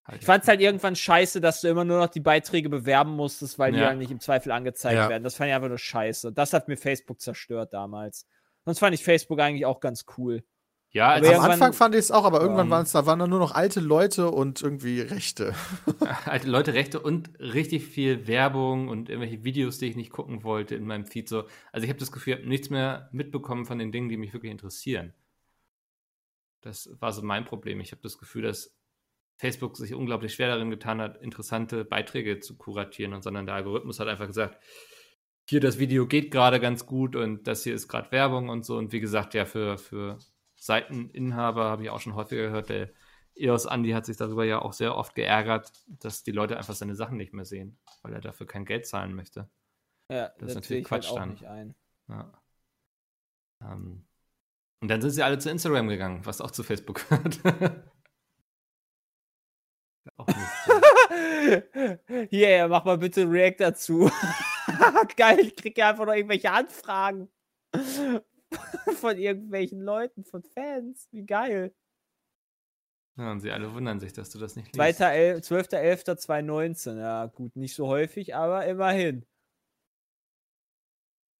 Halt 0.06 0.19
Ich 0.21 0.26
fand 0.26 0.43
es 0.43 0.48
halt 0.48 0.62
irgendwann 0.62 0.95
scheiße, 0.95 1.41
dass 1.41 1.62
du 1.62 1.67
immer 1.67 1.84
nur 1.84 1.98
noch 2.00 2.10
die 2.10 2.19
Beiträge 2.19 2.69
bewerben 2.69 3.12
musstest, 3.15 3.58
weil 3.58 3.71
die 3.71 3.80
Ja. 3.80 3.86
ja 3.89 3.95
nicht 3.95 4.12
im 4.12 4.19
Zweifel 4.19 4.52
angezeigt 4.52 4.95
Ja. 4.98 5.10
werden. 5.10 5.24
Das 5.24 5.36
fand 5.36 5.50
ich 5.50 5.56
einfach 5.56 5.69
nur 5.69 5.80
scheiße. 5.80 6.32
Das 6.32 6.54
hat 6.54 6.67
mir 6.67 6.78
Facebook 6.78 7.19
zerstört 7.21 7.74
damals. 7.74 8.28
Sonst 8.65 8.80
fand 8.80 8.93
ich 8.93 9.04
Facebook 9.04 9.39
eigentlich 9.39 9.65
auch 9.65 9.80
ganz 9.80 10.06
cool. 10.17 10.43
ja, 10.91 11.08
Aber 11.15 11.28
als 11.28 11.39
Am 11.39 11.52
Anfang 11.52 11.74
fand 11.74 11.93
ich 11.95 12.00
es 12.02 12.12
auch, 12.12 12.24
aber 12.24 12.39
irgendwann 12.39 12.67
Ähm. 12.67 12.71
waren 12.71 12.84
es 12.84 12.91
da 12.91 13.06
waren 13.08 13.19
dann 13.19 13.30
nur 13.32 13.39
noch 13.39 13.52
alte 13.54 13.80
Leute 13.80 14.30
und 14.32 14.62
irgendwie 14.62 15.02
Rechte. 15.02 15.54
alte 16.26 16.48
Leute 16.48 16.74
Rechte 16.74 17.00
und 17.02 17.32
richtig 17.39 17.86
viel 17.86 18.28
Werbung 18.28 18.88
und 18.88 19.10
irgendwelche 19.10 19.43
Videos, 19.43 19.80
die 19.80 19.88
ich 19.88 19.95
nicht 19.95 20.12
gucken 20.12 20.43
wollte 20.43 20.76
in 20.76 20.86
meinem 20.86 21.06
Feed. 21.06 21.28
So. 21.30 21.45
Also 21.71 21.84
ich 21.84 21.89
habe 21.89 22.00
das 22.00 22.12
Gefühl, 22.12 22.34
ich 22.34 22.39
habe 22.41 22.50
nichts 22.50 22.69
mehr 22.69 23.10
mitbekommen 23.12 23.65
von 23.65 23.80
den 23.80 23.91
Dingen, 23.91 24.08
die 24.10 24.17
mich 24.17 24.34
wirklich 24.34 24.52
interessieren. 24.52 25.13
Das 26.65 26.89
war 26.99 27.13
so 27.13 27.21
mein 27.21 27.45
Problem. 27.45 27.80
Ich 27.80 27.91
habe 27.91 28.01
das 28.01 28.17
Gefühl, 28.17 28.41
dass 28.41 28.75
Facebook 29.38 29.78
sich 29.78 29.93
unglaublich 29.93 30.34
schwer 30.34 30.47
darin 30.47 30.71
getan 30.71 30.99
hat, 30.99 31.21
interessante 31.21 31.86
Beiträge 31.86 32.39
zu 32.39 32.58
kuratieren 32.58 33.13
und 33.13 33.21
sondern 33.21 33.45
der 33.45 33.56
Algorithmus 33.56 33.99
hat 33.99 34.08
einfach 34.08 34.28
gesagt, 34.28 34.62
hier 35.47 35.60
das 35.60 35.78
Video 35.78 36.08
geht 36.08 36.32
gerade 36.32 36.60
ganz 36.60 36.88
gut 36.88 37.15
und 37.15 37.45
das 37.45 37.63
hier 37.63 37.75
ist 37.75 37.88
gerade 37.88 38.12
Werbung 38.12 38.49
und 38.49 38.65
so. 38.65 38.78
Und 38.78 38.91
wie 38.93 38.99
gesagt, 38.99 39.36
ja, 39.36 39.45
für, 39.45 39.78
für 39.78 40.17
Seiteninhaber 40.56 41.65
habe 41.65 41.84
ich 41.84 41.91
auch 41.91 41.99
schon 41.99 42.15
häufiger 42.15 42.47
gehört, 42.47 42.69
der 42.69 42.89
EOS 43.36 43.65
Andy 43.65 43.91
hat 43.91 44.08
sich 44.08 44.17
darüber 44.17 44.43
ja 44.43 44.60
auch 44.60 44.73
sehr 44.73 44.95
oft 44.95 45.13
geärgert, 45.13 45.71
dass 45.88 46.23
die 46.23 46.32
Leute 46.32 46.58
einfach 46.58 46.73
seine 46.73 46.95
Sachen 46.95 47.17
nicht 47.17 47.34
mehr 47.34 47.45
sehen, 47.45 47.78
weil 48.01 48.13
er 48.13 48.21
dafür 48.21 48.47
kein 48.47 48.65
Geld 48.65 48.88
zahlen 48.88 49.13
möchte. 49.13 49.49
Ja, 50.10 50.30
Das 50.39 50.47
ist 50.47 50.47
sehe 50.47 50.56
natürlich 50.56 50.86
ich 50.86 50.91
halt 50.91 51.04
Quatsch 51.04 51.12
auch 51.12 51.17
dann. 51.17 51.75
Ja. 52.08 52.41
Ähm, 53.62 54.08
und 54.81 54.89
dann 54.89 55.01
sind 55.01 55.11
sie 55.11 55.23
alle 55.23 55.39
zu 55.39 55.49
Instagram 55.49 55.88
gegangen, 55.88 56.25
was 56.25 56.41
auch 56.41 56.51
zu 56.51 56.63
Facebook 56.63 57.07
gehört. 57.09 57.39
auch. 60.17 60.27
Hier, 62.29 62.67
mach 62.69 62.85
mal 62.85 62.97
bitte 62.97 63.29
React 63.29 63.57
dazu. 63.59 64.09
Geil, 65.17 65.39
ich 65.39 65.55
krieg 65.55 65.77
ja 65.77 65.91
einfach 65.91 66.05
noch 66.05 66.13
irgendwelche 66.13 66.51
Anfragen. 66.51 67.29
von 68.99 69.17
irgendwelchen 69.17 69.81
Leuten, 69.81 70.23
von 70.23 70.43
Fans. 70.43 71.09
Wie 71.11 71.25
geil. 71.25 71.75
Ja, 73.17 73.31
und 73.31 73.41
sie 73.41 73.51
alle 73.51 73.73
wundern 73.73 73.99
sich, 73.99 74.13
dass 74.13 74.29
du 74.29 74.39
das 74.39 74.55
nicht 74.55 74.75
liest. 74.75 75.01
12.11.2019. 75.01 76.97
Ja, 76.97 77.25
gut, 77.27 77.55
nicht 77.55 77.75
so 77.75 77.88
häufig, 77.88 78.35
aber 78.35 78.65
immerhin. 78.65 79.25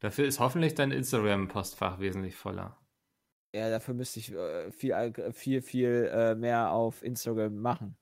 Dafür 0.02 0.26
ist 0.26 0.40
hoffentlich 0.40 0.76
dein 0.76 0.92
Instagram-Postfach 0.92 2.00
wesentlich 2.00 2.36
voller. 2.36 2.78
Ja, 3.56 3.70
dafür 3.70 3.94
müsste 3.94 4.20
ich 4.20 4.34
äh, 4.34 4.70
viel, 4.70 5.14
viel, 5.32 5.62
viel 5.62 6.12
äh, 6.14 6.36
mehr 6.36 6.72
auf 6.72 7.02
Instagram 7.04 7.56
machen. 7.56 7.98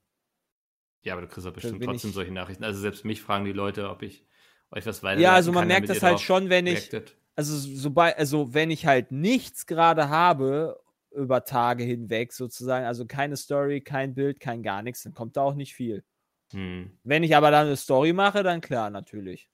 Ja, 1.02 1.12
aber 1.12 1.22
du 1.22 1.28
kriegst 1.28 1.46
doch 1.46 1.52
bestimmt 1.52 1.80
trotzdem 1.84 2.10
ich- 2.10 2.14
solche 2.14 2.32
Nachrichten. 2.32 2.64
Also 2.64 2.80
selbst 2.80 3.04
mich 3.04 3.22
fragen 3.22 3.44
die 3.44 3.52
Leute, 3.52 3.88
ob 3.88 4.02
ich 4.02 4.26
euch 4.72 4.84
was 4.84 5.04
weiter. 5.04 5.20
Ja, 5.20 5.32
also 5.34 5.52
man 5.52 5.68
merkt 5.68 5.88
das 5.88 6.02
halt 6.02 6.18
schon, 6.18 6.48
wenn 6.48 6.66
ich, 6.66 6.92
Reacted. 6.92 7.16
also 7.36 7.56
sobald, 7.56 8.18
also 8.18 8.52
wenn 8.52 8.72
ich 8.72 8.84
halt 8.84 9.12
nichts 9.12 9.66
gerade 9.66 10.08
habe 10.08 10.82
über 11.12 11.44
Tage 11.44 11.84
hinweg 11.84 12.32
sozusagen, 12.32 12.84
also 12.86 13.06
keine 13.06 13.36
Story, 13.36 13.80
kein 13.80 14.12
Bild, 14.12 14.40
kein 14.40 14.64
gar 14.64 14.82
nichts, 14.82 15.04
dann 15.04 15.14
kommt 15.14 15.36
da 15.36 15.42
auch 15.42 15.54
nicht 15.54 15.74
viel. 15.74 16.04
Hm, 16.50 16.98
Wenn 17.04 17.22
ich 17.22 17.36
aber 17.36 17.52
dann 17.52 17.66
eine 17.66 17.76
Story 17.76 18.12
mache, 18.12 18.42
dann 18.42 18.60
klar, 18.60 18.90
natürlich. 18.90 19.48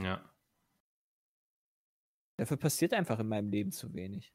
ja. 0.00 0.20
Dafür 2.38 2.56
passiert 2.56 2.94
einfach 2.94 3.20
in 3.20 3.28
meinem 3.28 3.50
Leben 3.50 3.70
zu 3.70 3.92
wenig. 3.94 4.32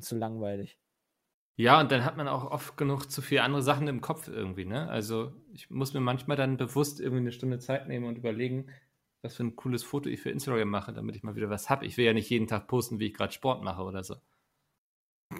Zu 0.00 0.16
langweilig. 0.16 0.78
Ja, 1.56 1.80
und 1.80 1.92
dann 1.92 2.04
hat 2.04 2.16
man 2.16 2.26
auch 2.26 2.50
oft 2.50 2.76
genug 2.76 3.10
zu 3.10 3.22
viele 3.22 3.42
andere 3.42 3.62
Sachen 3.62 3.86
im 3.86 4.00
Kopf 4.00 4.26
irgendwie, 4.26 4.64
ne? 4.64 4.88
Also 4.88 5.32
ich 5.52 5.70
muss 5.70 5.94
mir 5.94 6.00
manchmal 6.00 6.36
dann 6.36 6.56
bewusst 6.56 7.00
irgendwie 7.00 7.20
eine 7.20 7.32
Stunde 7.32 7.60
Zeit 7.60 7.86
nehmen 7.86 8.06
und 8.06 8.18
überlegen, 8.18 8.66
was 9.22 9.36
für 9.36 9.44
ein 9.44 9.54
cooles 9.54 9.84
Foto 9.84 10.08
ich 10.08 10.20
für 10.20 10.30
Instagram 10.30 10.68
mache, 10.68 10.92
damit 10.92 11.14
ich 11.14 11.22
mal 11.22 11.36
wieder 11.36 11.50
was 11.50 11.70
habe. 11.70 11.86
Ich 11.86 11.96
will 11.96 12.04
ja 12.04 12.12
nicht 12.12 12.28
jeden 12.28 12.48
Tag 12.48 12.66
posten, 12.66 12.98
wie 12.98 13.06
ich 13.06 13.14
gerade 13.14 13.32
Sport 13.32 13.62
mache 13.62 13.82
oder 13.82 14.02
so. 14.02 14.16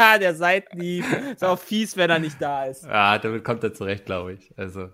Der 0.00 0.34
Seitenhieb 0.34 1.04
ist 1.32 1.42
auch 1.42 1.58
fies, 1.58 1.96
wenn 1.96 2.10
er 2.10 2.18
nicht 2.18 2.40
da 2.40 2.66
ist. 2.66 2.84
ja, 2.84 3.18
damit 3.18 3.44
kommt 3.44 3.64
er 3.64 3.72
zurecht, 3.72 4.04
glaube 4.04 4.34
ich. 4.34 4.56
Also 4.58 4.90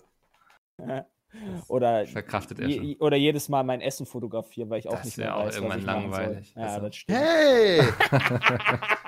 Oder, 1.69 2.07
verkraftet 2.07 2.61
er 2.61 2.69
je, 2.69 2.77
schon. 2.77 2.95
oder 3.07 3.17
jedes 3.17 3.49
Mal 3.49 3.63
mein 3.65 3.81
Essen 3.81 4.07
fotografieren, 4.07 4.69
weil 4.71 4.79
ich 4.81 4.89
auch 4.89 4.97
Das 4.97 5.05
nicht 5.07 5.19
wär 5.19 5.27
mehr 5.27 5.37
auch 5.37 5.41
weiß, 5.47 5.49
was 5.49 5.57
irgendwann 5.57 5.79
ich 5.81 5.87
machen 5.87 6.03
langweilig. 6.11 6.53
Soll. 6.55 6.63
Ja, 6.63 6.69
Also- 6.69 6.87
das 6.87 6.97
stimmt. 6.97 7.19
Hey! 7.19 7.81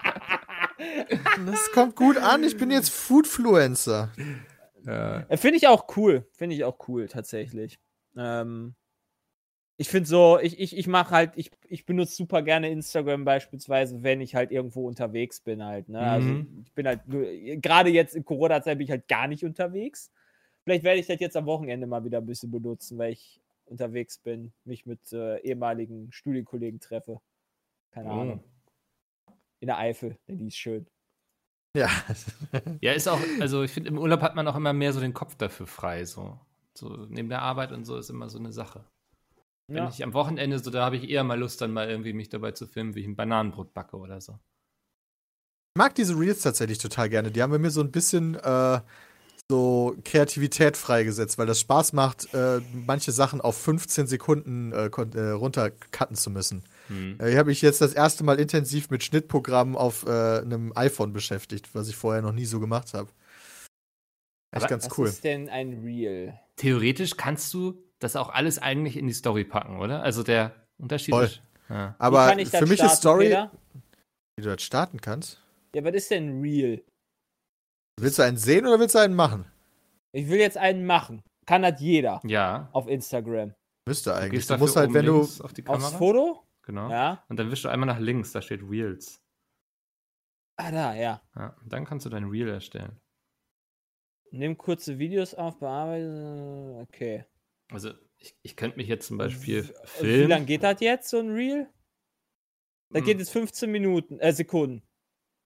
das 1.47 1.71
kommt 1.73 1.97
gut 1.97 2.17
an. 2.17 2.45
Ich 2.45 2.57
bin 2.57 2.71
jetzt 2.71 2.91
Foodfluencer. 2.91 4.11
Ja. 4.85 5.21
Äh, 5.29 5.37
Finde 5.37 5.57
ich 5.57 5.67
auch 5.69 5.87
cool. 5.97 6.27
Finde 6.33 6.57
ich 6.57 6.65
auch 6.65 6.89
cool, 6.89 7.09
tatsächlich. 7.09 7.79
Ähm, 8.17 8.75
ich 9.77 9.89
finde 9.89 10.09
so, 10.09 10.39
ich, 10.41 10.61
ich, 10.61 10.77
ich 10.77 10.87
mache 10.87 11.11
halt, 11.15 11.33
ich, 11.37 11.51
ich 11.69 11.85
benutze 11.85 12.15
super 12.15 12.43
gerne 12.43 12.71
Instagram 12.71 13.25
beispielsweise, 13.25 14.03
wenn 14.03 14.21
ich 14.21 14.35
halt 14.35 14.53
irgendwo 14.53 14.87
unterwegs 14.87 15.41
bin 15.41 15.65
halt. 15.65 15.89
Ne? 15.89 15.99
Also 16.01 16.29
Mhm. 16.29 16.63
ich 16.65 16.73
bin 16.75 16.87
halt, 16.87 17.01
gerade 17.63 17.91
jetzt 17.91 18.15
in 18.15 18.25
Corona-Zeit 18.25 18.79
bin 18.79 18.85
ich 18.85 18.91
halt 18.91 19.09
gar 19.09 19.27
nicht 19.27 19.45
unterwegs. 19.45 20.11
Vielleicht 20.65 20.85
werde 20.85 21.01
ich 21.01 21.07
das 21.07 21.21
jetzt 21.21 21.37
am 21.37 21.47
Wochenende 21.47 21.87
mal 21.87 22.05
wieder 22.05 22.19
ein 22.19 22.27
bisschen 22.27 22.51
benutzen, 22.51 22.97
weil 22.99 23.13
ich 23.13 23.41
unterwegs 23.67 24.19
bin, 24.19 24.53
mich 24.65 24.87
mit 24.87 25.13
äh, 25.13 25.39
ehemaligen 25.41 26.11
Studienkollegen 26.13 26.81
treffe. 26.81 27.21
Keine 27.93 28.11
Oh. 28.11 28.21
Ahnung. 28.21 28.45
In 29.61 29.67
der 29.69 29.79
Eifel, 29.79 30.19
denn 30.29 30.39
die 30.39 30.49
ist 30.49 30.57
schön. 30.57 30.87
Ja. 31.77 31.89
ja, 32.81 32.93
ist 32.93 33.09
auch, 33.09 33.21
also 33.41 33.63
ich 33.63 33.71
finde, 33.73 33.89
im 33.89 33.99
Urlaub 33.99 34.21
hat 34.23 34.35
man 34.37 34.47
auch 34.49 34.57
immer 34.57 34.73
mehr 34.73 34.93
so 34.93 35.01
den 35.01 35.15
Kopf 35.15 35.35
dafür 35.37 35.67
frei. 35.67 36.05
So. 36.05 36.39
so 36.77 37.07
neben 37.09 37.29
der 37.29 37.43
Arbeit 37.43 37.73
und 37.73 37.85
so 37.85 37.97
ist 37.97 38.11
immer 38.11 38.29
so 38.29 38.39
eine 38.39 38.53
Sache. 38.53 38.85
Wenn 39.69 39.85
Ja. 39.85 39.89
ich 39.89 40.05
am 40.05 40.13
Wochenende 40.13 40.59
so, 40.59 40.71
da 40.71 40.85
habe 40.85 40.97
ich 40.97 41.09
eher 41.09 41.25
mal 41.25 41.39
Lust, 41.39 41.61
dann 41.61 41.73
mal 41.73 41.89
irgendwie 41.89 42.13
mich 42.13 42.29
dabei 42.29 42.53
zu 42.53 42.67
filmen, 42.67 42.95
wie 42.95 43.01
ich 43.01 43.07
ein 43.07 43.17
Bananenbrot 43.17 43.73
backe 43.73 43.97
oder 43.97 44.21
so. 44.21 44.39
Ich 45.75 45.79
mag 45.79 45.95
diese 45.95 46.19
Reels 46.19 46.43
tatsächlich 46.43 46.79
total 46.79 47.09
gerne. 47.09 47.33
Die 47.33 47.43
haben 47.43 47.51
bei 47.51 47.59
mir 47.59 47.71
so 47.71 47.81
ein 47.81 47.91
bisschen 47.91 48.35
äh, 48.37 48.81
so 49.51 49.95
Kreativität 50.05 50.77
freigesetzt, 50.77 51.37
weil 51.39 51.47
das 51.47 51.61
Spaß 51.61 51.93
macht, 51.93 52.33
äh, 52.33 52.61
manche 52.73 53.13
Sachen 53.13 53.41
auf 53.41 53.57
15 53.59 54.07
Sekunden 54.07 54.73
äh, 54.73 54.87
äh, 54.87 55.31
runtercutten 55.31 56.17
zu 56.17 56.31
müssen. 56.31 56.65
Hm. 56.89 57.19
Äh, 57.21 57.31
Hier 57.31 57.39
habe 57.39 57.53
ich 57.53 57.61
jetzt 57.61 57.81
das 57.81 57.93
erste 57.93 58.25
Mal 58.25 58.41
intensiv 58.41 58.91
mit 58.91 59.05
Schnittprogrammen 59.05 59.77
auf 59.77 60.07
äh, 60.07 60.39
einem 60.39 60.73
iPhone 60.75 61.13
beschäftigt, 61.13 61.75
was 61.75 61.89
ich 61.89 61.97
vorher 61.97 62.23
noch 62.23 62.33
nie 62.33 62.47
so 62.47 62.59
gemacht 62.59 62.95
habe. 62.95 63.11
Echt 64.51 64.69
ganz 64.69 64.87
Was 64.87 64.99
cool. 64.99 65.09
ist 65.09 65.25
denn 65.25 65.49
ein 65.49 65.83
Reel? 65.85 66.39
Theoretisch 66.57 67.17
kannst 67.17 67.53
du 67.53 67.83
das 67.99 68.17
auch 68.17 68.29
alles 68.31 68.59
eigentlich 68.59 68.97
in 68.97 69.07
die 69.07 69.13
Story 69.13 69.45
packen, 69.45 69.79
oder? 69.79 70.03
Also 70.03 70.23
der 70.23 70.55
Unterschied 70.79 71.15
Voll. 71.15 71.25
ist. 71.25 71.43
Ja. 71.69 71.95
Aber 71.99 72.27
Wie 72.27 72.31
kann 72.31 72.39
ich 72.39 72.51
das 72.51 72.61
für 72.61 72.67
mich 72.67 72.79
starten, 72.79 72.93
ist 72.93 72.99
Story, 72.99 73.25
Peter? 73.27 73.51
wie 74.37 74.43
du 74.43 74.49
das 74.51 74.63
starten 74.63 75.01
kannst. 75.01 75.41
Ja, 75.75 75.85
was 75.85 75.95
ist 75.95 76.11
denn 76.11 76.39
ein 76.39 76.41
Reel? 76.41 76.85
Willst 78.01 78.19
du 78.19 78.23
einen 78.23 78.37
sehen 78.37 78.67
oder 78.67 78.79
willst 78.81 78.95
du 78.95 78.99
einen 78.99 79.15
machen? 79.15 79.47
Ich 80.13 80.29
will 80.29 80.39
jetzt 80.39 80.57
einen 80.57 80.85
machen. 80.87 81.23
Kann 81.47 81.63
das 81.63 81.81
jeder 81.81 82.21
ja. 82.25 82.69
auf 82.73 82.89
Instagram. 82.89 83.55
Müsste 83.87 84.11
Du 84.11 84.17
eigentlich. 84.17 84.47
Du 84.47 84.49
dafür 84.55 84.65
musst 84.65 84.77
halt, 84.77 84.93
wenn 84.95 85.07
du. 85.07 85.21
auf 85.21 85.53
die 85.53 85.63
Kamera. 85.63 85.87
Aufs 85.89 85.97
Foto? 85.97 86.43
Genau. 86.63 86.91
Ja. 86.91 87.25
Und 87.29 87.39
dann 87.39 87.51
wischst 87.51 87.65
du 87.65 87.69
einmal 87.69 87.87
nach 87.87 87.99
links, 87.99 88.33
da 88.33 88.41
steht 88.41 88.63
Reels. 88.63 89.21
Ah, 90.57 90.71
da, 90.71 90.95
ja. 90.95 91.21
Ja. 91.37 91.57
Und 91.63 91.73
dann 91.73 91.85
kannst 91.85 92.07
du 92.07 92.11
dein 92.11 92.25
Reel 92.25 92.49
erstellen. 92.49 92.99
Nimm 94.31 94.57
kurze 94.57 94.99
Videos 94.99 95.35
auf, 95.35 95.59
bearbeite. 95.59 96.79
Okay. 96.89 97.25
Also 97.71 97.93
ich, 98.19 98.37
ich 98.43 98.57
könnte 98.57 98.77
mich 98.79 98.89
jetzt 98.89 99.07
zum 99.07 99.19
Beispiel 99.19 99.69
W- 99.69 99.73
Wie 99.73 99.87
filmen. 99.87 100.29
lange 100.31 100.47
geht 100.47 100.63
das 100.63 100.81
jetzt, 100.81 101.11
so 101.11 101.19
ein 101.19 101.31
Reel? 101.31 101.69
Da 102.91 103.01
Hm, 103.01 103.05
geht 103.07 103.19
jetzt 103.19 103.31
15 103.31 103.71
Minuten, 103.71 104.19
äh, 104.21 104.33
Sekunden. 104.33 104.83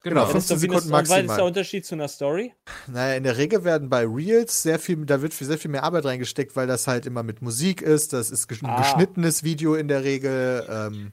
Genau, 0.03 0.25
ist 0.27 0.31
15 0.33 0.57
doch 0.57 0.63
wie 0.63 0.67
eine- 0.67 0.75
Sekunden 0.81 0.87
und 0.95 1.01
Was 1.01 1.03
ist 1.03 1.11
maximal. 1.11 1.37
der 1.37 1.45
Unterschied 1.47 1.85
zu 1.87 1.95
einer 1.97 2.09
Story? 2.09 2.55
Naja, 2.87 3.17
in 3.17 3.25
der 3.25 3.37
Regel 3.37 3.65
werden 3.65 3.89
bei 3.89 4.05
Reels 4.07 4.63
sehr 4.63 4.79
viel, 4.79 5.05
da 5.05 5.21
wird 5.23 5.33
sehr 5.33 5.59
viel 5.59 5.71
mehr 5.71 5.83
Arbeit 5.83 6.05
reingesteckt, 6.05 6.55
weil 6.57 6.67
das 6.69 6.87
halt 6.87 7.05
immer 7.07 7.23
mit 7.25 7.43
Musik 7.43 7.83
ist. 7.83 8.13
Das 8.13 8.31
ist 8.31 8.51
ein 8.51 8.67
Ah. 8.67 8.79
geschnittenes 8.81 9.43
Video 9.43 9.75
in 9.75 9.89
der 9.89 10.05
Regel. 10.05 10.65
Ähm, 10.71 11.13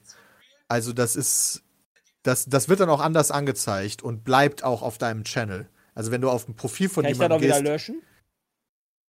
also 0.68 0.92
das 0.92 1.16
ist, 1.16 1.62
das, 2.22 2.46
das 2.46 2.68
wird 2.68 2.80
dann 2.80 2.88
auch 2.90 3.00
anders 3.00 3.30
angezeigt 3.32 4.02
und 4.02 4.22
bleibt 4.24 4.62
auch 4.62 4.82
auf 4.82 4.98
deinem 4.98 5.24
Channel. 5.24 5.68
Also 5.94 6.10
wenn 6.12 6.20
du 6.20 6.30
auf 6.30 6.46
ein 6.48 6.54
Profil 6.54 6.88
von 6.88 7.02
Kann 7.04 7.12
ich 7.12 7.18
das 7.18 7.24
jemandem 7.24 7.38
auch 7.38 7.42
wieder 7.42 7.62
gehst, 7.62 7.88
löschen? 7.88 8.02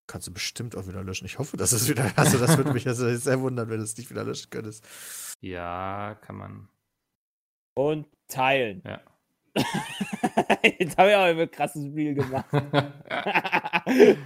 kannst 0.08 0.26
du 0.28 0.32
bestimmt 0.34 0.76
auch 0.76 0.88
wieder 0.88 1.04
löschen. 1.04 1.26
Ich 1.26 1.38
hoffe, 1.38 1.58
dass 1.58 1.72
es 1.74 1.88
wieder, 1.90 2.12
also 2.16 2.38
das 2.40 2.58
würde 2.58 2.74
mich 2.74 2.88
also 2.88 3.14
sehr 3.16 3.42
wundern, 3.42 3.70
wenn 3.70 3.78
du 3.78 3.84
es 3.84 3.98
nicht 3.98 4.10
wieder 4.10 4.24
löschen 4.24 4.50
könntest. 4.50 4.84
Ja, 5.42 6.16
kann 6.26 6.36
man. 6.38 6.70
Und 7.76 8.08
teilen. 8.28 8.82
Ja. 8.86 9.02
jetzt 10.80 10.98
habe 10.98 11.10
ich 11.10 11.16
auch 11.16 11.24
ein 11.24 11.52
krasses 11.52 11.86
Reel 11.94 12.14
gemacht. 12.16 12.46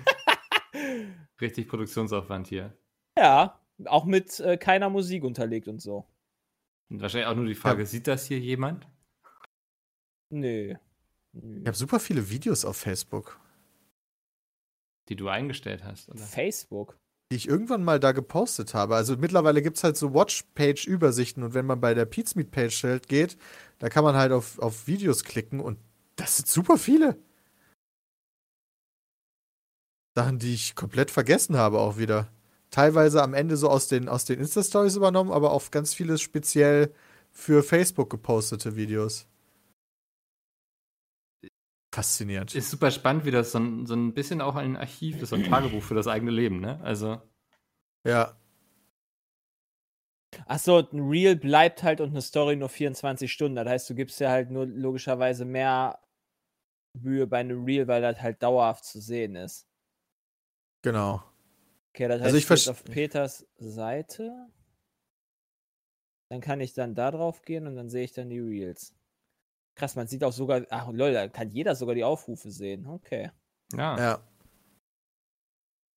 Richtig 1.42 1.68
Produktionsaufwand 1.68 2.48
hier. 2.48 2.76
ja, 3.18 3.60
auch 3.86 4.06
mit 4.06 4.40
äh, 4.40 4.58
keiner 4.58 4.90
Musik 4.90 5.24
unterlegt 5.24 5.68
und 5.68 5.82
so. 5.82 6.06
Und 6.90 7.02
wahrscheinlich 7.02 7.28
auch 7.28 7.36
nur 7.36 7.46
die 7.46 7.56
Frage, 7.56 7.86
sieht 7.86 8.08
das 8.08 8.26
hier 8.28 8.40
jemand? 8.40 8.88
Nö. 10.30 10.76
Nö. 11.34 11.62
Ich 11.62 11.68
habe 11.68 11.78
super 11.78 12.00
viele 12.00 12.30
Videos 12.30 12.64
auf 12.66 12.78
Facebook, 12.78 13.40
Die 15.10 15.16
du 15.16 15.30
eingestellt 15.30 15.84
hast, 15.84 16.10
oder? 16.10 16.20
Facebook. 16.20 16.98
Die 17.32 17.38
ich 17.38 17.48
irgendwann 17.48 17.84
mal 17.84 18.00
da 18.00 18.12
gepostet 18.12 18.74
habe. 18.74 18.96
Also 18.96 19.16
mittlerweile 19.16 19.62
gibt 19.62 19.78
es 19.78 19.84
halt 19.86 19.96
so 19.96 20.14
Watch-Page-Übersichten 20.14 21.44
und 21.44 21.54
wenn 21.54 21.66
man 21.66 21.80
bei 21.80 21.94
der 21.94 22.06
Pizmeet-Page 22.06 22.84
halt 22.84 23.08
geht, 23.08 23.38
da 23.80 23.88
kann 23.88 24.04
man 24.04 24.16
halt 24.16 24.34
auf, 24.34 24.60
auf 24.60 24.86
Videos 24.86 25.24
klicken 25.24 25.62
und 25.62 25.80
das 26.18 26.38
sind 26.38 26.50
super 26.50 26.78
viele. 26.78 27.18
Sachen, 30.14 30.40
die 30.40 30.54
ich 30.54 30.76
komplett 30.76 31.10
vergessen 31.10 31.56
habe 31.56 31.80
auch 31.80 31.98
wieder. 31.98 32.28
Teilweise 32.70 33.24
am 33.24 33.34
Ende 33.34 33.56
so 33.56 33.70
aus 33.70 33.88
den, 33.88 34.10
aus 34.10 34.26
den 34.26 34.40
Insta-Stories 34.40 34.98
übernommen, 34.98 35.32
aber 35.32 35.52
auch 35.52 35.72
ganz 35.72 35.94
viele 35.94 36.18
speziell 36.18 36.94
für 37.32 37.64
Facebook 37.64 38.10
gepostete 38.10 38.76
Videos. 38.76 39.26
Faszinierend. 41.94 42.56
Ist 42.56 42.70
super 42.72 42.90
spannend, 42.90 43.26
wie 43.26 43.32
das 43.32 43.52
so 43.52 43.60
ein, 43.60 43.86
so 43.86 43.96
ein 43.96 44.14
bisschen 44.14 44.40
auch 44.42 44.56
ein 44.56 44.78
Archiv 44.78 45.22
ist, 45.22 45.30
so 45.30 45.36
ein 45.36 45.44
Tagebuch 45.44 45.84
für 45.84 45.94
das 45.96 46.08
eigene 46.08 46.32
Leben, 46.32 46.60
ne? 46.62 46.80
Also, 46.84 47.22
Ja. 48.06 48.38
Achso, 50.46 50.80
ein 50.80 51.10
Reel 51.10 51.36
bleibt 51.36 51.84
halt 51.84 52.00
und 52.00 52.12
eine 52.12 52.22
Story 52.22 52.56
nur 52.56 52.70
24 52.70 53.30
Stunden. 53.32 53.58
Das 53.58 53.68
heißt, 53.68 53.90
du 53.90 53.96
gibst 53.96 54.20
dir 54.22 54.30
halt 54.30 54.50
nur 54.50 54.66
logischerweise 54.66 55.44
mehr 55.44 56.00
Mühe 56.98 57.28
bei 57.28 57.40
einem 57.40 57.66
Reel, 57.66 57.88
weil 57.88 58.02
das 58.02 58.22
halt 58.22 58.42
dauerhaft 58.42 58.86
zu 58.86 59.02
sehen 59.02 59.36
ist. 59.36 59.68
Genau. 60.84 61.22
Okay, 61.94 62.08
das 62.08 62.22
heißt, 62.22 62.24
Also 62.24 62.38
ich 62.38 62.46
verst- 62.46 62.70
auf 62.70 62.84
Peters 62.86 63.46
Seite. 63.58 64.50
Dann 66.30 66.40
kann 66.40 66.62
ich 66.62 66.74
dann 66.74 66.96
da 66.96 67.12
drauf 67.12 67.42
gehen 67.42 67.68
und 67.68 67.76
dann 67.76 67.90
sehe 67.90 68.06
ich 68.06 68.14
dann 68.14 68.30
die 68.30 68.40
Reels. 68.40 68.96
Krass, 69.82 69.96
man 69.96 70.06
sieht 70.06 70.24
auch 70.24 70.32
sogar, 70.32 70.62
ach 70.70 70.92
lol, 70.92 71.12
da 71.12 71.28
kann 71.28 71.50
jeder 71.50 71.74
sogar 71.74 71.96
die 71.96 72.04
Aufrufe 72.04 72.52
sehen. 72.52 72.86
Okay. 72.86 73.32
ja. 73.76 73.98
Ja. 73.98 74.20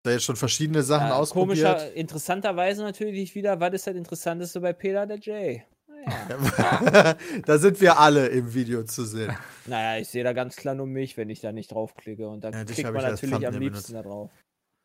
Da 0.02 0.10
jetzt 0.10 0.24
schon 0.24 0.36
verschiedene 0.36 0.82
Sachen 0.82 1.08
Ja, 1.08 1.16
ausprobiert. 1.16 1.62
komischer, 1.66 1.92
interessanterweise 1.92 2.82
natürlich 2.82 3.34
wieder, 3.34 3.60
was 3.60 3.74
ist 3.74 3.86
das 3.86 3.94
Interessanteste 3.94 4.62
bei 4.62 4.72
Peter 4.72 5.06
der 5.06 5.18
J? 5.18 5.60
Naja. 5.86 7.16
da 7.44 7.58
sind 7.58 7.78
wir 7.82 7.98
alle 7.98 8.28
im 8.28 8.54
Video 8.54 8.84
zu 8.84 9.04
sehen. 9.04 9.36
naja, 9.66 10.00
ich 10.00 10.08
sehe 10.08 10.24
da 10.24 10.32
ganz 10.32 10.56
klar 10.56 10.74
nur 10.74 10.86
mich, 10.86 11.18
wenn 11.18 11.28
ich 11.28 11.42
da 11.42 11.52
nicht 11.52 11.70
draufklicke. 11.70 12.26
Und 12.26 12.42
dann 12.42 12.54
Ja, 12.54 12.64
klickt 12.64 12.90
man 12.90 13.02
natürlich 13.02 13.46
am 13.46 13.58
liebsten 13.58 13.92
da 13.92 14.02
drauf. 14.02 14.30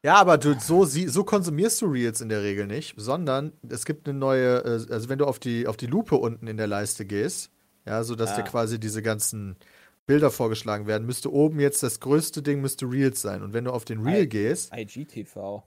Ja, 0.05 0.15
aber 0.15 0.37
du, 0.37 0.59
so, 0.59 0.83
sie, 0.83 1.07
so 1.07 1.23
konsumierst 1.23 1.81
du 1.81 1.85
Reels 1.85 2.19
in 2.19 2.27
der 2.27 2.43
Regel 2.43 2.67
nicht, 2.67 2.95
sondern 2.97 3.53
es 3.69 3.85
gibt 3.85 4.09
eine 4.09 4.19
neue, 4.19 4.57
äh, 4.57 4.91
also 4.93 5.07
wenn 5.07 5.19
du 5.19 5.25
auf 5.25 5.39
die, 5.39 5.67
auf 5.67 5.77
die 5.77 5.87
Lupe 5.87 6.15
unten 6.17 6.47
in 6.47 6.57
der 6.57 6.67
Leiste 6.67 7.05
gehst, 7.05 7.49
ja, 7.89 8.03
so 8.03 8.15
dass 8.15 8.31
Ah. 8.31 8.35
dir 8.37 8.43
quasi 8.43 8.79
diese 8.79 9.01
ganzen 9.01 9.57
Bilder 10.05 10.31
vorgeschlagen 10.31 10.87
werden, 10.87 11.05
müsste 11.07 11.31
oben 11.33 11.59
jetzt 11.59 11.83
das 11.83 11.99
größte 11.99 12.41
Ding 12.43 12.61
müsste 12.61 12.85
Reels 12.85 13.21
sein. 13.21 13.41
Und 13.43 13.53
wenn 13.53 13.65
du 13.65 13.71
auf 13.71 13.85
den 13.85 14.01
Reel 14.01 14.23
Ei. 14.23 14.25
gehst, 14.25 14.71
IGTV. 14.75 15.63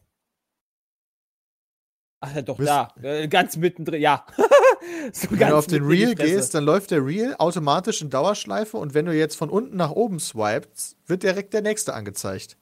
Ach 2.25 2.35
ja, 2.35 2.43
doch, 2.43 2.59
da. 2.59 2.89
Äh, 3.03 3.27
ganz 3.29 3.57
mittendrin, 3.57 4.01
ja. 4.01 4.25
so 5.13 5.29
wenn 5.33 5.49
du 5.49 5.57
auf 5.57 5.67
den 5.67 5.85
Reel 5.85 6.15
gehst, 6.15 6.55
dann 6.55 6.65
läuft 6.65 6.93
der 6.93 7.05
Reel 7.05 7.35
automatisch 7.39 8.01
in 8.03 8.11
Dauerschleife 8.11 8.77
und 8.77 8.95
wenn 8.95 9.07
du 9.07 9.13
jetzt 9.13 9.37
von 9.37 9.51
unten 9.51 9.77
nach 9.77 9.91
oben 9.91 10.21
swipest, 10.21 10.97
wird 11.07 11.25
direkt 11.25 11.53
der 11.53 11.63
nächste 11.63 11.95
angezeigt. 11.95 12.57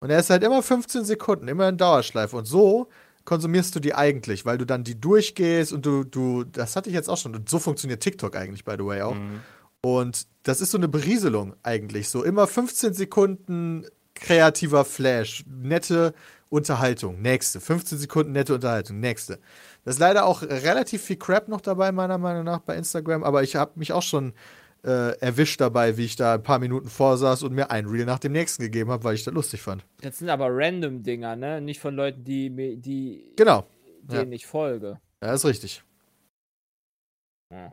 Und 0.00 0.10
er 0.10 0.18
ist 0.18 0.30
halt 0.30 0.42
immer 0.42 0.62
15 0.62 1.04
Sekunden, 1.04 1.48
immer 1.48 1.68
in 1.68 1.76
Dauerschleife. 1.78 2.36
Und 2.36 2.46
so 2.46 2.88
konsumierst 3.24 3.74
du 3.74 3.80
die 3.80 3.94
eigentlich, 3.94 4.44
weil 4.44 4.58
du 4.58 4.64
dann 4.64 4.84
die 4.84 5.00
durchgehst 5.00 5.72
und 5.72 5.86
du, 5.86 6.04
du, 6.04 6.44
das 6.44 6.76
hatte 6.76 6.88
ich 6.90 6.94
jetzt 6.94 7.08
auch 7.08 7.16
schon. 7.16 7.34
Und 7.34 7.48
so 7.48 7.58
funktioniert 7.58 8.02
TikTok 8.02 8.36
eigentlich, 8.36 8.64
by 8.64 8.74
the 8.78 8.84
way, 8.84 9.02
auch. 9.02 9.14
Mhm. 9.14 9.40
Und 9.80 10.26
das 10.44 10.60
ist 10.60 10.70
so 10.70 10.78
eine 10.78 10.88
Berieselung 10.88 11.54
eigentlich. 11.62 12.08
So 12.08 12.22
immer 12.22 12.46
15 12.46 12.94
Sekunden 12.94 13.86
kreativer 14.14 14.84
Flash, 14.84 15.44
nette 15.46 16.14
Unterhaltung, 16.48 17.20
nächste. 17.20 17.60
15 17.60 17.98
Sekunden 17.98 18.32
nette 18.32 18.54
Unterhaltung, 18.54 19.00
nächste. 19.00 19.38
Das 19.84 19.94
ist 19.94 20.00
leider 20.00 20.26
auch 20.26 20.42
relativ 20.42 21.02
viel 21.02 21.16
Crap 21.16 21.48
noch 21.48 21.60
dabei, 21.60 21.92
meiner 21.92 22.18
Meinung 22.18 22.44
nach, 22.44 22.60
bei 22.60 22.76
Instagram. 22.76 23.24
Aber 23.24 23.42
ich 23.42 23.56
habe 23.56 23.72
mich 23.76 23.92
auch 23.92 24.02
schon 24.02 24.32
äh, 24.84 25.16
erwischt 25.20 25.60
dabei, 25.60 25.96
wie 25.96 26.04
ich 26.04 26.16
da 26.16 26.34
ein 26.34 26.42
paar 26.42 26.58
Minuten 26.58 26.88
vorsaß 26.88 27.42
und 27.44 27.52
mir 27.54 27.70
ein 27.70 27.86
Reel 27.86 28.04
nach 28.04 28.18
dem 28.18 28.32
nächsten 28.32 28.62
gegeben 28.62 28.90
habe, 28.90 29.04
weil 29.04 29.14
ich 29.14 29.22
das 29.24 29.32
lustig 29.34 29.62
fand. 29.62 29.84
Das 30.00 30.18
sind 30.18 30.28
aber 30.28 30.48
random 30.50 31.02
Dinger, 31.02 31.36
ne? 31.36 31.60
Nicht 31.60 31.80
von 31.80 31.94
Leuten, 31.94 32.24
die, 32.24 32.50
mir- 32.50 32.76
die 32.76 33.32
Genau. 33.36 33.66
denen 34.02 34.32
Ja. 34.32 34.36
ich 34.36 34.46
folge. 34.46 35.00
Ja, 35.22 35.32
ist 35.34 35.44
richtig. 35.44 35.82
Ja. 37.52 37.72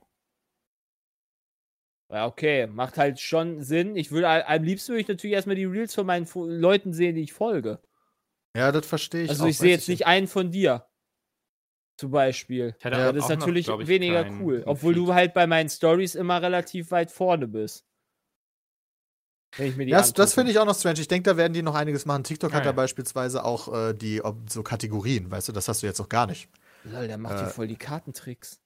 Ja, 2.11 2.25
okay, 2.25 2.65
macht 2.67 2.97
halt 2.97 3.19
schon 3.19 3.61
Sinn. 3.61 3.95
Ich 3.95 4.11
würde 4.11 4.47
am- 4.47 4.63
liebsten 4.63 4.93
würde 4.93 5.01
ich 5.01 5.07
natürlich 5.07 5.35
erstmal 5.35 5.55
die 5.55 5.65
Reels 5.65 5.93
von 5.93 6.05
meinen 6.07 6.27
Leuten 6.33 6.91
sehen, 6.91 7.15
die 7.15 7.21
ich 7.21 7.33
folge. 7.33 7.79
Ja, 8.57 8.71
das 8.71 8.85
verstehe 8.87 9.23
ich 9.23 9.29
Also 9.29 9.43
auch. 9.43 9.47
ich 9.47 9.59
sehe 9.59 9.69
jetzt 9.69 9.87
nicht 9.89 10.07
einen 10.07 10.27
von 10.27 10.49
dir. 10.49 10.85
Zum 11.99 12.11
Beispiel. 12.11 12.77
Ja, 12.81 13.11
das 13.11 13.25
ist 13.25 13.29
noch, 13.29 13.39
natürlich 13.39 13.67
ich, 13.67 13.87
weniger 13.87 14.23
keinen 14.23 14.41
cool. 14.41 14.63
Obwohl 14.65 14.93
Feed. 14.93 15.03
du 15.03 15.13
halt 15.13 15.33
bei 15.33 15.47
meinen 15.47 15.67
Stories 15.67 16.15
immer 16.15 16.41
relativ 16.41 16.91
weit 16.91 17.11
vorne 17.11 17.45
bist. 17.45 17.85
Das, 19.57 20.13
das 20.13 20.33
finde 20.33 20.53
ich 20.53 20.59
auch 20.59 20.65
noch 20.65 20.75
strange. 20.75 21.01
Ich 21.01 21.09
denke, 21.09 21.29
da 21.29 21.35
werden 21.35 21.51
die 21.51 21.61
noch 21.61 21.75
einiges 21.75 22.05
machen. 22.05 22.23
TikTok 22.23 22.53
hat 22.53 22.63
Ja, 22.63 22.71
da 22.71 22.71
beispielsweise 22.71 23.43
auch 23.43 23.73
äh, 23.73 23.93
die 23.93 24.23
ob, 24.23 24.49
so 24.49 24.63
Kategorien, 24.63 25.29
weißt 25.29 25.49
du, 25.49 25.51
das 25.51 25.67
hast 25.67 25.83
du 25.83 25.87
jetzt 25.87 25.99
noch 25.99 26.07
gar 26.07 26.25
nicht. 26.25 26.47
Lol, 26.85 27.05
der 27.07 27.17
macht 27.17 27.37
hier 27.37 27.47
Äh, 27.47 27.51
voll 27.51 27.67
die 27.67 27.75
Kartentricks. 27.75 28.61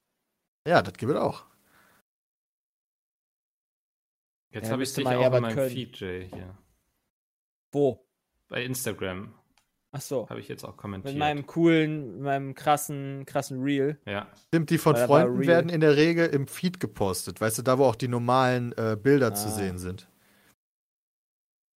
Ja, 0.68 0.80
das 0.80 0.94
gibt 0.94 1.10
es 1.10 1.18
auch. 1.18 1.44
Jetzt 4.52 4.66
Ja, 4.66 4.72
habe 4.74 4.84
ich 4.84 4.94
dich 4.94 5.04
auch 5.04 5.10
ja 5.10 5.26
in 5.26 5.42
meinem 5.42 5.56
können. 5.56 5.70
Feed, 5.70 5.98
Jay, 5.98 6.28
hier. 6.32 6.56
Wo? 7.72 8.06
Bei 8.48 8.62
Instagram 8.62 9.34
Ach 9.96 10.00
so. 10.00 10.28
habe 10.28 10.40
ich 10.40 10.48
jetzt 10.48 10.64
auch 10.64 10.76
kommentiert. 10.76 11.14
Mit 11.14 11.18
meinem 11.20 11.46
coolen, 11.46 12.20
meinem 12.20 12.54
krassen, 12.54 13.24
krassen 13.26 13.62
Reel. 13.62 13.98
ja, 14.06 14.26
Stimmt, 14.48 14.70
die 14.70 14.78
von 14.78 14.94
Weil 14.94 15.02
er 15.02 15.08
war 15.08 15.20
Freunden 15.22 15.46
werden 15.46 15.68
in 15.70 15.80
der 15.80 15.96
Regel 15.96 16.26
im 16.26 16.46
Feed 16.48 16.80
gepostet, 16.80 17.40
weißt 17.40 17.58
du, 17.58 17.62
da 17.62 17.78
wo 17.78 17.84
auch 17.84 17.94
die 17.96 18.08
normalen 18.08 18.72
äh, 18.72 18.96
Bilder 19.00 19.34
zu 19.34 19.46
Ah. 19.46 19.50
sehen 19.52 19.78
sind. 19.78 20.08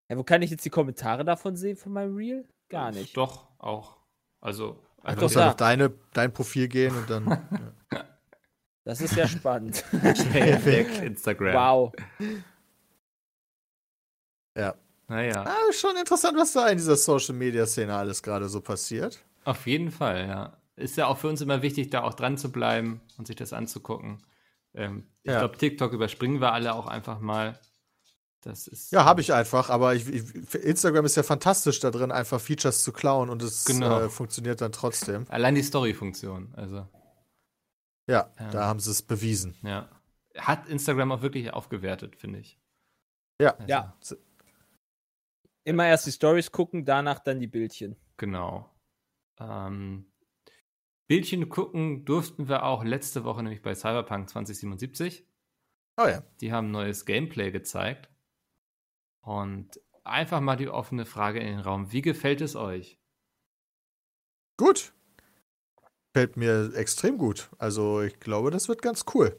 Ja, 0.09 0.17
wo 0.17 0.23
kann 0.23 0.41
ich 0.41 0.49
jetzt 0.51 0.65
die 0.65 0.69
Kommentare 0.69 1.23
davon 1.25 1.55
sehen 1.55 1.77
von 1.77 1.91
meinem 1.93 2.15
Reel? 2.15 2.47
Gar 2.69 2.91
nicht. 2.91 3.15
Doch, 3.17 3.47
auch. 3.59 3.97
Also, 4.41 4.81
einfach 5.03 5.21
dann 5.29 5.31
da. 5.33 5.49
auf 5.49 5.55
deine, 5.57 5.93
dein 6.13 6.33
Profil 6.33 6.67
gehen 6.67 6.95
und 6.95 7.09
dann. 7.09 7.47
Das 8.83 9.01
ist 9.01 9.17
ja 9.17 9.27
spannend. 9.27 9.83
Jay 9.91 10.55
Black 10.59 11.01
Instagram. 11.03 11.53
wow. 11.53 11.93
ja. 14.57 14.75
Naja, 15.07 15.43
Ah, 15.47 15.71
schon 15.73 15.95
interessant, 15.97 16.37
was 16.37 16.51
da 16.53 16.67
in 16.67 16.77
dieser 16.77 16.97
Social 16.97 17.33
Media 17.35 17.65
Szene 17.65 17.95
alles 17.95 18.21
gerade 18.21 18.49
so 18.49 18.61
passiert. 18.61 19.23
auf 19.45 19.65
jeden 19.67 19.91
Fall, 19.91 20.27
ja. 20.27 20.57
Ist 20.75 20.97
ja 20.97 21.07
auch 21.07 21.17
für 21.17 21.27
uns 21.29 21.41
immer 21.41 21.61
wichtig, 21.61 21.89
da 21.89 22.03
auch 22.03 22.13
dran 22.13 22.37
zu 22.37 22.51
bleiben 22.51 23.01
und 23.17 23.25
sich 23.25 23.35
das 23.35 23.53
anzugucken. 23.53 24.21
Ähm, 24.75 25.07
ich 25.23 25.31
Ja. 25.31 25.39
glaube, 25.39 25.57
TikTok 25.57 25.93
überspringen 25.93 26.39
wir 26.41 26.51
alle 26.53 26.73
auch 26.75 26.85
einfach 26.87 27.19
mal. 27.19 27.57
Das 28.41 28.67
ist. 28.67 28.91
Ja, 28.91 29.03
habe 29.05 29.21
ich 29.21 29.33
einfach, 29.33 29.69
aber 29.71 29.95
ich, 29.95 30.07
ich, 30.07 30.53
Instagram 30.53 31.05
ist 31.05 31.15
ja 31.17 31.23
fantastisch 31.23 31.79
da 31.79 31.89
drin, 31.89 32.11
einfach 32.11 32.39
Features 32.39 32.83
zu 32.83 32.91
klauen 32.93 33.29
und 33.29 33.41
es 33.41 33.65
Genau. 33.65 34.01
äh, 34.01 34.09
funktioniert 34.09 34.61
dann 34.61 34.71
trotzdem. 34.71 35.25
Allein 35.29 35.55
die 35.55 35.63
Story-Funktion. 35.63 36.53
Also, 36.55 36.87
Ja, 38.09 38.29
Ja. 38.39 38.49
da 38.51 38.65
haben 38.67 38.79
sie 38.79 38.91
es 38.91 39.01
bewiesen. 39.01 39.55
ja. 39.63 39.89
Hat 40.37 40.67
Instagram 40.69 41.11
auch 41.13 41.21
wirklich 41.23 41.51
aufgewertet, 41.51 42.15
finde 42.15 42.39
ich. 42.39 42.59
Ja. 43.41 43.55
Also, 43.55 43.65
Ja. 43.67 43.95
Immer 45.67 45.85
erst 45.85 46.07
die 46.07 46.13
Stories 46.13 46.53
gucken, 46.53 46.85
danach 46.85 47.19
dann 47.19 47.41
die 47.41 47.47
Bildchen. 47.47 47.97
Genau. 48.15 48.73
Ähm, 49.37 50.09
Bildchen 51.07 51.49
gucken 51.49 52.05
durften 52.05 52.47
wir 52.47 52.63
auch 52.63 52.85
letzte 52.85 53.25
Woche, 53.25 53.43
nämlich 53.43 53.61
bei 53.61 53.75
Cyberpunk 53.75 54.29
2077. 54.29 55.27
Oh 55.97 56.07
ja. 56.07 56.23
Die 56.39 56.53
haben 56.53 56.71
neues 56.71 57.05
Gameplay 57.05 57.51
gezeigt. 57.51 58.09
Und 59.19 59.81
einfach 60.05 60.39
mal 60.39 60.55
die 60.55 60.69
offene 60.69 61.05
Frage 61.05 61.39
in 61.39 61.47
den 61.47 61.59
Raum. 61.59 61.91
Wie 61.91 62.01
gefällt 62.01 62.39
es 62.39 62.55
euch? 62.55 62.97
Gut. 64.55 64.93
Fällt 66.15 66.37
mir 66.37 66.71
extrem 66.75 67.17
gut. 67.17 67.49
Also 67.57 68.01
ich 68.03 68.21
glaube, 68.21 68.51
das 68.51 68.69
wird 68.69 68.81
ganz 68.81 69.03
cool. 69.13 69.37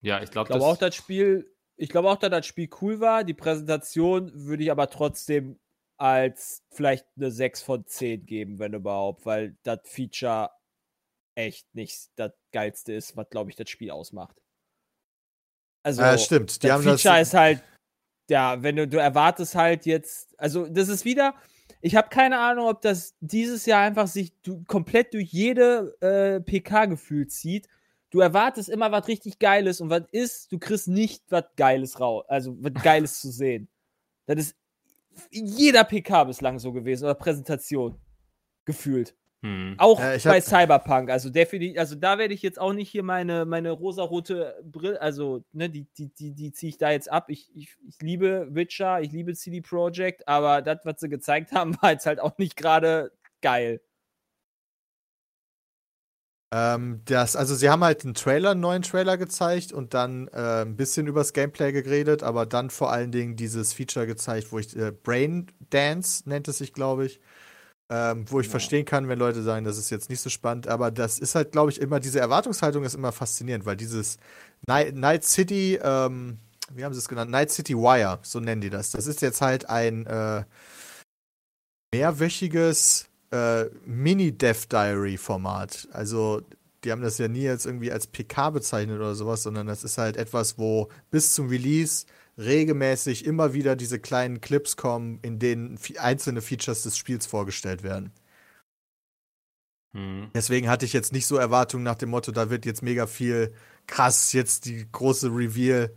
Ja, 0.00 0.22
ich 0.22 0.24
Ich 0.24 0.30
glaube, 0.30 0.48
glaube 0.48 0.64
auch, 0.64 0.78
das 0.78 0.94
Spiel, 0.94 1.54
ich 1.76 1.88
glaube 1.88 2.10
auch, 2.10 2.16
dass 2.16 2.30
das 2.30 2.46
Spiel 2.46 2.68
cool 2.80 3.00
war. 3.00 3.24
Die 3.24 3.34
Präsentation 3.34 4.30
würde 4.34 4.62
ich 4.62 4.70
aber 4.70 4.90
trotzdem 4.90 5.58
als 5.96 6.62
vielleicht 6.70 7.06
eine 7.16 7.30
6 7.30 7.62
von 7.62 7.86
10 7.86 8.26
geben, 8.26 8.58
wenn 8.58 8.74
überhaupt, 8.74 9.24
weil 9.24 9.56
das 9.62 9.80
Feature 9.84 10.50
echt 11.34 11.72
nicht 11.74 12.10
das 12.16 12.32
geilste 12.52 12.92
ist, 12.92 13.16
was, 13.16 13.30
glaube 13.30 13.50
ich, 13.50 13.56
das 13.56 13.70
Spiel 13.70 13.90
ausmacht. 13.90 14.36
Also, 15.84 16.02
äh, 16.02 16.18
stimmt. 16.18 16.62
Die 16.62 16.66
das 16.66 16.82
Feature 16.82 17.18
das. 17.18 17.28
ist 17.28 17.34
halt, 17.34 17.62
ja, 18.28 18.62
wenn 18.62 18.76
du, 18.76 18.88
du 18.88 18.98
erwartest 18.98 19.54
halt 19.54 19.86
jetzt, 19.86 20.38
also 20.38 20.66
das 20.66 20.88
ist 20.88 21.04
wieder, 21.04 21.34
ich 21.80 21.96
habe 21.96 22.08
keine 22.08 22.38
Ahnung, 22.38 22.68
ob 22.68 22.80
das 22.80 23.14
dieses 23.20 23.66
Jahr 23.66 23.82
einfach 23.82 24.06
sich 24.06 24.32
du, 24.42 24.62
komplett 24.64 25.14
durch 25.14 25.32
jede 25.32 25.96
äh, 26.00 26.40
PK 26.40 26.86
gefühlt 26.86 27.32
zieht. 27.32 27.68
Du 28.12 28.20
erwartest 28.20 28.68
immer 28.68 28.92
was 28.92 29.08
richtig 29.08 29.38
Geiles 29.38 29.80
und 29.80 29.88
was 29.90 30.02
ist, 30.12 30.52
du 30.52 30.58
kriegst 30.58 30.86
nicht 30.86 31.24
was 31.30 31.44
Geiles 31.56 31.98
raus, 31.98 32.24
also 32.28 32.54
was 32.60 32.74
Geiles 32.82 33.18
zu 33.20 33.30
sehen. 33.30 33.68
Das 34.26 34.38
ist 34.38 34.56
in 35.30 35.46
jeder 35.46 35.82
PK 35.84 36.24
bislang 36.24 36.58
so 36.58 36.72
gewesen 36.72 37.04
oder 37.04 37.14
Präsentation 37.14 37.98
gefühlt. 38.66 39.14
Hm. 39.42 39.74
Auch 39.78 39.98
Äh, 39.98 40.18
ich 40.18 40.24
bei 40.24 40.36
hab- 40.40 40.44
Cyberpunk. 40.44 41.10
Also 41.10 41.30
definitiv, 41.30 41.78
also 41.78 41.96
da 41.96 42.16
werde 42.18 42.32
ich 42.34 42.42
jetzt 42.42 42.60
auch 42.60 42.72
nicht 42.72 42.90
hier 42.90 43.02
meine, 43.02 43.44
meine 43.44 43.70
rosarote 43.72 44.62
Brille, 44.62 45.00
also 45.00 45.42
ne, 45.52 45.68
die, 45.68 45.86
die, 45.98 46.08
die, 46.14 46.32
die 46.32 46.52
ziehe 46.52 46.68
ich 46.70 46.76
da 46.78 46.90
jetzt 46.92 47.10
ab. 47.10 47.24
Ich, 47.28 47.50
ich, 47.56 47.74
ich 47.88 47.96
liebe 48.00 48.46
Witcher, 48.50 49.00
ich 49.00 49.10
liebe 49.10 49.34
CD 49.34 49.60
Projekt, 49.62 50.28
aber 50.28 50.62
das, 50.62 50.78
was 50.84 51.00
sie 51.00 51.08
gezeigt 51.08 51.52
haben, 51.52 51.76
war 51.82 51.92
jetzt 51.92 52.06
halt 52.06 52.20
auch 52.20 52.36
nicht 52.38 52.56
gerade 52.56 53.10
geil. 53.40 53.80
Ähm, 56.52 57.00
das, 57.06 57.34
also 57.34 57.54
sie 57.54 57.70
haben 57.70 57.82
halt 57.82 58.04
einen 58.04 58.14
Trailer, 58.14 58.50
einen 58.50 58.60
neuen 58.60 58.82
Trailer 58.82 59.16
gezeigt 59.16 59.72
und 59.72 59.94
dann 59.94 60.28
äh, 60.28 60.62
ein 60.62 60.76
bisschen 60.76 61.06
übers 61.06 61.32
Gameplay 61.32 61.72
geredet, 61.72 62.22
aber 62.22 62.44
dann 62.46 62.68
vor 62.70 62.92
allen 62.92 63.10
Dingen 63.10 63.36
dieses 63.36 63.72
Feature 63.72 64.06
gezeigt, 64.06 64.52
wo 64.52 64.58
ich 64.58 64.76
äh, 64.76 64.92
Brain 64.92 65.46
Dance 65.70 66.28
nennt 66.28 66.48
es 66.48 66.58
sich, 66.58 66.72
glaube 66.74 67.06
ich. 67.06 67.20
Ähm, 67.90 68.24
wo 68.30 68.40
ich 68.40 68.46
Ja. 68.46 68.52
verstehen 68.52 68.84
kann, 68.86 69.08
wenn 69.08 69.18
Leute 69.18 69.42
sagen, 69.42 69.64
das 69.66 69.78
ist 69.78 69.90
jetzt 69.90 70.10
nicht 70.10 70.20
so 70.20 70.30
spannend, 70.30 70.68
aber 70.68 70.90
das 70.90 71.18
ist 71.18 71.34
halt, 71.34 71.52
glaube 71.52 71.70
ich, 71.70 71.80
immer, 71.80 72.00
diese 72.00 72.20
Erwartungshaltung 72.20 72.84
ist 72.84 72.94
immer 72.94 73.12
faszinierend, 73.12 73.66
weil 73.66 73.76
dieses 73.76 74.18
Night, 74.66 74.94
Night 74.96 75.24
City, 75.24 75.78
ähm, 75.82 76.38
wie 76.72 76.84
haben 76.84 76.94
sie 76.94 77.00
es 77.00 77.08
genannt? 77.08 77.30
Night 77.30 77.50
City 77.50 77.76
Wire, 77.76 78.18
so 78.22 78.40
nennen 78.40 78.62
die 78.62 78.70
das. 78.70 78.92
Das 78.92 79.06
ist 79.06 79.20
jetzt 79.22 79.42
halt 79.42 79.68
ein 79.68 80.06
äh, 80.06 80.44
mehrwöchiges 81.94 83.08
äh, 83.32 83.64
Mini-Death-Diary-Format. 83.84 85.88
Also, 85.92 86.42
die 86.84 86.92
haben 86.92 87.02
das 87.02 87.18
ja 87.18 87.28
nie 87.28 87.42
jetzt 87.42 87.66
irgendwie 87.66 87.92
als 87.92 88.06
PK 88.06 88.50
bezeichnet 88.50 88.96
oder 88.96 89.14
sowas, 89.14 89.42
sondern 89.42 89.66
das 89.66 89.84
ist 89.84 89.98
halt 89.98 90.16
etwas, 90.16 90.58
wo 90.58 90.88
bis 91.10 91.34
zum 91.34 91.48
Release 91.48 92.06
regelmäßig 92.38 93.24
immer 93.24 93.54
wieder 93.54 93.76
diese 93.76 93.98
kleinen 93.98 94.40
Clips 94.40 94.76
kommen, 94.76 95.18
in 95.22 95.38
denen 95.38 95.78
einzelne 95.98 96.40
Features 96.40 96.82
des 96.82 96.96
Spiels 96.96 97.26
vorgestellt 97.26 97.82
werden. 97.82 98.12
Hm. 99.94 100.30
Deswegen 100.34 100.68
hatte 100.68 100.86
ich 100.86 100.92
jetzt 100.92 101.12
nicht 101.12 101.26
so 101.26 101.36
Erwartungen 101.36 101.84
nach 101.84 101.96
dem 101.96 102.10
Motto, 102.10 102.32
da 102.32 102.50
wird 102.50 102.64
jetzt 102.64 102.82
mega 102.82 103.06
viel 103.06 103.52
krass, 103.86 104.32
jetzt 104.32 104.64
die 104.64 104.86
große 104.90 105.28
Reveal. 105.28 105.94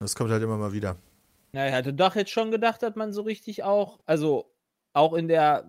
Das 0.00 0.14
kommt 0.14 0.30
halt 0.30 0.42
immer 0.42 0.56
mal 0.56 0.72
wieder. 0.72 0.96
Ja, 1.52 1.66
ich 1.66 1.72
hatte 1.72 1.92
doch 1.92 2.16
jetzt 2.16 2.30
schon 2.30 2.50
gedacht, 2.50 2.82
dass 2.82 2.96
man 2.96 3.12
so 3.12 3.22
richtig 3.22 3.62
auch, 3.62 4.00
also 4.06 4.52
auch 4.92 5.14
in 5.14 5.28
der, 5.28 5.68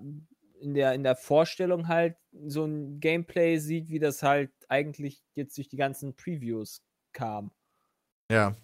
in 0.61 0.73
der, 0.73 0.93
in 0.93 1.03
der 1.03 1.15
Vorstellung 1.15 1.87
halt 1.87 2.15
so 2.45 2.65
ein 2.65 2.99
Gameplay 2.99 3.57
sieht, 3.57 3.89
wie 3.89 3.99
das 3.99 4.23
halt 4.23 4.51
eigentlich 4.69 5.23
jetzt 5.33 5.57
durch 5.57 5.67
die 5.67 5.77
ganzen 5.77 6.15
Previews 6.15 6.83
kam. 7.13 7.51
Ja. 8.31 8.55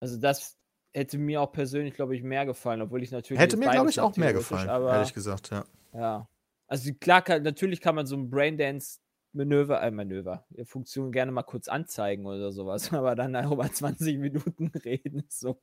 Also 0.00 0.18
das 0.18 0.58
hätte 0.92 1.18
mir 1.18 1.40
auch 1.40 1.52
persönlich, 1.52 1.94
glaube 1.94 2.14
ich, 2.14 2.22
mehr 2.22 2.44
gefallen, 2.46 2.82
obwohl 2.82 3.02
ich 3.02 3.10
natürlich. 3.10 3.40
Hätte 3.40 3.56
mir, 3.56 3.70
glaube 3.70 3.90
ich, 3.90 4.00
auch 4.00 4.16
mehr 4.16 4.32
gefallen, 4.32 4.68
Aber, 4.68 4.92
ehrlich 4.92 5.14
gesagt, 5.14 5.50
ja. 5.50 5.64
Ja. 5.92 6.28
Also 6.66 6.92
klar, 6.94 7.22
kann, 7.22 7.42
natürlich 7.42 7.80
kann 7.80 7.94
man 7.94 8.06
so 8.06 8.16
ein 8.16 8.30
Braindance 8.30 9.00
Manöver, 9.32 9.82
äh, 9.82 9.90
Manöver, 9.90 10.46
Funktion 10.64 11.10
gerne 11.10 11.32
mal 11.32 11.42
kurz 11.42 11.68
anzeigen 11.68 12.24
oder 12.24 12.52
sowas, 12.52 12.92
aber 12.92 13.14
dann 13.14 13.32
darüber 13.32 13.70
20 13.70 14.18
Minuten 14.18 14.66
reden, 14.84 15.24
ist 15.28 15.40
so, 15.40 15.58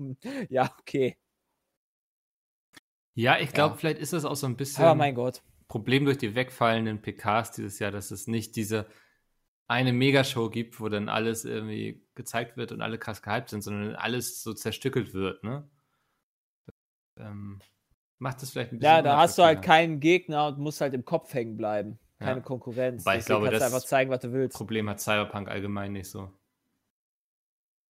ja, 0.50 0.74
okay. 0.80 1.18
Ja, 3.14 3.38
ich 3.40 3.52
glaube, 3.52 3.74
Ja. 3.76 3.78
vielleicht 3.80 4.00
ist 4.00 4.14
das 4.14 4.26
auch 4.26 4.36
so 4.36 4.48
ein 4.48 4.56
bisschen 4.58 4.84
Aber 4.86 4.96
mein 4.96 5.16
Gott. 5.16 5.42
Problem 5.68 6.06
durch 6.06 6.18
die 6.18 6.36
wegfallenden 6.36 7.02
PKs 7.02 7.52
dieses 7.52 7.80
Jahr, 7.80 7.92
dass 7.92 8.12
es 8.12 8.28
nicht 8.28 8.56
diese 8.56 8.88
eine 9.68 9.94
Megashow 9.94 10.50
gibt, 10.50 10.82
wo 10.82 10.90
dann 10.90 11.08
alles 11.08 11.46
irgendwie 11.46 12.06
gezeigt 12.16 12.58
wird 12.58 12.72
und 12.74 12.82
alle 12.82 12.98
krass 12.98 13.22
gehypt 13.22 13.50
sind, 13.50 13.62
sondern 13.62 13.96
alles 13.96 14.44
so 14.44 14.54
zerstückelt 14.54 15.14
wird, 15.14 15.44
ne? 15.44 15.70
Ähm, 17.18 17.60
macht 18.20 18.42
das 18.42 18.52
vielleicht 18.52 18.74
ein 18.74 18.80
bisschen 18.80 18.96
Ja, 18.96 19.02
da 19.02 19.18
hast 19.18 19.38
du 19.38 19.44
halt 19.44 19.62
keinen 19.62 20.00
Gegner 20.00 20.48
und 20.48 20.58
musst 20.60 20.82
halt 20.82 20.94
im 20.94 21.06
Kopf 21.06 21.34
hängen 21.34 21.56
bleiben. 21.58 22.00
Keine 22.20 22.40
Ja. 22.40 22.46
Konkurrenz. 22.46 23.06
Wobei 23.06 23.18
ich 23.20 23.26
glaube, 23.26 23.46
kannst 23.46 23.62
das 23.62 23.74
einfach 23.74 23.88
zeigen, 23.88 24.12
was 24.12 24.20
du 24.20 24.32
willst. 24.34 24.56
Problem 24.58 24.90
hat 24.90 25.00
Cyberpunk 25.00 25.48
allgemein 25.48 25.94
nicht 25.94 26.10
so. 26.10 26.32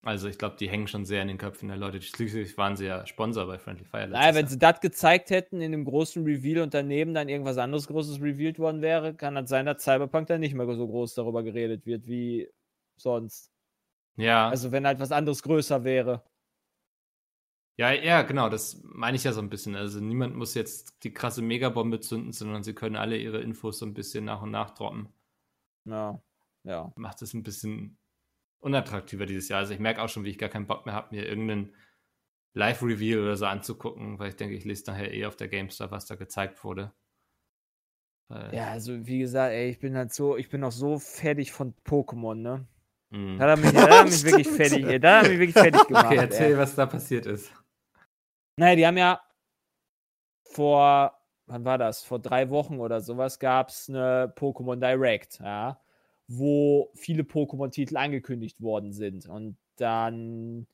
Also 0.02 0.28
ich 0.28 0.36
glaube, 0.38 0.56
die 0.58 0.68
hängen 0.68 0.88
schon 0.88 1.04
sehr 1.06 1.22
in 1.22 1.28
den 1.28 1.38
Köpfen 1.38 1.68
der 1.68 1.76
Leute. 1.78 2.00
Schließlich 2.02 2.56
waren 2.58 2.76
sie 2.76 2.86
ja 2.86 3.06
Sponsor 3.06 3.46
bei 3.46 3.58
Friendly 3.58 3.84
Fire. 3.86 4.08
Naja, 4.12 4.34
wenn 4.34 4.46
Jahr. 4.46 4.48
sie 4.48 4.58
das 4.58 4.80
gezeigt 4.80 5.30
hätten 5.30 5.60
in 5.60 5.70
dem 5.72 5.84
großen 5.84 6.24
Reveal 6.24 6.62
und 6.62 6.74
daneben 6.74 7.14
dann 7.14 7.28
irgendwas 7.28 7.58
anderes 7.58 7.86
Großes 7.86 8.20
revealed 8.20 8.58
worden 8.58 8.82
wäre, 8.82 9.14
kann 9.14 9.34
das 9.36 9.48
sein, 9.48 9.66
dass 9.66 9.82
Cyberpunk 9.84 10.26
dann 10.26 10.40
nicht 10.40 10.54
mehr 10.54 10.66
so 10.74 10.86
groß 10.88 11.14
darüber 11.14 11.42
geredet 11.44 11.86
wird 11.86 12.06
wie 12.08 12.48
sonst. 12.96 13.52
ja, 14.16 14.50
Also 14.50 14.72
wenn 14.72 14.86
halt 14.86 15.00
was 15.00 15.12
anderes 15.12 15.42
größer 15.42 15.84
wäre. 15.84 16.24
ja, 17.76 17.92
ja, 17.92 18.22
genau, 18.22 18.48
das 18.50 18.80
meine 18.84 19.16
ich 19.16 19.24
ja 19.24 19.32
so 19.32 19.40
ein 19.40 19.48
bisschen. 19.50 19.74
Also 19.74 20.00
niemand 20.00 20.36
muss 20.36 20.54
jetzt 20.54 21.02
die 21.04 21.12
krasse 21.12 21.42
Megabombe 21.42 22.00
zünden, 22.00 22.32
sondern 22.32 22.62
sie 22.62 22.74
können 22.74 22.96
alle 22.96 23.16
ihre 23.16 23.40
Infos 23.40 23.78
so 23.78 23.86
ein 23.86 23.94
bisschen 23.94 24.24
nach 24.24 24.42
und 24.42 24.50
nach 24.50 24.70
droppen. 24.72 25.08
Ja. 25.84 26.20
Ja. 26.64 26.92
Macht 26.94 27.22
es 27.22 27.34
ein 27.34 27.42
bisschen 27.42 27.98
unattraktiver 28.60 29.26
dieses 29.26 29.48
Jahr. 29.48 29.60
Also 29.60 29.74
ich 29.74 29.80
merke 29.80 30.02
auch 30.02 30.08
schon, 30.08 30.24
wie 30.24 30.30
ich 30.30 30.38
gar 30.38 30.48
keinen 30.48 30.66
Bock 30.66 30.86
mehr 30.86 30.94
habe, 30.94 31.14
mir 31.14 31.26
irgendeinen 31.26 31.74
Live-Reveal 32.54 33.20
oder 33.20 33.36
so 33.36 33.46
anzugucken, 33.46 34.18
weil 34.18 34.30
ich 34.30 34.36
denke, 34.36 34.56
ich 34.56 34.64
lese 34.64 34.90
nachher 34.90 35.12
eh 35.12 35.26
auf 35.26 35.36
der 35.36 35.48
GameStar, 35.48 35.90
was 35.90 36.06
da 36.06 36.16
gezeigt 36.16 36.64
wurde. 36.64 36.92
Weil, 38.28 38.54
Ja, 38.54 38.68
also 38.70 39.06
wie 39.06 39.20
gesagt, 39.20 39.52
ey, 39.52 39.70
ich 39.70 39.78
bin 39.78 39.96
halt 39.96 40.12
so, 40.12 40.36
ich 40.36 40.48
bin 40.48 40.64
auch 40.64 40.72
so 40.72 40.98
fertig 40.98 41.52
von 41.52 41.74
Pokémon, 41.84 42.34
ne? 42.34 42.66
mh. 43.10 43.38
Da 43.38 43.44
hat 43.44 43.50
er 43.50 43.56
mich, 43.56 43.72
da 43.72 43.82
hat 43.82 43.90
er 43.90 44.04
mich 44.10 44.24
wirklich 44.24 44.48
fertig, 44.48 44.86
ey, 44.86 45.00
da 45.00 45.18
hat 45.18 45.24
er 45.24 45.30
mich 45.30 45.38
wirklich 45.38 45.56
fertig 45.56 45.86
gemacht. 45.88 46.06
Okay, 46.06 46.16
erzähl, 46.16 46.52
ey. 46.52 46.58
was 46.58 46.74
da 46.74 46.86
passiert 46.86 47.26
ist. 47.26 47.52
Naja, 48.56 48.76
die 48.76 48.86
haben 48.86 48.96
ja 48.98 49.20
vor, 50.44 51.12
wann 51.46 51.64
war 51.64 51.78
das? 51.78 52.02
Vor 52.02 52.18
drei 52.18 52.50
Wochen 52.50 52.78
oder 52.80 53.00
sowas 53.00 53.38
gab 53.38 53.68
es 53.70 53.88
eine 53.88 54.32
Pokémon 54.36 54.76
Direct, 54.76 55.40
ja, 55.40 55.80
wo 56.32 56.92
viele 56.94 57.24
Pokémon-Titel 57.24 57.96
angekündigt 57.96 58.60
worden 58.60 58.92
sind. 58.92 59.26
Und 59.26 59.56
dann 59.76 60.68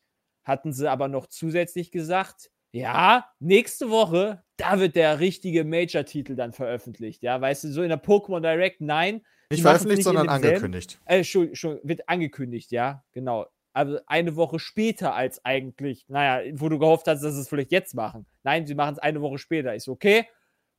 hatten 0.44 0.74
sie 0.74 0.90
aber 0.90 1.08
noch 1.08 1.26
zusätzlich 1.28 1.90
gesagt, 1.90 2.50
ja, 2.72 3.24
nächste 3.40 3.88
Woche, 3.88 4.44
da 4.58 4.78
wird 4.78 4.96
der 4.96 5.18
richtige 5.18 5.64
Major-Titel 5.64 6.36
dann 6.36 6.52
veröffentlicht. 6.52 7.22
Ja, 7.22 7.40
weißt 7.40 7.64
du, 7.64 7.68
so 7.72 7.82
in 7.82 7.88
der 7.88 8.02
Pokémon 8.02 8.40
Direct, 8.40 8.82
nein. 8.82 9.22
Nicht 9.50 9.62
veröffentlicht, 9.62 10.00
in 10.00 10.04
sondern 10.04 10.28
angekündigt. 10.28 11.00
äh, 11.06 11.24
schon, 11.24 11.54
schon, 11.54 11.80
wird 11.82 12.06
angekündigt, 12.06 12.70
ja, 12.70 13.02
genau. 13.12 13.46
Also 13.72 13.98
eine 14.06 14.36
Woche 14.36 14.58
später 14.58 15.14
als 15.14 15.42
eigentlich, 15.42 16.04
naja, 16.08 16.52
wo 16.54 16.68
du 16.68 16.78
gehofft 16.78 17.06
hast, 17.06 17.22
dass 17.22 17.34
sie 17.34 17.40
es 17.40 17.48
vielleicht 17.48 17.72
jetzt 17.72 17.94
machen. 17.94 18.26
Nein, 18.42 18.66
sie 18.66 18.74
machen 18.74 18.94
es 18.94 18.98
eine 18.98 19.22
Woche 19.22 19.38
später. 19.38 19.78
So, 19.80 19.92
okay, 19.92 20.26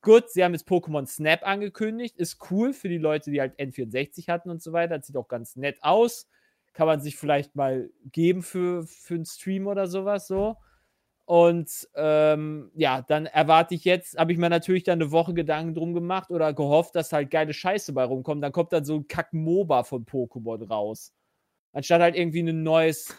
gut, 0.02 0.30
sie 0.30 0.44
haben 0.44 0.52
jetzt 0.52 0.68
Pokémon 0.68 1.06
Snap 1.06 1.46
angekündigt. 1.46 2.16
Ist 2.16 2.38
cool 2.50 2.72
für 2.72 2.88
die 2.88 2.98
Leute, 2.98 3.30
die 3.30 3.40
halt 3.40 3.58
N64 3.58 4.28
hatten 4.28 4.50
und 4.50 4.62
so 4.62 4.72
weiter. 4.72 4.98
Das 4.98 5.06
sieht 5.06 5.16
auch 5.16 5.28
ganz 5.28 5.56
nett 5.56 5.82
aus. 5.82 6.28
Kann 6.72 6.86
man 6.86 7.00
sich 7.00 7.16
vielleicht 7.16 7.56
mal 7.56 7.90
geben 8.12 8.42
für, 8.42 8.86
für 8.86 9.14
einen 9.14 9.24
Stream 9.24 9.66
oder 9.66 9.86
sowas 9.86 10.26
so. 10.26 10.56
Und 11.28 11.86
ähm, 11.94 12.70
ja, 12.74 13.02
dann 13.02 13.26
erwarte 13.26 13.74
ich 13.74 13.84
jetzt, 13.84 14.16
habe 14.16 14.32
ich 14.32 14.38
mir 14.38 14.48
natürlich 14.48 14.84
dann 14.84 14.98
eine 14.98 15.10
Woche 15.10 15.34
Gedanken 15.34 15.74
drum 15.74 15.92
gemacht 15.92 16.30
oder 16.30 16.54
gehofft, 16.54 16.94
dass 16.94 17.12
halt 17.12 17.30
geile 17.30 17.52
Scheiße 17.52 17.92
bei 17.92 18.04
rumkommt. 18.04 18.42
Dann 18.42 18.52
kommt 18.52 18.72
dann 18.72 18.86
so 18.86 18.96
ein 18.96 19.08
Kack-MOBA 19.08 19.84
von 19.84 20.06
Pokémon 20.06 20.66
raus. 20.66 21.12
Anstatt 21.72 22.00
halt 22.00 22.16
irgendwie 22.16 22.42
ein 22.42 22.62
neues, 22.62 23.14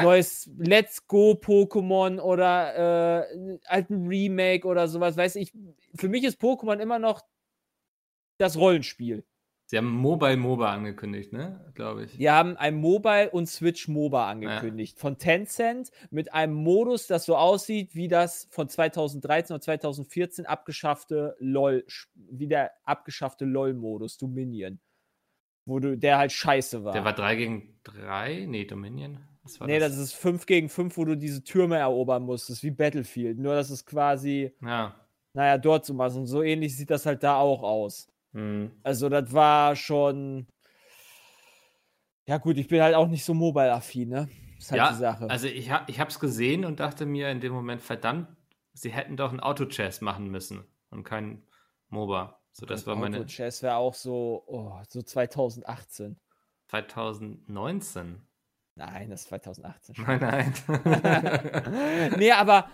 neues 0.00 0.50
Let's 0.58 1.06
Go 1.06 1.32
Pokémon 1.32 2.20
oder 2.20 3.22
äh, 3.22 3.58
ein 3.66 4.06
Remake 4.06 4.66
oder 4.66 4.88
sowas. 4.88 5.16
Weiß 5.16 5.36
ich, 5.36 5.52
für 5.94 6.08
mich 6.08 6.24
ist 6.24 6.40
Pokémon 6.40 6.78
immer 6.78 6.98
noch 6.98 7.22
das 8.38 8.56
Rollenspiel. 8.56 9.24
Sie 9.68 9.76
haben 9.76 9.90
Mobile 9.90 10.36
MOBA 10.36 10.72
angekündigt, 10.72 11.32
ne? 11.32 11.72
Glaube 11.74 12.04
ich. 12.04 12.16
Die 12.16 12.30
haben 12.30 12.56
ein 12.56 12.76
Mobile 12.76 13.30
und 13.30 13.48
Switch 13.48 13.88
MOBA 13.88 14.30
angekündigt 14.30 14.96
von 14.96 15.18
Tencent 15.18 15.90
mit 16.10 16.32
einem 16.32 16.54
Modus, 16.54 17.08
das 17.08 17.24
so 17.24 17.36
aussieht 17.36 17.96
wie 17.96 18.06
das 18.06 18.46
von 18.52 18.68
2013 18.68 19.54
oder 19.54 19.60
2014 19.60 20.46
abgeschaffte 20.46 21.36
LOL, 21.40 21.84
wie 22.14 22.46
der 22.46 22.70
abgeschaffte 22.84 23.44
LOL-Modus, 23.44 24.18
Dominion. 24.18 24.78
Wo 25.64 25.80
du, 25.80 25.98
der 25.98 26.18
halt 26.18 26.30
scheiße 26.30 26.84
war. 26.84 26.92
Der 26.92 27.04
war 27.04 27.12
3 27.12 27.34
gegen 27.34 27.80
3? 27.82 28.46
Nee, 28.46 28.66
Dominion. 28.66 29.18
Was 29.58 29.60
nee, 29.66 29.78
das 29.78 29.96
ist 29.96 30.14
5 30.14 30.46
gegen 30.46 30.68
5, 30.68 30.96
wo 30.96 31.04
du 31.04 31.16
diese 31.16 31.42
Türme 31.42 31.76
erobern 31.78 32.22
musst. 32.24 32.48
Das 32.48 32.58
ist 32.58 32.62
wie 32.62 32.70
Battlefield. 32.70 33.38
Nur, 33.38 33.54
dass 33.54 33.70
es 33.70 33.84
quasi, 33.84 34.52
Ja. 34.60 34.94
naja, 35.32 35.58
dort 35.58 35.84
so 35.84 35.94
machst. 35.94 36.16
Und 36.16 36.26
so 36.26 36.42
ähnlich 36.42 36.76
sieht 36.76 36.90
das 36.90 37.06
halt 37.06 37.22
da 37.22 37.36
auch 37.38 37.62
aus. 37.62 38.08
Hm. 38.32 38.70
Also, 38.82 39.08
das 39.08 39.32
war 39.32 39.76
schon. 39.76 40.46
Ja, 42.26 42.38
gut, 42.38 42.58
ich 42.58 42.66
bin 42.68 42.82
halt 42.82 42.94
auch 42.94 43.08
nicht 43.08 43.24
so 43.24 43.34
mobile-affin, 43.34 44.08
ne? 44.08 44.28
Ist 44.58 44.72
halt 44.72 44.78
ja, 44.78 44.90
die 44.90 44.98
Sache. 44.98 45.30
also 45.30 45.46
ich, 45.46 45.70
hab, 45.70 45.88
ich 45.88 46.00
habe 46.00 46.10
es 46.10 46.18
gesehen 46.18 46.64
und 46.64 46.80
dachte 46.80 47.06
mir 47.06 47.30
in 47.30 47.40
dem 47.40 47.52
Moment, 47.52 47.82
verdammt, 47.82 48.28
sie 48.72 48.90
hätten 48.90 49.16
doch 49.16 49.32
ein 49.32 49.40
Auto-Chess 49.40 50.00
machen 50.00 50.28
müssen 50.28 50.64
und 50.90 51.04
kein 51.04 51.42
MOBA. 51.88 52.40
So, 52.52 52.64
das 52.64 52.86
war 52.86 52.96
meine 52.96 53.26
Chess 53.26 53.62
wäre 53.62 53.76
auch 53.76 53.94
so, 53.94 54.42
oh, 54.46 54.72
so 54.88 55.02
2018. 55.02 56.18
2019. 56.68 58.25
Nein, 58.76 59.08
das 59.10 59.22
ist 59.22 59.28
2018 59.28 59.94
schon. 59.94 60.04
Nein, 60.04 60.52
nein. 60.66 62.12
nee, 62.18 62.30
aber 62.30 62.68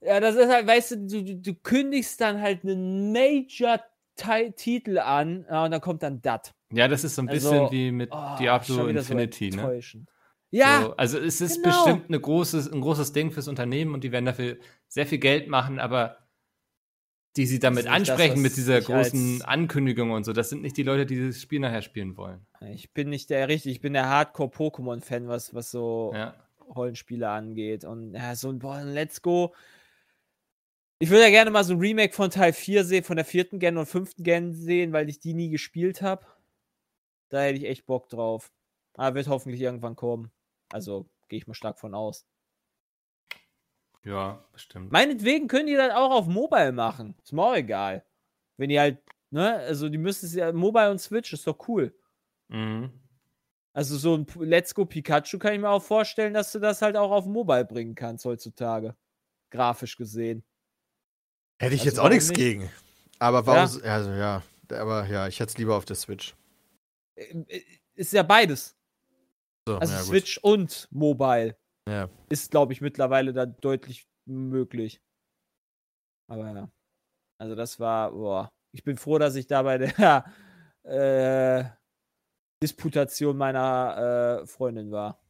ja, 0.00 0.20
das 0.20 0.34
ist 0.34 0.48
halt, 0.48 0.66
weißt 0.66 0.90
du, 0.92 0.96
du, 1.06 1.36
du- 1.36 1.54
kündigst 1.54 2.20
dann 2.20 2.40
halt 2.40 2.64
einen 2.64 3.12
Major-Titel 3.12 4.98
an 4.98 5.46
ja, 5.48 5.64
und 5.64 5.70
dann 5.70 5.80
kommt 5.80 6.02
dann 6.02 6.20
dat. 6.20 6.52
ja, 6.72 6.88
das 6.88 7.04
ist 7.04 7.14
so 7.14 7.22
ein 7.22 7.28
Also, 7.28 7.50
bisschen 7.50 7.70
wie 7.70 7.92
mit 7.92 8.10
Oh, 8.12 8.36
Diablo 8.38 8.88
wieder 8.88 9.02
so 9.02 9.14
Infinity, 9.14 9.50
ne? 9.50 9.80
Ja, 10.50 10.82
So, 10.82 10.96
also 10.96 11.18
es 11.18 11.40
ist 11.40 11.62
genau. 11.62 11.76
bestimmt 11.84 12.08
eine 12.08 12.20
großes, 12.20 12.72
ein 12.72 12.80
großes 12.80 13.12
Ding 13.12 13.30
fürs 13.30 13.48
Unternehmen 13.48 13.94
und 13.94 14.04
die 14.04 14.12
werden 14.12 14.26
dafür 14.26 14.56
sehr 14.88 15.06
viel 15.06 15.18
Geld 15.18 15.48
machen, 15.48 15.78
aber 15.78 16.18
die 17.36 17.46
sie 17.46 17.58
damit 17.58 17.86
das, 17.86 17.92
ansprechen 17.92 18.36
was 18.36 18.40
mit 18.40 18.56
dieser 18.56 18.80
großen 18.80 19.42
Ankündigung 19.42 20.10
und 20.10 20.24
so, 20.24 20.32
das 20.32 20.48
sind 20.50 20.62
nicht 20.62 20.76
die 20.76 20.82
Leute, 20.82 21.06
die 21.06 21.16
dieses 21.16 21.40
Spiel 21.40 21.60
nachher 21.60 21.82
spielen 21.82 22.16
wollen. 22.16 22.46
ich 22.72 22.92
bin 22.92 23.10
nicht 23.10 23.30
der 23.30 23.48
richtig, 23.48 23.72
ich 23.72 23.80
bin 23.80 23.92
der 23.92 24.08
Hardcore-Pokémon-Fan, 24.08 25.28
was, 25.28 25.54
was 25.54 25.70
so 25.70 26.12
Ja. 26.14 26.34
Rollenspiele 26.74 27.28
angeht. 27.28 27.84
Und 27.84 28.14
ja, 28.14 28.34
so 28.34 28.50
ein 28.50 28.58
boah, 28.58 28.82
Let's 28.82 29.22
Go. 29.22 29.54
Ich 30.98 31.10
würde 31.10 31.24
ja 31.24 31.30
gerne 31.30 31.50
mal 31.50 31.64
so 31.64 31.74
ein 31.74 31.80
Remake 31.80 32.14
von 32.14 32.30
Teil 32.30 32.52
4 32.52 32.84
sehen, 32.84 33.04
von 33.04 33.16
der 33.16 33.24
vierten 33.24 33.58
Gen 33.58 33.76
und 33.76 33.86
fünften 33.86 34.22
Gen 34.22 34.54
sehen, 34.54 34.92
weil 34.92 35.08
ich 35.08 35.20
die 35.20 35.34
nie 35.34 35.50
gespielt 35.50 36.02
habe. 36.02 36.26
Da 37.28 37.42
hätte 37.42 37.58
ich 37.58 37.66
echt 37.66 37.86
Bock 37.86 38.08
drauf. 38.08 38.50
Aber 38.94 39.14
wird 39.14 39.28
hoffentlich 39.28 39.60
irgendwann 39.60 39.96
kommen. 39.96 40.30
Also 40.70 41.06
gehe 41.28 41.38
ich 41.38 41.46
mal 41.46 41.54
stark 41.54 41.78
von 41.78 41.94
aus. 41.94 42.24
Ja, 44.06 44.44
bestimmt. 44.52 44.92
Meinetwegen 44.92 45.48
können 45.48 45.66
die 45.66 45.74
das 45.74 45.92
auch 45.92 46.12
auf 46.12 46.26
Mobile 46.28 46.70
machen. 46.70 47.16
Ist 47.24 47.32
mir 47.32 47.42
auch 47.42 47.56
egal. 47.56 48.04
Wenn 48.56 48.68
die 48.68 48.78
halt, 48.78 48.98
ne, 49.30 49.54
also 49.56 49.88
die 49.88 49.98
müssen 49.98 50.26
es 50.26 50.34
ja, 50.34 50.52
Mobile 50.52 50.92
und 50.92 51.00
Switch 51.00 51.32
ist 51.32 51.44
doch 51.46 51.68
cool. 51.68 51.92
Mhm. 52.46 52.92
Also 53.72 53.98
so 53.98 54.14
ein 54.16 54.26
Let's 54.38 54.74
Go 54.74 54.86
Pikachu 54.86 55.38
kann 55.40 55.54
ich 55.54 55.60
mir 55.60 55.68
auch 55.68 55.82
vorstellen, 55.82 56.34
dass 56.34 56.52
du 56.52 56.60
das 56.60 56.82
halt 56.82 56.96
auch 56.96 57.10
auf 57.10 57.26
Mobile 57.26 57.64
bringen 57.64 57.96
kannst 57.96 58.24
heutzutage. 58.24 58.94
Grafisch 59.50 59.96
gesehen. 59.96 60.44
Hätte 61.58 61.74
ich 61.74 61.80
Also 61.80 61.90
jetzt 61.90 61.98
auch 61.98 62.08
nichts 62.08 62.28
nicht? 62.28 62.36
gegen. 62.36 62.70
Aber 63.18 63.44
warum, 63.44 63.82
also 63.82 64.10
ja, 64.12 64.42
aber 64.70 65.06
ja, 65.08 65.26
ich 65.26 65.40
hätte 65.40 65.50
es 65.50 65.58
lieber 65.58 65.74
auf 65.76 65.84
der 65.84 65.96
Switch. 65.96 66.36
Äh, 67.16 67.60
Ist 67.96 68.12
ja 68.12 68.22
beides. 68.22 68.76
So, 69.66 69.78
Also 69.78 69.92
ja, 69.94 69.98
gut. 69.98 70.06
Switch 70.08 70.38
und 70.38 70.86
Mobile 70.92 71.56
Ja. 71.88 72.08
ist, 72.28 72.50
glaube 72.50 72.72
ich, 72.72 72.80
mittlerweile 72.80 73.32
da 73.32 73.46
deutlich 73.46 74.08
möglich. 74.26 75.00
Aber 76.28 76.50
ja. 76.52 76.70
Also 77.38 77.54
das 77.54 77.78
war, 77.78 78.12
boah. 78.12 78.52
Ich 78.72 78.82
bin 78.82 78.96
froh, 78.96 79.18
dass 79.18 79.36
ich 79.36 79.46
da 79.46 79.62
bei 79.62 79.78
der 79.78 80.24
äh, 80.82 81.64
Disputation 82.62 83.36
meiner 83.36 84.42
äh, 84.42 84.46
Freundin 84.46 84.90
war. 84.90 85.20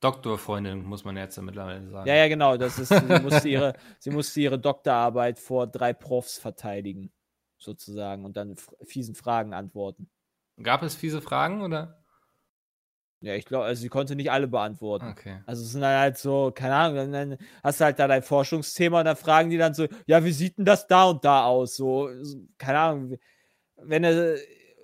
Doktorfreundin, 0.00 0.82
muss 0.82 1.04
man 1.04 1.16
jetzt 1.16 1.36
ja 1.36 1.42
mittlerweile 1.42 1.86
sagen. 1.90 2.08
Ja, 2.08 2.14
ja, 2.14 2.28
genau. 2.28 2.56
Das 2.56 2.78
ist, 2.78 2.88
sie, 2.88 3.20
musste 3.20 3.48
ihre, 3.48 3.74
sie 3.98 4.10
musste 4.10 4.40
ihre 4.40 4.58
Doktorarbeit 4.58 5.38
vor 5.38 5.66
drei 5.66 5.92
Profs 5.92 6.38
verteidigen, 6.38 7.12
sozusagen, 7.58 8.24
und 8.24 8.36
dann 8.36 8.56
fiesen 8.82 9.14
Fragen 9.14 9.52
antworten. 9.52 10.10
Gab 10.62 10.82
es 10.82 10.94
fiese 10.94 11.20
Fragen 11.20 11.62
oder? 11.62 11.99
Ja, 13.22 13.34
ich 13.34 13.44
glaube, 13.44 13.66
also 13.66 13.82
sie 13.82 13.88
konnte 13.88 14.16
nicht 14.16 14.30
alle 14.30 14.48
beantworten. 14.48 15.08
Okay. 15.10 15.38
Also 15.46 15.62
es 15.62 15.72
sind 15.72 15.82
dann 15.82 15.98
halt 15.98 16.16
so, 16.16 16.52
keine 16.54 16.74
Ahnung, 16.74 16.96
dann, 16.96 17.12
dann 17.12 17.38
hast 17.62 17.80
du 17.80 17.84
halt 17.84 17.98
da 17.98 18.08
dein 18.08 18.22
Forschungsthema 18.22 19.00
und 19.00 19.04
dann 19.04 19.16
fragen 19.16 19.50
die 19.50 19.58
dann 19.58 19.74
so, 19.74 19.86
ja, 20.06 20.24
wie 20.24 20.32
sieht 20.32 20.56
denn 20.56 20.64
das 20.64 20.86
da 20.86 21.04
und 21.04 21.22
da 21.24 21.44
aus? 21.44 21.76
So, 21.76 22.08
keine 22.56 22.78
Ahnung, 22.78 23.18
wenn 23.76 24.04
er, 24.04 24.36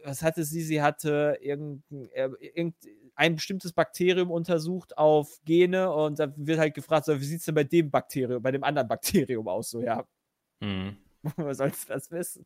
was 0.04 0.22
hatte 0.22 0.44
sie? 0.44 0.62
Sie 0.62 0.82
hatte 0.82 1.38
irgendein, 1.40 2.10
äh, 2.12 2.28
irgendein 2.40 3.36
bestimmtes 3.36 3.72
Bakterium 3.72 4.30
untersucht 4.30 4.98
auf 4.98 5.40
Gene 5.44 5.90
und 5.92 6.18
da 6.18 6.32
wird 6.36 6.58
halt 6.58 6.74
gefragt, 6.74 7.06
so, 7.06 7.18
wie 7.20 7.24
sieht 7.24 7.40
es 7.40 7.46
denn 7.46 7.54
bei 7.54 7.64
dem 7.64 7.90
Bakterium, 7.90 8.42
bei 8.42 8.52
dem 8.52 8.64
anderen 8.64 8.88
Bakterium 8.88 9.48
aus? 9.48 9.70
So, 9.70 9.80
ja, 9.82 10.04
Mhm. 10.60 10.96
woher 11.36 11.54
sollst 11.54 11.88
du 11.88 11.92
das 11.94 12.10
wissen? 12.10 12.44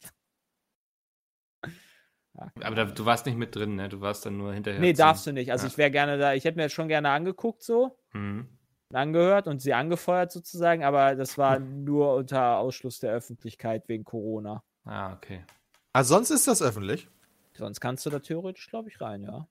Ja, 2.38 2.50
Aber 2.62 2.74
da, 2.76 2.84
du 2.84 3.04
warst 3.04 3.26
nicht 3.26 3.36
mit 3.36 3.54
drin, 3.56 3.74
ne? 3.76 3.88
Du 3.88 4.00
warst 4.00 4.24
dann 4.24 4.36
nur 4.36 4.52
hinterher. 4.54 4.80
nee, 4.80 4.94
zum- 4.94 4.98
darfst 4.98 5.26
du 5.26 5.32
nicht. 5.32 5.50
Also 5.52 5.66
Ja. 5.66 5.72
ich 5.72 5.78
wäre 5.78 5.90
gerne 5.90 6.16
da, 6.18 6.32
ich 6.34 6.44
hätte 6.44 6.56
mir 6.56 6.64
das 6.64 6.72
schon 6.72 6.88
gerne 6.88 7.10
angeguckt 7.10 7.62
so. 7.62 7.96
Mhm. 8.12 8.48
angehört 8.92 9.46
und 9.46 9.60
sie 9.60 9.72
angefeuert 9.72 10.32
sozusagen, 10.32 10.82
aber 10.82 11.14
das 11.14 11.38
war 11.38 11.58
nur 11.60 12.14
unter 12.16 12.58
Ausschluss 12.58 12.98
der 12.98 13.12
Öffentlichkeit 13.12 13.88
wegen 13.88 14.02
Corona. 14.04 14.62
Ah, 14.84 15.12
okay. 15.12 15.44
Ah, 15.92 16.02
sonst 16.04 16.30
ist 16.30 16.48
das 16.48 16.60
öffentlich. 16.62 17.08
Sonst 17.54 17.80
kannst 17.80 18.04
du 18.06 18.10
da 18.10 18.18
theoretisch, 18.20 18.68
glaube 18.68 18.88
ich, 18.88 19.00
rein, 19.00 19.22
ja. 19.22 19.46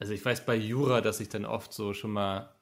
Also 0.00 0.12
ich 0.14 0.24
weiß 0.24 0.44
bei 0.46 0.56
Jura, 0.56 1.00
dass 1.00 1.18
sich 1.18 1.28
dann 1.28 1.44
oft 1.44 1.72
so 1.72 1.92
schon 1.92 2.10
mal 2.12 2.54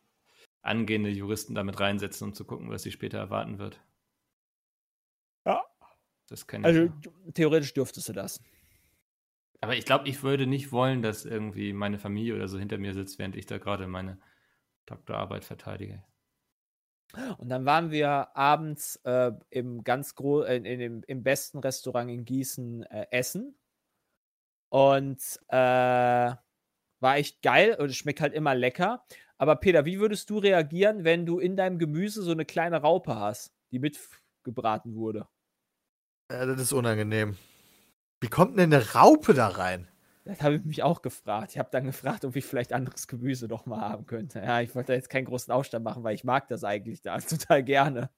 angehende 0.63 1.09
Juristen 1.11 1.55
damit 1.55 1.81
reinsetzen, 1.81 2.29
um 2.29 2.35
zu 2.35 2.45
gucken, 2.45 2.69
was 2.71 2.83
sie 2.83 2.93
später 2.93 3.19
erwarten 3.19 3.59
wird. 3.59 3.81
Ja. 5.47 5.65
Das 6.29 6.47
kenne 6.47 6.63
ich. 6.63 6.67
Also 6.77 6.93
ja. 6.93 7.33
theoretisch 7.35 7.73
dürftest 7.75 8.09
du 8.09 8.13
das. 8.13 8.41
Aber 9.63 9.77
ich 9.77 9.85
glaube, 9.85 10.09
ich 10.09 10.25
würde 10.25 10.47
nicht 10.49 10.73
wollen, 10.73 11.03
dass 11.03 11.25
irgendwie 11.25 11.73
meine 11.73 12.01
Familie 12.01 12.35
oder 12.35 12.49
so 12.49 12.59
hinter 12.59 12.79
mir 12.79 12.95
sitzt, 12.95 13.21
während 13.21 13.37
ich 13.37 13.47
da 13.47 13.59
gerade 13.59 13.87
meine 13.87 14.19
Doktorarbeit 14.87 15.45
verteidige. 15.45 16.03
Und 17.39 17.49
dann 17.49 17.65
waren 17.65 17.93
wir 17.93 18.37
abends 18.37 18.97
äh, 19.05 19.31
im 19.51 19.85
ganz 19.85 20.17
gro 20.17 20.43
äh, 20.43 20.57
in, 20.57 20.65
in 20.65 20.79
dem, 20.81 21.05
im 21.07 21.23
besten 21.23 21.59
Restaurant 21.59 22.11
in 22.11 22.25
Gießen 22.25 22.83
äh, 22.85 23.07
essen. 23.13 23.55
Und 24.69 25.21
äh, 25.49 25.55
war 27.03 27.17
echt 27.17 27.43
geil 27.43 27.77
und 27.79 27.89
es 27.91 27.97
schmeckt 27.97 28.21
halt 28.21 28.33
immer 28.33 28.57
lecker. 28.57 29.05
Aber 29.37 29.57
Peter, 29.57 29.85
wie 29.85 30.01
würdest 30.01 30.29
du 30.31 30.39
reagieren, 30.39 31.05
wenn 31.05 31.25
du 31.25 31.39
in 31.39 31.57
deinem 31.57 31.79
Gemüse 31.79 32.23
so 32.23 32.33
eine 32.33 32.45
kleine 32.45 32.81
Raupe 32.81 33.15
hast, 33.15 33.55
die 33.71 33.79
mitgebraten 33.79 34.97
wurde? 34.97 35.29
Ja, 36.31 36.47
das 36.47 36.61
ist 36.61 36.73
unangenehm. 36.73 37.37
Wie 38.23 38.29
kommt 38.29 38.57
denn 38.57 38.73
eine 38.73 38.93
Raupe 38.95 39.35
da 39.35 39.49
rein? 39.49 39.89
Das 40.25 40.41
habe 40.41 40.55
ich 40.55 40.65
mich 40.65 40.83
auch 40.85 41.03
gefragt. 41.03 41.51
Ich 41.51 41.59
habe 41.59 41.69
dann 41.73 41.85
gefragt, 41.85 42.25
ob 42.25 42.37
ich 42.37 42.45
vielleicht 42.47 42.73
anderes 42.73 43.09
Gemüse 43.09 43.49
noch 43.49 43.67
mal 43.67 43.81
haben 43.81 44.07
könnte. 44.07 44.39
Ja, 44.39 44.61
ich 44.61 44.73
wollte 44.77 44.93
da 44.93 44.95
jetzt 44.95 45.11
keinen 45.11 45.25
großen 45.25 45.53
Aufstand 45.53 45.85
machen, 45.85 46.05
weil 46.05 46.15
ich 46.15 46.23
mag 46.23 46.47
das 46.47 46.63
eigentlich 46.63 47.03
da 47.03 47.19
total 47.19 47.65
gerne. 47.65 48.11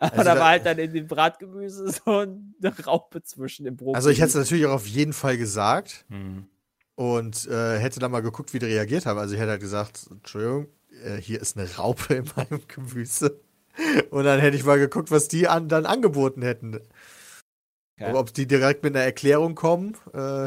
Aber 0.00 0.12
Also 0.12 0.24
da 0.24 0.38
war 0.38 0.48
halt 0.48 0.64
dann 0.64 0.78
in 0.78 0.94
dem 0.94 1.06
Bratgemüse 1.06 1.90
so 1.90 2.18
eine 2.18 2.86
Raupe 2.86 3.22
zwischen 3.22 3.64
dem 3.66 3.76
Brot. 3.76 3.94
Also 3.96 4.08
ich 4.08 4.18
hätte 4.20 4.30
es 4.30 4.34
natürlich 4.34 4.64
auch 4.64 4.72
auf 4.72 4.86
jeden 4.86 5.12
Fall 5.12 5.36
gesagt 5.36 6.06
Hm. 6.08 6.46
und 6.94 7.46
äh, 7.48 7.78
hätte 7.78 8.00
dann 8.00 8.10
mal 8.10 8.20
geguckt, 8.20 8.54
wie 8.54 8.58
die 8.58 8.66
reagiert 8.66 9.04
haben. 9.04 9.18
Also 9.18 9.34
ich 9.34 9.40
hätte 9.40 9.50
halt 9.50 9.60
gesagt, 9.60 10.06
Entschuldigung, 10.10 10.68
äh, 11.04 11.16
hier 11.16 11.40
ist 11.42 11.58
eine 11.58 11.68
Raupe 11.76 12.14
in 12.14 12.24
meinem 12.36 12.62
Gemüse. 12.66 13.40
Und 14.10 14.24
dann 14.24 14.40
hätte 14.40 14.56
ich 14.56 14.64
mal 14.64 14.78
geguckt, 14.78 15.10
was 15.10 15.28
die 15.28 15.48
an, 15.48 15.68
dann 15.68 15.84
angeboten 15.84 16.40
hätten. 16.42 16.80
Ja. 18.00 18.14
Ob 18.14 18.32
die 18.32 18.46
direkt 18.46 18.82
mit 18.82 18.96
einer 18.96 19.04
Erklärung 19.04 19.54
kommen. 19.54 19.94
Äh, 20.14 20.44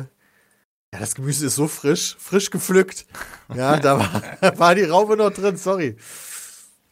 ja, 0.94 1.00
das 1.00 1.16
Gemüse 1.16 1.46
ist 1.46 1.56
so 1.56 1.68
frisch, 1.68 2.16
frisch 2.20 2.50
gepflückt. 2.50 3.06
Ja, 3.54 3.78
da 3.80 4.00
war, 4.00 4.60
war 4.60 4.76
die 4.76 4.84
Raupe 4.84 5.16
noch 5.16 5.32
drin, 5.32 5.56
sorry. 5.56 5.96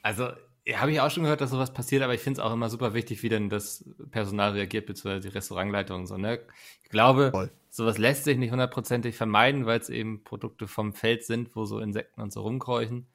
Also, 0.03 0.29
ja, 0.65 0.79
habe 0.79 0.91
ich 0.91 1.01
auch 1.01 1.09
schon 1.09 1.23
gehört, 1.23 1.41
dass 1.41 1.49
sowas 1.49 1.73
passiert, 1.73 2.03
aber 2.03 2.13
ich 2.13 2.21
finde 2.21 2.39
es 2.39 2.45
auch 2.45 2.53
immer 2.53 2.69
super 2.69 2.93
wichtig, 2.93 3.23
wie 3.23 3.29
denn 3.29 3.49
das 3.49 3.83
Personal 4.11 4.51
reagiert, 4.51 4.85
beziehungsweise 4.85 5.27
die 5.27 5.33
Restaurantleitung 5.33 6.01
und 6.01 6.07
so, 6.07 6.17
ne? 6.17 6.39
Ich 6.83 6.89
glaube, 6.89 7.31
Voll. 7.31 7.51
sowas 7.69 7.97
lässt 7.97 8.23
sich 8.23 8.37
nicht 8.37 8.51
hundertprozentig 8.51 9.15
vermeiden, 9.15 9.65
weil 9.65 9.79
es 9.79 9.89
eben 9.89 10.23
Produkte 10.23 10.67
vom 10.67 10.93
Feld 10.93 11.25
sind, 11.25 11.55
wo 11.55 11.65
so 11.65 11.79
Insekten 11.79 12.21
und 12.21 12.31
so 12.31 12.41
rumkräuchen. 12.41 13.07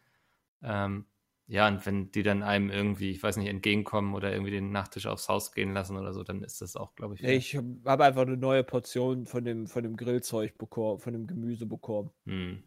Ähm, 0.62 1.04
ja, 1.48 1.68
und 1.68 1.86
wenn 1.86 2.10
die 2.10 2.22
dann 2.22 2.42
einem 2.42 2.70
irgendwie, 2.70 3.10
ich 3.10 3.22
weiß 3.22 3.36
nicht, 3.36 3.48
entgegenkommen 3.48 4.14
oder 4.14 4.32
irgendwie 4.32 4.50
den 4.50 4.72
Nachtisch 4.72 5.06
aufs 5.06 5.28
Haus 5.28 5.52
gehen 5.52 5.72
lassen 5.72 5.96
oder 5.96 6.12
so, 6.12 6.24
dann 6.24 6.42
ist 6.42 6.60
das 6.60 6.74
auch, 6.76 6.94
glaube 6.96 7.14
ich, 7.14 7.20
Ja, 7.20 7.30
ich 7.30 7.54
habe 7.56 8.04
einfach 8.04 8.22
eine 8.22 8.36
neue 8.36 8.64
Portion 8.64 9.26
von 9.26 9.44
dem, 9.44 9.66
von 9.68 9.82
dem 9.84 9.96
Grillzeug 9.96 10.58
bekommen, 10.58 10.98
von 10.98 11.12
dem 11.12 11.26
Gemüse 11.26 11.66
bekommen. 11.66 12.10
hm. 12.24 12.62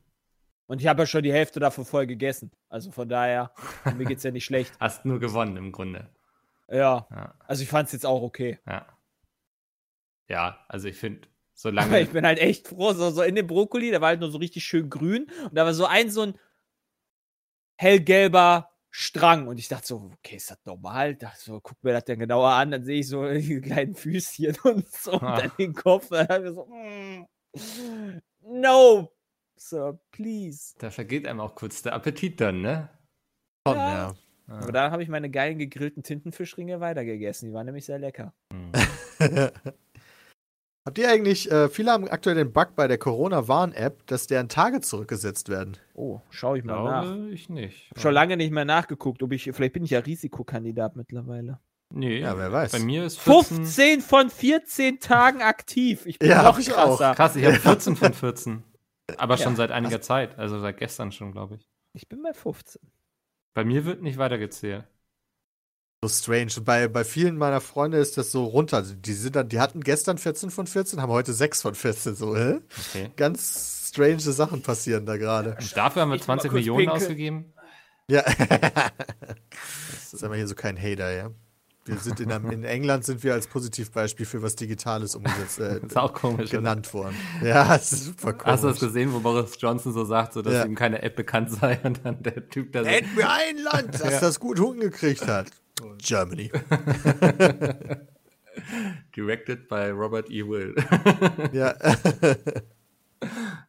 Und 0.68 0.82
ich 0.82 0.88
habe 0.88 1.02
ja 1.02 1.08
schon 1.08 1.24
die 1.24 1.34
Hälfte 1.34 1.60
davon 1.60 1.84
voll 1.84 2.06
gegessen. 2.06 2.52
Also 2.70 2.92
von 2.92 3.10
daher, 3.10 3.52
mir 3.98 4.06
geht's 4.06 4.22
ja 4.22 4.30
nicht 4.30 4.46
schlecht. 4.46 4.72
hast 4.80 5.04
nur 5.04 5.20
gewonnen 5.20 5.58
im 5.58 5.72
Grunde. 5.72 6.12
Ja, 6.70 7.08
Ja, 7.10 7.34
also 7.40 7.64
ich 7.64 7.70
fand 7.70 7.88
es 7.88 7.94
jetzt 7.94 8.06
auch 8.06 8.22
okay. 8.22 8.60
ja. 8.68 8.86
Ja, 10.28 10.64
also 10.68 10.88
ich 10.88 10.96
finde, 10.96 11.28
solange. 11.56 12.00
ich 12.02 12.10
bin 12.12 12.24
halt 12.26 12.38
echt 12.38 12.68
froh, 12.68 12.94
so, 12.94 13.10
so 13.10 13.24
in 13.24 13.34
dem 13.34 13.48
Brokkoli, 13.48 13.90
der 13.90 14.00
war 14.00 14.10
halt 14.10 14.20
nur 14.20 14.30
so 14.30 14.38
richtig 14.38 14.64
schön 14.64 14.90
grün 14.92 15.26
und 15.44 15.56
da 15.56 15.66
war 15.66 15.74
so 15.74 15.86
ein 15.86 16.12
so 16.12 16.22
ein 16.22 16.36
hellgelber 17.80 18.70
Strang 18.92 19.48
und 19.48 19.58
ich 19.60 19.68
dachte 19.70 19.88
so, 19.88 20.12
okay, 20.18 20.36
ist 20.36 20.52
das 20.52 20.58
normal? 20.66 21.16
Dachte 21.16 21.40
so, 21.40 21.62
guck 21.62 21.82
mir 21.84 21.94
das 21.94 22.04
denn 22.06 22.20
genauer 22.20 22.50
an, 22.50 22.72
dann 22.72 22.84
sehe 22.84 23.00
ich 23.00 23.08
so 23.08 23.26
die 23.34 23.62
kleinen 23.62 23.96
Füßchen 23.96 24.58
und 24.64 24.92
so 24.92 25.14
und 25.14 25.24
Ah. 25.24 25.38
dann 25.42 25.52
den 25.58 25.74
Kopf, 25.74 26.10
dann 26.10 26.46
ich 26.46 26.54
so, 26.54 26.66
mm, 26.66 27.26
no, 28.42 29.12
Sir, 29.56 30.00
please. 30.12 30.76
da 30.80 30.90
vergeht 30.92 31.26
einem 31.28 31.40
auch 31.40 31.56
kurz 31.56 31.82
der 31.82 31.94
Appetit 31.94 32.42
dann, 32.42 32.62
ne? 32.62 32.90
Schon, 33.68 33.78
Ja. 33.78 33.88
ja. 33.88 34.16
Aber 34.48 34.72
da 34.72 34.92
habe 34.92 35.04
ich 35.04 35.10
meine 35.10 35.30
geilen 35.30 35.60
gegrillten 35.60 36.02
Tintenfischringe 36.04 36.80
weitergegessen, 36.80 37.48
die 37.50 37.54
waren 37.54 37.66
nämlich 37.68 37.86
sehr 37.86 38.00
lecker. 38.00 38.34
Hm. 38.52 38.72
Habt 40.86 40.98
ihr 40.98 41.10
eigentlich, 41.10 41.52
äh, 41.52 41.70
viele 41.70 41.92
haben 41.92 42.08
aktuell 42.08 42.36
den 42.36 42.52
Bug 42.54 42.70
bei 42.76 42.88
der 42.88 42.98
Corona-Warn-App, 42.98 44.08
dass 44.08 44.28
deren 44.28 44.50
Tage 44.50 44.82
zurückgesetzt 44.82 45.50
werden. 45.50 45.78
Oh, 45.94 46.22
schau 46.30 46.56
ich 46.56 46.64
mal 46.64 46.84
nach. 46.84 47.04
Glaube 47.04 47.30
ich 47.30 47.50
nicht. 47.50 47.90
Hab 47.92 48.00
schon 48.00 48.14
lange 48.14 48.38
nicht 48.38 48.52
mehr 48.52 48.66
nachgeguckt, 48.66 49.22
ob 49.22 49.32
ich, 49.34 49.44
vielleicht 49.54 49.74
bin 49.74 49.84
ich 49.84 49.92
ja 49.92 50.00
Risikokandidat 50.00 50.96
mittlerweile. 50.96 51.60
Nee, 51.92 52.20
Ja, 52.20 52.38
wer 52.38 52.52
weiß. 52.52 52.72
Bei 52.72 52.80
mir 52.80 53.04
ist 53.06 53.20
14. 53.20 53.58
15 53.58 54.02
von 54.02 54.30
14 54.30 55.00
Tagen 55.00 55.42
aktiv. 55.42 56.06
Ich 56.06 56.18
bin 56.20 56.30
Ja, 56.30 56.44
noch 56.44 56.58
ich 56.60 56.72
auch. 56.74 56.98
krasser. 56.98 57.16
Krass, 57.16 57.36
ich 57.36 57.46
habe 57.46 57.56
14 57.56 57.96
von 57.96 58.14
14. 58.14 58.64
Aber 59.18 59.38
schon 59.38 59.54
Ja. 59.54 59.58
seit 59.58 59.72
einiger 59.72 60.00
Zeit, 60.02 60.38
also 60.38 60.60
seit 60.60 60.78
gestern 60.78 61.12
schon, 61.12 61.32
glaube 61.32 61.56
ich. 61.56 61.68
Ich 61.94 62.08
bin 62.08 62.22
bei 62.22 62.34
15. 62.34 62.82
Bei 63.56 63.66
mir 63.66 63.86
wird 63.86 64.02
nicht 64.04 64.18
weitergezählt. 64.20 64.86
So 66.02 66.08
strange. 66.08 66.52
Und 66.58 66.64
Bei, 66.66 66.88
bei 66.88 67.04
vielen 67.04 67.38
meiner 67.38 67.60
Freunde 67.60 67.98
ist 67.98 68.18
das 68.18 68.32
so 68.32 68.46
runter. 68.46 68.82
Die, 68.84 69.14
sind 69.14 69.36
dann, 69.36 69.50
die 69.50 69.60
hatten 69.60 69.82
gestern 69.82 70.18
14 70.18 70.50
von 70.50 70.66
14, 70.66 71.02
haben 71.02 71.12
heute 71.12 71.34
6 71.34 71.62
von 71.62 71.76
14. 71.76 72.16
So, 72.16 72.38
hä? 72.38 72.60
Okay. 72.92 73.12
Ganz 73.18 73.88
strange 73.90 74.20
Sachen 74.22 74.62
passieren 74.62 75.06
da 75.06 75.18
gerade. 75.18 75.58
Und 75.60 75.76
dafür 75.76 76.04
haben 76.04 76.10
wir 76.12 76.16
Ich 76.16 76.22
will 76.22 76.36
mal 76.36 76.40
20 76.40 76.52
kurz 76.52 76.54
Millionen 76.54 76.78
pinkeln. 76.86 77.02
ausgegeben. 77.02 77.54
Ja. 78.10 78.24
Sagen 80.12 80.32
wir 80.32 80.38
hier 80.38 80.48
so 80.48 80.56
kein 80.56 80.78
Hater, 80.78 81.12
ja. 81.12 81.32
Wir 81.86 81.98
sind 81.98 82.20
in, 82.20 82.32
einem- 82.32 82.52
in 82.52 82.64
England 82.64 83.04
sind 83.04 83.24
wir 83.24 83.34
als 83.34 83.48
Positivbeispiel 83.48 84.26
für 84.26 84.42
was 84.42 84.56
Digitales 84.56 85.16
umgesetzt, 85.16 85.60
äh, 85.60 85.80
ist 85.86 85.98
auch 85.98 86.14
komisch. 86.14 86.50
oder? 86.50 86.60
genannt 86.60 86.94
worden. 86.94 87.16
Ja, 87.44 87.68
das 87.78 87.92
ist 87.94 88.06
super 88.06 88.34
komisch. 88.34 88.46
Hast 88.54 88.64
du 88.64 88.68
das 88.68 88.80
gesehen, 88.80 89.12
wo 89.14 89.20
Boris 89.20 89.58
Johnson 89.60 89.92
so 89.94 90.06
sagt, 90.06 90.34
so, 90.34 90.42
dass 90.42 90.54
Ja. 90.54 90.66
ihm 90.66 90.76
keine 90.76 91.02
App 91.02 91.16
bekannt 91.16 91.52
sei 91.52 91.80
und 91.84 92.00
dann 92.06 92.22
der 92.24 92.48
Typ 92.50 92.72
da 92.74 92.84
so. 92.84 92.90
Nennt 92.90 93.16
mir 93.16 93.30
ein 93.30 93.58
Land, 93.58 93.94
das 94.00 94.20
das 94.22 94.40
gut 94.40 94.60
hingekriegt 94.60 95.28
hat. 95.28 95.48
Germany. 95.98 96.52
Directed 99.16 99.68
by 99.68 99.90
Robert 99.90 100.30
E. 100.30 100.44
Will. 100.44 100.76
Ja. 101.54 101.76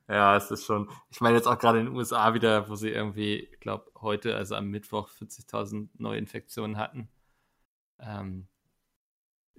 Ja, 0.08 0.36
es 0.36 0.50
ist 0.50 0.64
schon. 0.64 0.88
Ich 1.10 1.20
meine 1.20 1.36
jetzt 1.36 1.46
auch 1.46 1.58
gerade 1.58 1.80
in 1.80 1.86
den 1.86 1.94
USA 1.94 2.34
wieder, 2.34 2.68
wo 2.68 2.74
sie 2.74 2.90
irgendwie, 2.90 3.48
ich 3.52 3.60
glaube, 3.60 3.90
heute, 4.00 4.36
also 4.36 4.56
am 4.56 4.68
Mittwoch, 4.68 5.08
40.000 5.08 5.88
Neuinfektionen 5.98 6.76
hatten. 6.78 7.08
Ähm, 8.00 8.46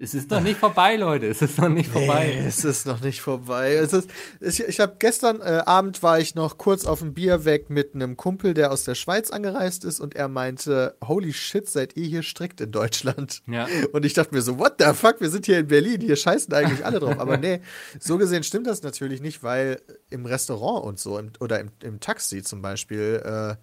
Es 0.03 0.15
ist 0.15 0.31
noch 0.31 0.41
nicht 0.41 0.59
vorbei, 0.59 0.95
Leute. 0.95 1.27
Es 1.27 1.43
ist 1.43 1.59
noch 1.59 1.69
nicht 1.69 1.91
vorbei. 1.91 2.33
Nee, 2.35 2.47
es 2.47 2.65
ist 2.65 2.87
noch 2.87 3.01
nicht 3.01 3.21
vorbei. 3.21 3.75
Es 3.75 3.93
ist, 3.93 4.09
ich 4.39 4.59
ich 4.63 4.79
habe 4.79 4.95
gestern 4.97 5.41
äh, 5.41 5.61
Abend 5.65 6.01
war 6.01 6.19
ich 6.19 6.33
noch 6.33 6.57
kurz 6.57 6.85
auf 6.85 6.99
dem 6.99 7.13
Bier 7.13 7.45
weg 7.45 7.69
mit 7.69 7.93
einem 7.93 8.17
Kumpel, 8.17 8.55
der 8.55 8.71
aus 8.71 8.83
der 8.83 8.95
Schweiz 8.95 9.29
angereist 9.29 9.85
ist 9.85 9.99
und 9.99 10.15
er 10.15 10.27
meinte, 10.27 10.97
holy 11.05 11.33
shit, 11.33 11.69
seid 11.69 11.95
ihr 11.97 12.05
hier 12.07 12.23
strikt 12.23 12.61
in 12.61 12.71
Deutschland? 12.71 13.43
Ja. 13.45 13.67
Und 13.91 14.03
ich 14.03 14.15
dachte 14.15 14.33
mir 14.33 14.41
so, 14.41 14.57
what 14.57 14.77
the 14.79 14.91
fuck, 14.95 15.21
wir 15.21 15.29
sind 15.29 15.45
hier 15.45 15.59
in 15.59 15.67
Berlin, 15.67 16.01
hier 16.01 16.15
scheißen 16.15 16.51
eigentlich 16.51 16.83
alle 16.83 16.99
drauf. 16.99 17.19
Aber 17.19 17.37
nee, 17.37 17.61
so 17.99 18.17
gesehen 18.17 18.41
stimmt 18.43 18.65
das 18.65 18.81
natürlich 18.81 19.21
nicht, 19.21 19.43
weil 19.43 19.81
im 20.09 20.25
Restaurant 20.25 20.83
und 20.83 20.99
so 20.99 21.19
im, 21.19 21.31
oder 21.39 21.59
im, 21.59 21.69
im 21.83 21.99
Taxi 21.99 22.41
zum 22.41 22.63
Beispiel 22.63 23.21
äh, 23.23 23.55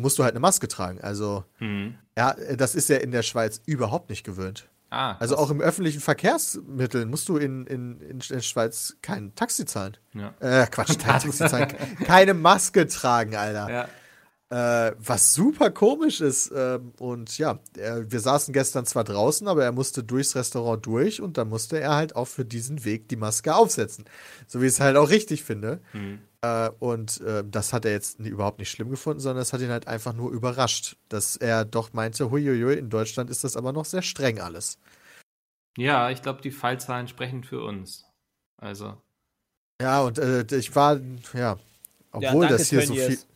musst 0.00 0.18
du 0.18 0.24
halt 0.24 0.32
eine 0.32 0.40
Maske 0.40 0.66
tragen. 0.66 1.00
Also 1.00 1.44
Hm. 1.58 1.94
ja, 2.18 2.34
das 2.56 2.74
ist 2.74 2.88
ja 2.88 2.96
in 2.96 3.12
der 3.12 3.22
Schweiz 3.22 3.62
überhaupt 3.64 4.10
nicht 4.10 4.24
gewöhnt. 4.24 4.68
Ah, 4.90 5.16
Also 5.18 5.36
auch 5.36 5.50
im 5.50 5.60
öffentlichen 5.60 6.00
Verkehrsmitteln 6.00 7.10
musst 7.10 7.28
du 7.28 7.36
in, 7.38 7.66
in, 7.66 8.00
in 8.00 8.18
der 8.20 8.40
Schweiz 8.40 8.96
kein 9.02 9.34
Taxi 9.34 9.64
zahlen. 9.64 9.96
Ja. 10.14 10.32
Äh, 10.40 10.66
Quatsch, 10.68 10.98
kein 10.98 11.20
Taxi 11.20 11.32
zahlen. 11.32 11.74
Keine 12.04 12.34
Maske 12.34 12.86
tragen, 12.86 13.34
Alter. 13.34 13.70
Ja. 13.70 13.88
Äh, 14.48 14.92
was 14.98 15.34
super 15.34 15.70
komisch 15.70 16.20
ist. 16.20 16.52
Ähm, 16.54 16.92
und 17.00 17.36
ja, 17.36 17.58
er, 17.76 18.10
wir 18.10 18.20
saßen 18.20 18.54
gestern 18.54 18.86
zwar 18.86 19.02
draußen, 19.02 19.48
aber 19.48 19.64
er 19.64 19.72
musste 19.72 20.04
durchs 20.04 20.36
Restaurant 20.36 20.86
durch 20.86 21.20
und 21.20 21.36
dann 21.36 21.48
musste 21.48 21.80
er 21.80 21.96
halt 21.96 22.14
auch 22.14 22.26
für 22.26 22.44
diesen 22.44 22.84
Weg 22.84 23.08
die 23.08 23.16
Maske 23.16 23.56
aufsetzen. 23.56 24.04
So 24.46 24.60
wie 24.60 24.66
ich 24.66 24.72
es 24.72 24.80
halt 24.80 24.96
auch 24.96 25.10
richtig 25.10 25.42
finde. 25.42 25.80
Hm. 25.90 26.20
Äh, 26.42 26.70
und 26.78 27.20
äh, 27.22 27.42
das 27.44 27.72
hat 27.72 27.84
er 27.84 27.90
jetzt 27.90 28.20
nie, 28.20 28.28
überhaupt 28.28 28.60
nicht 28.60 28.70
schlimm 28.70 28.88
gefunden, 28.88 29.18
sondern 29.18 29.42
es 29.42 29.52
hat 29.52 29.60
ihn 29.62 29.70
halt 29.70 29.88
einfach 29.88 30.12
nur 30.12 30.30
überrascht, 30.30 30.96
dass 31.08 31.36
er 31.36 31.64
doch 31.64 31.92
meinte, 31.92 32.30
huiuiui, 32.30 32.78
in 32.78 32.88
Deutschland 32.88 33.30
ist 33.30 33.42
das 33.42 33.56
aber 33.56 33.72
noch 33.72 33.84
sehr 33.84 34.02
streng 34.02 34.38
alles. 34.38 34.78
ja, 35.76 36.10
ich 36.10 36.22
glaube, 36.22 36.40
die 36.40 36.52
Fallzahlen 36.52 37.08
sprechen 37.08 37.42
für 37.42 37.64
uns. 37.64 38.04
Also, 38.58 38.96
Ja, 39.82 40.02
und 40.02 40.18
äh, 40.18 40.46
ich 40.56 40.74
war, 40.76 41.00
ja, 41.34 41.58
obwohl 42.12 42.46
danke, 42.46 42.58
das 42.58 42.68
hier 42.68 42.82
so 42.82 42.94
viel. 42.94 43.04
Tönnies. 43.04 43.26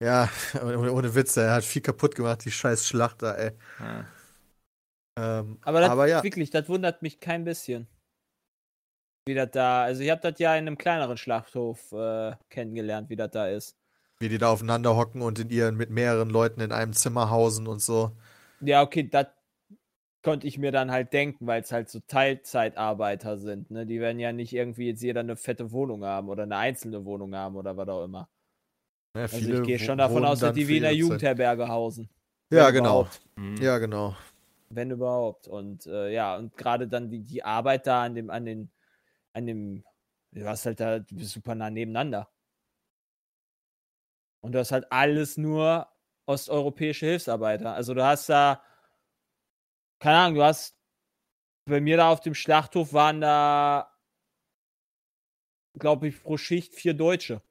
Ja, 0.00 0.28
ohne, 0.62 0.92
ohne 0.92 1.14
Witze, 1.14 1.42
er 1.42 1.54
hat 1.54 1.64
viel 1.64 1.82
kaputt 1.82 2.14
gemacht, 2.14 2.44
die 2.44 2.50
scheiß 2.50 2.86
Schlachter, 2.86 3.36
ey. 3.38 3.52
ja. 3.78 4.06
Ähm, 5.18 5.58
Aber, 5.64 5.80
das, 5.80 5.90
aber 5.90 6.06
ja, 6.08 6.22
wirklich, 6.22 6.48
das 6.50 6.66
wundert 6.68 7.02
mich 7.02 7.20
kein 7.20 7.44
bisschen. 7.44 7.88
Wie 9.26 9.34
das 9.34 9.50
da, 9.52 9.84
also 9.84 10.02
ich 10.02 10.10
habe 10.10 10.20
das 10.20 10.38
ja 10.40 10.54
in 10.56 10.66
einem 10.66 10.78
kleineren 10.78 11.16
Schlachthof 11.16 11.92
äh, 11.92 12.34
kennengelernt, 12.48 13.08
wie 13.10 13.16
das 13.16 13.30
da 13.30 13.48
ist. 13.48 13.76
wie 14.18 14.28
die 14.28 14.36
da 14.38 14.50
aufeinander 14.50 14.94
hocken 14.96 15.22
und 15.22 15.38
in 15.38 15.48
ihren 15.50 15.76
mit 15.76 15.88
mehreren 15.90 16.28
Leuten 16.30 16.60
in 16.60 16.70
einem 16.72 16.92
Zimmer 16.92 17.30
hausen 17.30 17.66
und 17.66 17.80
so. 17.82 18.14
Ja, 18.60 18.82
okay, 18.82 19.08
das 19.08 19.26
konnte 20.22 20.46
ich 20.46 20.58
mir 20.58 20.72
dann 20.72 20.90
halt 20.90 21.12
denken, 21.12 21.46
weil 21.46 21.62
es 21.62 21.72
halt 21.72 21.88
so 21.90 22.00
Teilzeitarbeiter 22.00 23.38
sind. 23.38 23.70
Ne? 23.70 23.86
Die 23.86 24.00
werden 24.00 24.18
ja 24.20 24.32
nicht 24.32 24.52
irgendwie 24.54 24.88
jetzt 24.88 25.02
jeder 25.02 25.20
eine 25.20 25.36
fette 25.36 25.72
Wohnung 25.72 26.04
haben 26.04 26.28
oder 26.28 26.44
eine 26.44 26.56
einzelne 26.56 27.04
Wohnung 27.04 27.34
haben 27.34 27.56
oder 27.56 27.76
was 27.76 27.88
auch 27.88 28.04
immer. 28.04 28.28
Ja, 29.16 29.22
Also 29.22 29.38
viele 29.38 29.60
ich 29.60 29.62
gehe 29.66 29.78
schon 29.78 29.98
davon 29.98 30.24
aus, 30.24 30.40
dass 30.40 30.54
die 30.54 30.64
für 30.64 30.68
wie 30.68 30.76
in 30.78 30.84
einer 30.84 30.92
ihre 30.92 31.00
Zeit. 31.00 31.10
Jugendherberge 31.10 31.68
hausen. 31.68 32.08
Ja, 32.50 32.70
genau. 32.70 33.00
überhaupt. 33.00 33.20
Hm. 33.36 33.56
Ja, 33.56 33.78
genau. 33.78 34.16
Wenn 34.68 34.90
überhaupt. 34.90 35.48
Und 35.48 35.86
äh, 35.86 36.12
ja, 36.12 36.36
und 36.36 36.56
gerade 36.56 36.86
dann 36.86 37.08
die, 37.08 37.22
die 37.22 37.42
Arbeit 37.42 37.86
da 37.86 38.04
an 38.04 38.14
dem, 38.14 38.30
an 38.30 38.44
den, 38.44 38.70
an 39.32 39.46
dem, 39.46 39.84
du 40.32 40.46
hast 40.46 40.66
halt 40.66 40.80
da, 40.80 40.98
du 40.98 41.16
bist 41.16 41.32
super 41.32 41.54
nah 41.54 41.70
nebeneinander. 41.70 42.28
Und 44.42 44.52
du 44.52 44.58
hast 44.58 44.70
halt 44.70 44.90
alles 44.92 45.36
nur 45.36 45.88
osteuropäische 46.26 47.06
Hilfsarbeiter. 47.06 47.72
Also 47.72 47.94
du 47.94 48.04
hast 48.04 48.28
da, 48.28 48.62
keine 49.98 50.18
Ahnung, 50.18 50.34
du 50.36 50.44
hast 50.44 50.76
bei 51.64 51.80
mir 51.80 51.96
da 51.96 52.10
auf 52.10 52.20
dem 52.20 52.34
Schlachthof 52.34 52.92
waren 52.92 53.20
da, 53.20 53.92
glaube 55.78 56.08
ich, 56.08 56.22
pro 56.22 56.36
Schicht 56.36 56.74
vier 56.74 56.94
Deutsche, 56.94 57.42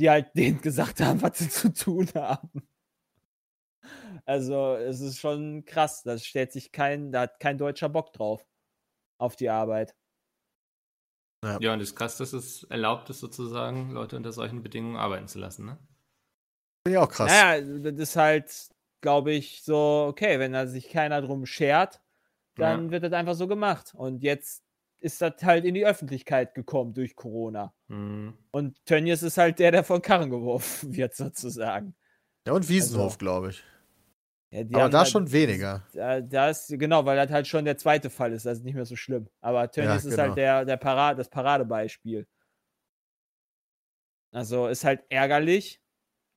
die 0.00 0.10
halt 0.10 0.30
denen 0.36 0.60
gesagt 0.60 1.00
haben, 1.00 1.22
was 1.22 1.38
sie 1.38 1.48
zu 1.48 1.72
tun 1.72 2.08
haben. 2.14 2.68
Also 4.26 4.74
es 4.74 5.00
ist 5.00 5.20
schon 5.20 5.64
krass. 5.64 6.02
Da 6.02 6.18
stellt 6.18 6.52
sich 6.52 6.72
kein, 6.72 7.12
da 7.12 7.22
hat 7.22 7.40
kein 7.40 7.58
Deutscher 7.58 7.88
Bock 7.88 8.12
drauf 8.12 8.44
auf 9.18 9.36
die 9.36 9.50
Arbeit. 9.50 9.94
Ja, 11.60 11.72
und 11.74 11.80
es 11.80 11.90
ist 11.90 11.96
krass, 11.96 12.16
dass 12.16 12.32
es 12.32 12.64
erlaubt 12.64 13.08
ist, 13.10 13.20
sozusagen, 13.20 13.90
Leute 13.92 14.16
unter 14.16 14.32
solchen 14.32 14.62
Bedingungen 14.62 14.96
arbeiten 14.96 15.28
zu 15.28 15.38
lassen, 15.38 15.66
ne? 15.66 15.78
Finde 16.86 16.98
ich 16.98 17.04
auch 17.04 17.08
krass. 17.10 17.30
Naja, 17.30 17.60
das 17.60 17.98
ist 17.98 18.16
halt, 18.16 18.68
glaube 19.00 19.32
ich, 19.32 19.62
so, 19.62 20.06
okay, 20.08 20.38
wenn 20.38 20.52
da 20.52 20.66
sich 20.66 20.88
keiner 20.88 21.20
drum 21.22 21.46
schert, 21.46 22.00
dann 22.56 22.86
Ja. 22.86 22.90
wird 22.92 23.04
das 23.04 23.12
einfach 23.12 23.34
so 23.34 23.48
gemacht. 23.48 23.94
Und 23.94 24.22
jetzt 24.24 24.64
ist 25.00 25.22
das 25.22 25.42
halt 25.42 25.64
in 25.66 25.74
die 25.74 25.86
Öffentlichkeit 25.86 26.54
gekommen 26.54 26.94
durch 26.94 27.16
Corona. 27.16 27.74
Hm. 27.88 28.36
Und 28.50 28.84
Tönnies 28.84 29.22
ist 29.22 29.38
halt 29.38 29.58
der, 29.58 29.70
der 29.70 29.84
von 29.84 30.02
Karren 30.02 30.30
geworfen 30.30 30.94
wird, 30.96 31.14
sozusagen. 31.14 31.94
Ja, 32.46 32.52
und 32.52 32.68
Wiesenhof, 32.68 33.04
Also- 33.04 33.18
glaube 33.18 33.50
ich. 33.50 33.62
Ja, 34.50 34.62
die 34.64 34.74
Aber 34.76 34.88
da 34.88 34.98
halt- 34.98 35.08
schon 35.08 35.30
weniger. 35.32 35.84
Da, 35.92 36.20
da 36.20 36.50
ist, 36.50 36.68
genau, 36.68 37.04
weil 37.04 37.16
das 37.16 37.30
halt 37.32 37.46
schon 37.48 37.64
der 37.64 37.76
zweite 37.76 38.10
Fall 38.10 38.32
ist, 38.32 38.46
das 38.46 38.58
ist 38.58 38.64
nicht 38.64 38.74
mehr 38.76 38.86
so 38.86 38.94
schlimm. 38.96 39.28
Aber 39.40 39.68
Tönnies 39.70 40.04
ist 40.04 40.12
genau. 40.12 40.22
halt 40.28 40.36
der, 40.36 40.64
der 40.64 40.76
Parade, 40.76 41.18
das 41.18 41.28
Paradebeispiel. 41.28 42.26
Also 44.32 44.68
ist 44.68 44.84
halt 44.84 45.02
ärgerlich. 45.08 45.80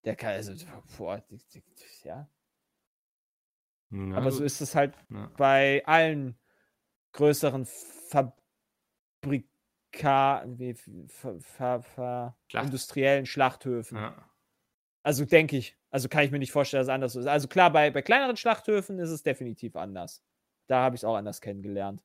Der 0.06 0.16
kann, 0.16 0.32
also, 0.34 0.54
boah, 0.98 1.20
die- 1.30 1.38
die- 1.54 1.64
ja. 2.04 2.30
Na 3.92 4.18
Aber 4.18 4.32
so 4.32 4.44
ist 4.44 4.62
es 4.62 4.74
halt 4.76 4.96
Ja. 5.10 5.32
bei 5.38 5.84
allen 5.86 6.38
größeren 7.14 7.66
Fabrika, 7.66 9.48
wie, 9.94 10.74
ver, 11.08 11.40
ver, 11.40 11.82
ver, 11.82 12.38
Schlacht- 12.48 12.66
industriellen 12.66 13.26
Schlachthöfen. 13.26 13.98
Ja. 13.98 14.30
Also 15.04 15.26
denke 15.26 15.58
ich. 15.58 15.78
Also 15.92 16.08
kann 16.10 16.24
ich 16.24 16.32
mir 16.32 16.40
nicht 16.40 16.52
vorstellen, 16.52 16.82
dass 16.82 16.88
es 16.88 16.94
anders 16.94 17.16
ist. 17.16 17.26
Also 17.26 17.48
klar, 17.48 17.72
bei, 17.72 17.90
bei 17.90 18.02
kleineren 18.02 18.38
Schlachthöfen 18.38 19.00
ist 19.00 19.10
es 19.10 19.24
definitiv 19.24 19.76
anders. 19.76 20.24
Da 20.68 20.82
habe 20.84 20.96
ich 20.96 21.02
es 21.02 21.06
auch 21.06 21.16
anders 21.16 21.42
kennengelernt. 21.42 22.04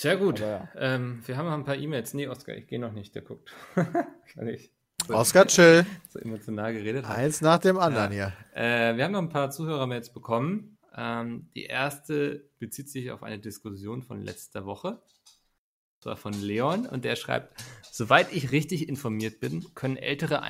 Sehr 0.00 0.16
gut. 0.16 0.40
Ja. 0.40 0.68
Ähm, 0.76 1.22
wir 1.26 1.36
haben 1.36 1.46
noch 1.46 1.52
ein 1.52 1.64
paar 1.64 1.76
E-Mails. 1.76 2.14
Nee, 2.14 2.26
Oskar, 2.26 2.54
ich 2.56 2.66
gehe 2.66 2.80
noch 2.80 2.92
nicht, 2.92 3.14
der 3.14 3.22
guckt. 3.22 3.54
Kann 3.74 4.48
ich. 4.48 4.72
So, 5.06 5.14
Oskar, 5.14 5.46
chill. 5.46 5.84
so 6.08 6.18
emotional 6.18 6.72
geredet. 6.72 7.04
Eins 7.04 7.40
nach 7.40 7.58
dem 7.58 7.78
anderen 7.78 8.10
hier. 8.10 8.32
Äh, 8.54 8.96
wir 8.96 9.04
haben 9.04 9.12
noch 9.12 9.22
ein 9.22 9.28
paar 9.28 9.50
Zuhörermails 9.50 10.12
bekommen. 10.12 10.78
Ähm, 10.96 11.48
die 11.54 11.64
erste 11.64 12.48
bezieht 12.58 12.88
sich 12.88 13.10
auf 13.10 13.22
eine 13.22 13.38
Diskussion 13.38 14.02
von 14.02 14.22
letzter 14.22 14.66
Woche. 14.66 15.00
Das 15.98 16.06
war 16.06 16.16
von 16.16 16.32
Leon 16.32 16.86
und 16.86 17.04
der 17.04 17.14
schreibt, 17.14 17.62
soweit 17.90 18.32
ich 18.32 18.52
richtig 18.52 18.88
informiert 18.88 19.38
bin, 19.38 19.74
können 19.74 19.98
ältere 19.98 20.42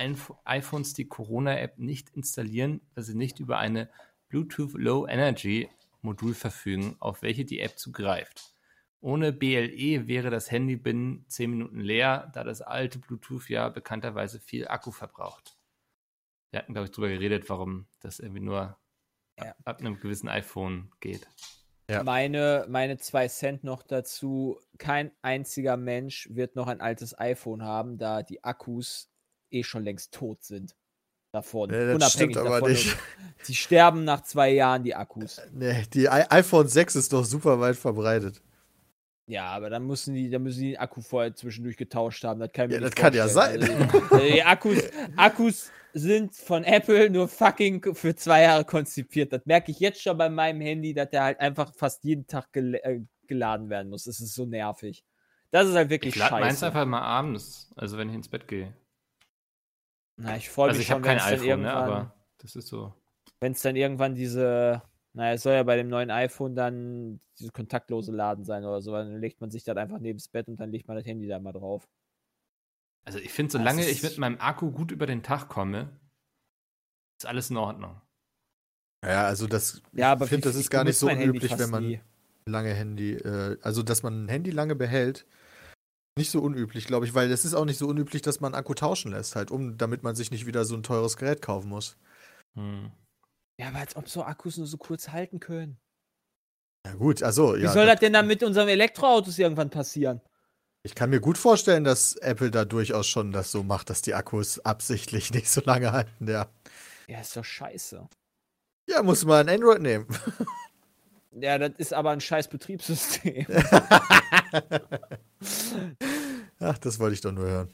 iPhones 0.44 0.94
die 0.94 1.08
Corona-App 1.08 1.78
nicht 1.78 2.10
installieren, 2.10 2.80
weil 2.94 3.02
sie 3.02 3.16
nicht 3.16 3.40
über 3.40 3.58
eine 3.58 3.90
Bluetooth 4.28 4.74
Low 4.74 5.08
Energy 5.08 5.68
Modul 6.02 6.34
verfügen, 6.34 6.96
auf 7.00 7.22
welche 7.22 7.44
die 7.44 7.60
App 7.60 7.78
zugreift. 7.78 8.54
Ohne 9.00 9.32
BLE 9.32 10.06
wäre 10.06 10.30
das 10.30 10.50
Handy 10.50 10.76
binnen 10.76 11.24
10 11.28 11.50
Minuten 11.50 11.80
leer, 11.80 12.30
da 12.34 12.44
das 12.44 12.60
alte 12.62 12.98
Bluetooth 12.98 13.48
ja 13.48 13.68
bekannterweise 13.68 14.38
viel 14.38 14.68
Akku 14.68 14.92
verbraucht. 14.92 15.56
Wir 16.50 16.60
hatten, 16.60 16.74
glaube 16.74 16.86
ich, 16.86 16.90
darüber 16.90 17.08
geredet, 17.08 17.48
warum 17.48 17.86
das 18.00 18.18
irgendwie 18.18 18.40
nur 18.40 18.78
Ja. 19.44 19.54
ab 19.64 19.80
einem 19.80 19.98
gewissen 20.00 20.28
iPhone 20.28 20.90
geht. 21.00 21.26
Ja. 21.90 22.04
Meine, 22.04 22.66
meine 22.68 22.98
zwei 22.98 23.26
Cent 23.28 23.64
noch 23.64 23.82
dazu. 23.82 24.60
Kein 24.78 25.10
einziger 25.22 25.76
Mensch 25.76 26.28
wird 26.30 26.54
noch 26.54 26.68
ein 26.68 26.80
altes 26.80 27.18
iPhone 27.18 27.62
haben, 27.64 27.98
da 27.98 28.22
die 28.22 28.44
Akkus 28.44 29.10
eh 29.50 29.64
schon 29.64 29.84
längst 29.84 30.14
tot 30.14 30.44
sind. 30.44 30.76
Davon. 31.32 31.70
Nee, 31.70 31.78
das 31.78 31.94
Unabhängig 31.94 32.10
stimmt 32.12 32.36
aber 32.38 32.60
davon. 32.60 32.70
nicht. 32.72 32.96
Die 33.46 33.54
sterben 33.54 34.04
nach 34.04 34.22
zwei 34.22 34.50
Jahren, 34.50 34.82
die 34.82 34.94
Akkus. 34.94 35.40
Nee, 35.52 35.84
die 35.94 36.04
I 36.04 36.24
iPhone 36.28 36.66
6 36.66 36.96
ist 36.96 37.12
doch 37.12 37.24
super 37.24 37.60
weit 37.60 37.76
verbreitet. 37.76 38.42
Ja, 39.30 39.46
aber 39.46 39.70
dann 39.70 39.86
müssen 39.86 40.12
die, 40.14 40.28
dann 40.28 40.42
müssen 40.42 40.60
die 40.62 40.70
den 40.72 40.78
Akku 40.78 41.00
vorher 41.02 41.32
zwischendurch 41.36 41.76
getauscht 41.76 42.24
haben. 42.24 42.40
Das 42.40 42.50
kann 42.52 42.68
ich 42.68 42.74
Ja, 42.74 42.80
nicht 42.80 42.90
das 42.90 42.94
kann 43.00 43.14
ja 43.14 43.28
vorstellen. 43.28 43.62
Also, 44.10 44.18
die, 44.26 44.32
die 44.32 44.42
Akkus, 44.42 44.78
Akkus 45.16 45.70
sind 45.92 46.34
von 46.34 46.64
Apple 46.64 47.08
nur 47.10 47.28
fucking 47.28 47.94
für 47.94 48.16
zwei 48.16 48.42
Jahre 48.42 48.64
konzipiert. 48.64 49.32
Das 49.32 49.46
merke 49.46 49.70
ich 49.70 49.78
jetzt 49.78 50.02
schon 50.02 50.18
bei 50.18 50.28
meinem 50.28 50.60
Handy, 50.60 50.94
dass 50.94 51.10
der 51.10 51.22
halt 51.22 51.38
einfach 51.40 51.72
fast 51.76 52.02
jeden 52.02 52.26
Tag 52.26 52.52
gel 52.52 52.74
äh, 52.74 53.00
geladen 53.28 53.70
werden 53.70 53.88
muss. 53.88 54.02
Das 54.04 54.20
ist 54.20 54.34
so 54.34 54.46
nervig. 54.46 55.04
Das 55.52 55.68
ist 55.68 55.74
halt 55.76 55.90
wirklich 55.90 56.14
Ich 56.14 56.18
lade 56.18 56.36
meins 56.40 56.62
scheiße. 56.62 56.66
einfach 56.66 56.86
mal 56.86 57.00
abends, 57.00 57.70
also 57.76 57.98
wenn 57.98 58.08
ich 58.08 58.16
ins 58.16 58.28
Bett 58.28 58.48
gehe. 58.48 58.74
Na, 60.16 60.36
ich 60.36 60.50
freue 60.50 60.70
mich 60.70 60.70
Also 60.70 60.80
ich 60.80 60.86
schon, 60.88 60.94
habe 60.96 61.02
kein 61.04 61.18
wenn's 61.18 61.24
dann 61.30 61.34
iPhone, 61.34 61.60
ne, 61.62 61.72
irgendwann, 61.72 61.76
aber 61.76 62.14
das 62.38 62.56
ist 62.56 62.66
so. 62.66 62.92
wenn 63.40 63.52
es 63.52 63.62
dann 63.62 63.76
irgendwann 63.76 64.14
diese, 64.16 64.82
naja, 65.12 65.34
es 65.34 65.42
soll 65.42 65.54
ja 65.54 65.62
bei 65.62 65.76
dem 65.76 65.88
neuen 65.88 66.10
iPhone 66.10 66.54
dann 66.54 67.20
diese 67.38 67.50
kontaktlose 67.50 68.12
Laden 68.12 68.44
sein 68.44 68.64
oder 68.64 68.80
so, 68.80 68.92
dann 68.92 69.20
legt 69.20 69.40
man 69.40 69.50
sich 69.50 69.64
das 69.64 69.76
einfach 69.76 69.98
neben 69.98 70.18
das 70.18 70.28
Bett 70.28 70.48
und 70.48 70.58
dann 70.58 70.70
legt 70.70 70.86
man 70.86 70.96
das 70.96 71.06
Handy 71.06 71.26
da 71.26 71.38
mal 71.38 71.52
drauf. 71.52 71.88
Also 73.04 73.18
ich 73.18 73.32
finde, 73.32 73.52
solange 73.52 73.88
ich 73.88 74.02
mit 74.02 74.18
meinem 74.18 74.38
Akku 74.38 74.70
gut 74.70 74.92
über 74.92 75.06
den 75.06 75.22
Tag 75.22 75.48
komme, 75.48 75.90
ist 77.18 77.26
alles 77.26 77.50
in 77.50 77.56
Ordnung. 77.56 78.00
Ja, 79.04 79.26
also 79.26 79.46
das, 79.46 79.82
Ja, 79.92 80.12
aber 80.12 80.24
ich 80.24 80.30
finde, 80.30 80.48
das 80.48 80.56
ist 80.56 80.64
ich 80.64 80.70
gar 80.70 80.84
nicht 80.84 80.98
so 80.98 81.08
unüblich, 81.08 81.58
wenn 81.58 81.70
man 81.70 81.86
nie. 81.86 82.00
lange 82.46 82.72
Handy, 82.74 83.14
äh, 83.14 83.58
also 83.62 83.82
dass 83.82 84.02
man 84.02 84.26
ein 84.26 84.28
Handy 84.28 84.50
lange 84.50 84.76
behält. 84.76 85.26
Nicht 86.18 86.30
so 86.30 86.40
unüblich, 86.40 86.86
glaube 86.86 87.06
ich, 87.06 87.14
weil 87.14 87.30
es 87.30 87.44
ist 87.44 87.54
auch 87.54 87.64
nicht 87.64 87.78
so 87.78 87.88
unüblich, 87.88 88.20
dass 88.20 88.40
man 88.40 88.54
Akku 88.54 88.74
tauschen 88.74 89.12
lässt, 89.12 89.36
halt, 89.36 89.50
um, 89.50 89.78
damit 89.78 90.02
man 90.02 90.16
sich 90.16 90.30
nicht 90.30 90.44
wieder 90.44 90.64
so 90.64 90.74
ein 90.76 90.82
teures 90.82 91.16
Gerät 91.16 91.40
kaufen 91.40 91.68
muss. 91.68 91.96
Hm. 92.54 92.90
Ja, 93.60 93.68
aber 93.68 93.78
als 93.80 93.94
ob 93.94 94.08
so 94.08 94.24
Akkus 94.24 94.56
nur 94.56 94.66
so 94.66 94.78
kurz 94.78 95.10
halten 95.10 95.38
können. 95.38 95.76
Ja, 96.86 96.94
gut, 96.94 97.22
also, 97.22 97.54
Wie 97.56 97.60
ja. 97.60 97.70
soll 97.72 97.84
da- 97.84 97.92
das 97.92 98.00
denn 98.00 98.14
dann 98.14 98.26
mit 98.26 98.42
unseren 98.42 98.68
Elektroautos 98.68 99.38
irgendwann 99.38 99.68
passieren? 99.68 100.22
Ich 100.82 100.94
kann 100.94 101.10
mir 101.10 101.20
gut 101.20 101.36
vorstellen, 101.36 101.84
dass 101.84 102.16
Apple 102.16 102.50
da 102.50 102.64
durchaus 102.64 103.06
schon 103.06 103.32
das 103.32 103.52
so 103.52 103.62
macht, 103.62 103.90
dass 103.90 104.00
die 104.00 104.14
Akkus 104.14 104.60
absichtlich 104.64 105.30
nicht 105.34 105.50
so 105.50 105.60
lange 105.62 105.92
halten, 105.92 106.26
ja. 106.26 106.46
Ja, 107.06 107.20
ist 107.20 107.36
doch 107.36 107.44
scheiße. 107.44 108.08
Ja, 108.88 109.02
muss 109.02 109.26
man 109.26 109.46
ein 109.46 109.54
Android 109.56 109.82
nehmen. 109.82 110.06
Ja, 111.32 111.58
das 111.58 111.70
ist 111.78 111.94
aber 111.94 112.10
ein 112.10 112.20
scheiß 112.20 112.48
Betriebssystem. 112.48 113.46
Ach, 116.58 116.76
das 116.78 116.98
wollte 116.98 117.14
ich 117.14 117.20
doch 117.20 117.30
nur 117.30 117.46
hören. 117.46 117.70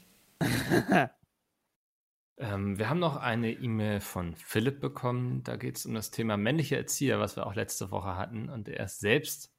Ähm, 2.37 2.77
wir 2.77 2.89
haben 2.89 2.99
noch 2.99 3.17
eine 3.17 3.51
E-Mail 3.51 3.99
von 3.99 4.35
Philipp 4.35 4.79
bekommen. 4.79 5.43
Da 5.43 5.55
geht 5.55 5.77
es 5.77 5.85
um 5.85 5.93
das 5.93 6.11
Thema 6.11 6.37
männliche 6.37 6.77
Erzieher, 6.77 7.19
was 7.19 7.35
wir 7.35 7.47
auch 7.47 7.55
letzte 7.55 7.91
Woche 7.91 8.15
hatten. 8.15 8.49
Und 8.49 8.69
er 8.69 8.85
ist 8.85 8.99
selbst 8.99 9.53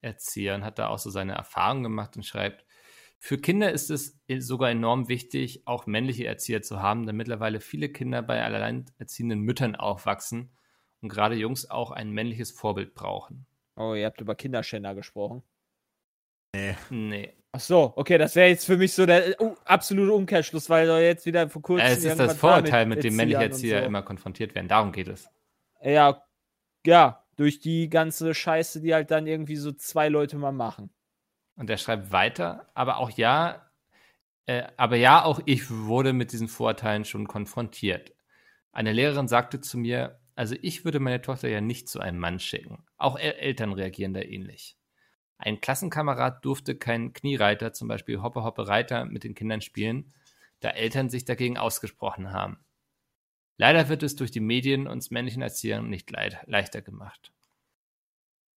Erzieher 0.00 0.54
und 0.54 0.64
hat 0.64 0.78
da 0.78 0.88
auch 0.88 0.98
so 0.98 1.10
seine 1.10 1.32
Erfahrungen 1.32 1.82
gemacht 1.82 2.16
und 2.16 2.24
schreibt, 2.24 2.64
für 3.22 3.36
Kinder 3.36 3.70
ist 3.70 3.90
es 3.90 4.18
sogar 4.38 4.70
enorm 4.70 5.08
wichtig, 5.08 5.66
auch 5.66 5.86
männliche 5.86 6.24
Erzieher 6.24 6.62
zu 6.62 6.80
haben, 6.80 7.04
da 7.04 7.12
mittlerweile 7.12 7.60
viele 7.60 7.90
Kinder 7.90 8.22
bei 8.22 8.42
alleinerziehenden 8.42 9.40
Müttern 9.40 9.76
aufwachsen 9.76 10.52
und 11.02 11.10
gerade 11.10 11.34
Jungs 11.34 11.68
auch 11.68 11.90
ein 11.90 12.10
männliches 12.12 12.50
Vorbild 12.50 12.94
brauchen. 12.94 13.46
Oh, 13.76 13.92
ihr 13.92 14.06
habt 14.06 14.22
über 14.22 14.34
Kinderschänder 14.34 14.94
gesprochen. 14.94 15.42
Nee. 16.90 17.32
Ach 17.52 17.60
so, 17.60 17.92
okay, 17.96 18.16
das 18.16 18.36
wäre 18.36 18.48
jetzt 18.48 18.64
für 18.64 18.76
mich 18.76 18.92
so 18.92 19.06
der 19.06 19.40
uh, 19.40 19.56
absolute 19.64 20.12
Umkehrschluss, 20.12 20.70
weil 20.70 20.86
doch 20.86 20.98
jetzt 20.98 21.26
wieder 21.26 21.48
vor 21.48 21.62
kurzem. 21.62 21.86
es 21.86 22.04
ist 22.04 22.18
das 22.18 22.36
Vorurteil, 22.36 22.86
mit 22.86 23.02
dem 23.02 23.16
männliche 23.16 23.42
Erzieher 23.42 23.80
so. 23.80 23.86
immer 23.86 24.02
konfrontiert 24.02 24.54
werden. 24.54 24.68
Darum 24.68 24.92
geht 24.92 25.08
es. 25.08 25.28
Ja, 25.82 26.22
ja, 26.86 27.24
durch 27.36 27.58
die 27.58 27.88
ganze 27.88 28.34
Scheiße, 28.34 28.80
die 28.80 28.94
halt 28.94 29.10
dann 29.10 29.26
irgendwie 29.26 29.56
so 29.56 29.72
zwei 29.72 30.08
Leute 30.08 30.36
mal 30.36 30.52
machen. 30.52 30.90
Und 31.56 31.68
er 31.68 31.76
schreibt 31.76 32.12
weiter, 32.12 32.70
aber 32.74 32.98
auch 32.98 33.10
ja, 33.10 33.70
äh, 34.46 34.64
aber 34.76 34.96
ja, 34.96 35.24
auch 35.24 35.40
ich 35.44 35.70
wurde 35.70 36.12
mit 36.12 36.32
diesen 36.32 36.48
Vorurteilen 36.48 37.04
schon 37.04 37.26
konfrontiert. 37.26 38.12
Eine 38.72 38.92
Lehrerin 38.92 39.28
sagte 39.28 39.60
zu 39.60 39.76
mir, 39.76 40.20
also 40.36 40.54
ich 40.62 40.84
würde 40.84 41.00
meine 41.00 41.20
Tochter 41.20 41.48
ja 41.48 41.60
nicht 41.60 41.88
zu 41.88 42.00
einem 42.00 42.18
Mann 42.18 42.38
schicken. 42.38 42.84
Auch 42.96 43.18
El 43.18 43.32
Eltern 43.32 43.72
reagieren 43.72 44.14
da 44.14 44.20
ähnlich. 44.20 44.79
Ein 45.42 45.60
Klassenkamerad 45.60 46.44
durfte 46.44 46.76
keinen 46.76 47.14
Kniereiter, 47.14 47.72
zum 47.72 47.88
Beispiel 47.88 48.20
Hoppe 48.20 48.44
Hoppe 48.44 48.68
Reiter, 48.68 49.06
mit 49.06 49.24
den 49.24 49.34
Kindern 49.34 49.62
spielen, 49.62 50.12
da 50.60 50.68
Eltern 50.68 51.08
sich 51.08 51.24
dagegen 51.24 51.56
ausgesprochen 51.56 52.30
haben. 52.32 52.58
Leider 53.56 53.88
wird 53.88 54.02
es 54.02 54.16
durch 54.16 54.30
die 54.30 54.40
Medien 54.40 54.86
uns 54.86 55.10
männlichen 55.10 55.40
Erziehern 55.40 55.88
nicht 55.88 56.10
leid, 56.10 56.38
leichter 56.46 56.82
gemacht. 56.82 57.32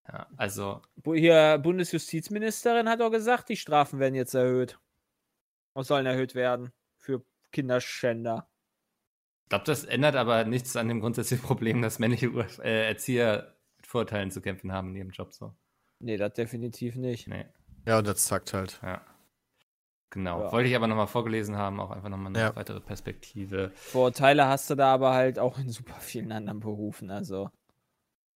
Ja, 0.07 0.27
also 0.35 0.81
Hier, 1.05 1.57
Bundesjustizministerin 1.57 2.89
hat 2.89 2.99
doch 2.99 3.11
gesagt, 3.11 3.47
die 3.47 3.55
Strafen 3.55 3.99
werden 3.99 4.15
jetzt 4.15 4.33
erhöht. 4.33 4.77
Was 5.73 5.87
sollen 5.87 6.05
erhöht 6.05 6.35
werden 6.35 6.73
für 6.97 7.23
Kinderschänder? 7.53 8.49
Ich 9.43 9.49
glaube, 9.49 9.65
das 9.65 9.85
ändert 9.85 10.15
aber 10.15 10.43
nichts 10.43 10.75
an 10.75 10.89
dem 10.89 10.99
grundsätzlichen 10.99 11.45
Problem, 11.45 11.81
dass 11.81 11.99
männliche 11.99 12.29
Ur 12.31 12.45
äh, 12.59 12.87
Erzieher 12.87 13.55
mit 13.77 13.87
Vorurteilen 13.87 14.31
zu 14.31 14.41
kämpfen 14.41 14.73
haben 14.73 14.89
in 14.89 14.95
ihrem 14.97 15.11
Job 15.11 15.31
so. 15.31 15.55
Nee, 16.03 16.17
das 16.17 16.33
definitiv 16.33 16.95
nicht. 16.95 17.27
Nee, 17.27 17.45
Ja, 17.87 17.97
und 17.99 18.07
das 18.07 18.25
zackt 18.25 18.53
halt. 18.53 18.79
ja. 18.83 19.01
Genau. 20.09 20.43
Ja. 20.43 20.51
Wollte 20.51 20.69
ich 20.69 20.75
aber 20.75 20.85
nochmal 20.87 21.07
vorgelesen 21.07 21.55
haben, 21.57 21.79
auch 21.79 21.89
einfach 21.89 22.09
nochmal 22.09 22.27
eine 22.27 22.39
Ja. 22.39 22.55
weitere 22.55 22.79
Perspektive. 22.79 23.71
Vorurteile 23.75 24.45
hast 24.47 24.69
du 24.69 24.75
da 24.75 24.93
aber 24.93 25.13
halt 25.13 25.39
auch 25.39 25.57
in 25.57 25.69
super 25.69 25.95
vielen 25.99 26.31
anderen 26.31 26.59
Berufen. 26.59 27.09
Also, 27.09 27.49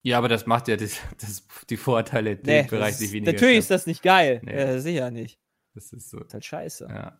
Ja, 0.02 0.16
aber 0.18 0.28
das 0.28 0.46
macht 0.46 0.68
ja 0.68 0.76
das, 0.76 0.98
das, 1.20 1.46
die 1.68 1.76
Vorurteile 1.76 2.32
in 2.32 2.38
nee, 2.44 2.62
dem 2.62 2.68
Bereich 2.70 2.92
das 2.92 3.00
nicht 3.00 3.12
weniger. 3.12 3.32
natürlich 3.32 3.58
ist 3.58 3.70
das 3.70 3.86
nicht 3.86 4.02
geil. 4.02 4.40
Nee. 4.44 4.52
Äh, 4.52 4.78
sicher 4.78 5.10
nicht. 5.10 5.38
das 5.74 5.92
ist 5.92 6.08
so. 6.08 6.18
ist 6.20 6.32
halt 6.32 6.44
scheiße. 6.44 6.86
Ja. 6.88 7.18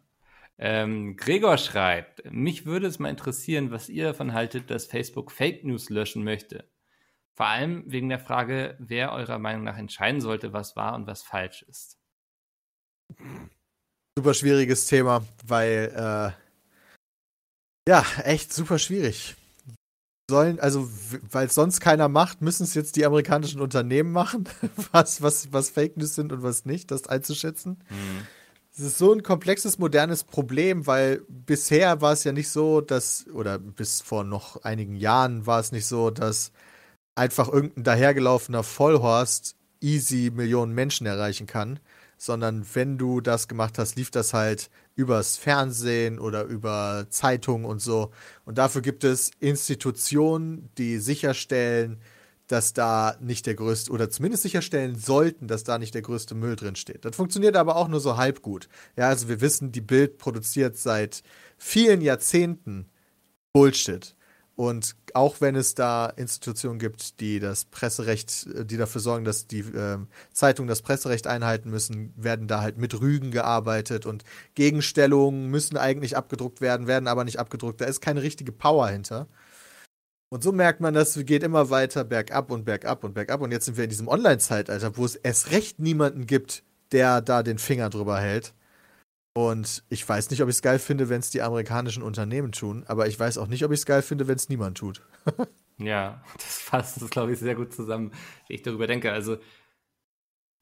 Ähm, 0.58 1.16
Gregor 1.18 1.58
schreibt, 1.58 2.22
mich 2.32 2.64
würde 2.64 2.86
es 2.86 2.98
mal 2.98 3.10
interessieren, 3.10 3.70
was 3.70 3.90
ihr 3.90 4.04
davon 4.04 4.32
haltet, 4.32 4.70
dass 4.70 4.86
Facebook 4.86 5.30
Fake 5.32 5.64
News 5.64 5.90
löschen 5.90 6.24
möchte. 6.24 6.64
Vor 7.36 7.46
allem 7.46 7.84
wegen 7.86 8.08
der 8.08 8.18
Frage, 8.18 8.76
wer 8.78 9.12
eurer 9.12 9.38
Meinung 9.38 9.64
nach 9.64 9.76
entscheiden 9.76 10.22
sollte, 10.22 10.54
was 10.54 10.74
wahr 10.74 10.94
und 10.94 11.06
was 11.06 11.22
falsch 11.22 11.62
ist. 11.68 11.98
Super 14.18 14.32
schwieriges 14.32 14.86
Thema, 14.86 15.22
weil, 15.44 15.92
äh, 15.94 17.90
ja, 17.90 18.04
echt 18.24 18.54
super 18.54 18.78
schwierig. 18.78 19.36
Sollen, 20.30 20.58
also, 20.58 20.88
weil 21.30 21.48
es 21.48 21.54
sonst 21.54 21.80
keiner 21.80 22.08
macht, 22.08 22.40
müssen 22.40 22.64
es 22.64 22.72
jetzt 22.72 22.96
die 22.96 23.04
amerikanischen 23.04 23.60
Unternehmen 23.60 24.12
machen, 24.12 24.48
was, 24.92 25.20
was, 25.20 25.52
was 25.52 25.68
Fake 25.68 25.98
News 25.98 26.14
sind 26.14 26.32
und 26.32 26.42
was 26.42 26.64
nicht, 26.64 26.90
das 26.90 27.06
einzuschätzen. 27.06 27.84
Hm. 27.88 28.26
Es 28.72 28.80
ist 28.80 28.98
so 28.98 29.12
ein 29.12 29.22
komplexes, 29.22 29.78
modernes 29.78 30.24
Problem, 30.24 30.86
weil 30.86 31.22
bisher 31.28 32.00
war 32.00 32.12
es 32.12 32.24
ja 32.24 32.32
nicht 32.32 32.48
so, 32.48 32.80
dass, 32.80 33.26
oder 33.28 33.58
bis 33.58 34.00
vor 34.00 34.24
noch 34.24 34.62
einigen 34.64 34.96
Jahren 34.96 35.46
war 35.46 35.60
es 35.60 35.70
nicht 35.70 35.86
so, 35.86 36.10
dass 36.10 36.50
einfach 37.16 37.48
irgendein 37.48 37.82
dahergelaufener 37.82 38.62
Vollhorst 38.62 39.56
easy 39.80 40.30
Millionen 40.32 40.74
Menschen 40.74 41.06
erreichen 41.06 41.46
kann, 41.46 41.80
sondern 42.16 42.64
wenn 42.74 42.98
du 42.98 43.20
das 43.20 43.48
gemacht 43.48 43.78
hast, 43.78 43.96
lief 43.96 44.10
das 44.10 44.32
halt 44.32 44.70
übers 44.94 45.36
Fernsehen 45.36 46.18
oder 46.18 46.44
über 46.44 47.06
Zeitungen 47.10 47.66
und 47.66 47.80
so. 47.80 48.10
Und 48.44 48.58
dafür 48.58 48.80
gibt 48.80 49.04
es 49.04 49.30
Institutionen, 49.40 50.70
die 50.78 50.98
sicherstellen, 50.98 52.00
dass 52.46 52.72
da 52.72 53.16
nicht 53.20 53.46
der 53.46 53.54
größte, 53.54 53.90
oder 53.90 54.08
zumindest 54.08 54.44
sicherstellen 54.44 54.96
sollten, 54.96 55.48
dass 55.48 55.64
da 55.64 55.78
nicht 55.78 55.94
der 55.94 56.02
größte 56.02 56.34
Müll 56.34 56.56
drin 56.56 56.76
steht. 56.76 57.04
Das 57.04 57.16
funktioniert 57.16 57.56
aber 57.56 57.76
auch 57.76 57.88
nur 57.88 58.00
so 58.00 58.16
halb 58.16 58.40
gut. 58.40 58.68
Ja, 58.96 59.08
also 59.08 59.28
wir 59.28 59.40
wissen, 59.40 59.72
die 59.72 59.80
Bild 59.80 60.18
produziert 60.18 60.76
seit 60.76 61.22
vielen 61.58 62.00
Jahrzehnten 62.00 62.88
Bullshit. 63.52 64.14
Und 64.54 64.96
auch 65.16 65.40
wenn 65.40 65.56
es 65.56 65.74
da 65.74 66.06
Institutionen 66.06 66.78
gibt, 66.78 67.20
die 67.20 67.40
das 67.40 67.64
Presserecht, 67.64 68.46
äh, 68.54 68.64
die 68.64 68.76
dafür 68.76 69.00
sorgen, 69.00 69.24
dass 69.24 69.46
die 69.46 69.60
ähm, 69.60 70.08
Zeitungen 70.32 70.68
das 70.68 70.82
Presserecht 70.82 71.26
einhalten 71.26 71.70
müssen, 71.70 72.12
werden 72.16 72.46
da 72.48 72.60
halt 72.60 72.76
mit 72.78 73.00
Rügen 73.00 73.30
gearbeitet 73.30 74.06
und 74.06 74.24
Gegenstellungen 74.54 75.48
müssen 75.50 75.76
eigentlich 75.78 76.16
abgedruckt 76.16 76.60
werden, 76.60 76.86
werden 76.86 77.08
aber 77.08 77.24
nicht 77.24 77.38
abgedruckt. 77.38 77.80
Da 77.80 77.86
ist 77.86 78.00
keine 78.00 78.22
richtige 78.22 78.52
Power 78.52 78.88
hinter. 78.88 79.26
Und 80.28 80.42
so 80.42 80.52
merkt 80.52 80.80
man, 80.80 80.92
das 80.92 81.14
geht 81.24 81.42
immer 81.42 81.70
weiter 81.70 82.04
bergab 82.04 82.50
und 82.50 82.64
bergab 82.64 83.04
und 83.04 83.14
bergab. 83.14 83.40
Und 83.40 83.52
jetzt 83.52 83.64
sind 83.66 83.76
wir 83.76 83.84
in 83.84 83.90
diesem 83.90 84.08
Online-Zeitalter, 84.08 84.96
wo 84.96 85.04
es 85.04 85.16
erst 85.16 85.50
recht 85.52 85.78
niemanden 85.78 86.26
gibt, 86.26 86.62
der 86.92 87.20
da 87.22 87.42
den 87.42 87.58
Finger 87.58 87.90
drüber 87.90 88.18
hält. 88.20 88.52
Und 89.36 89.82
ich 89.90 90.08
weiß 90.08 90.30
nicht, 90.30 90.40
ob 90.40 90.48
ich 90.48 90.54
es 90.54 90.62
geil 90.62 90.78
finde, 90.78 91.10
wenn 91.10 91.20
es 91.20 91.28
die 91.28 91.42
amerikanischen 91.42 92.02
Unternehmen 92.02 92.52
tun, 92.52 92.84
aber 92.86 93.06
ich 93.06 93.20
weiß 93.20 93.36
auch 93.36 93.48
nicht, 93.48 93.66
ob 93.66 93.70
ich 93.70 93.80
es 93.80 93.84
geil 93.84 94.00
finde, 94.00 94.28
wenn 94.28 94.36
es 94.36 94.48
niemand 94.48 94.78
tut. 94.78 95.02
Ja, 95.78 96.24
das 96.38 96.58
fasst 96.58 97.02
das, 97.02 97.10
glaube 97.10 97.32
ich, 97.32 97.38
sehr 97.38 97.54
gut 97.54 97.70
zusammen, 97.70 98.10
wie 98.48 98.54
ich 98.54 98.62
darüber 98.62 98.86
denke. 98.86 99.12
Also, 99.12 99.36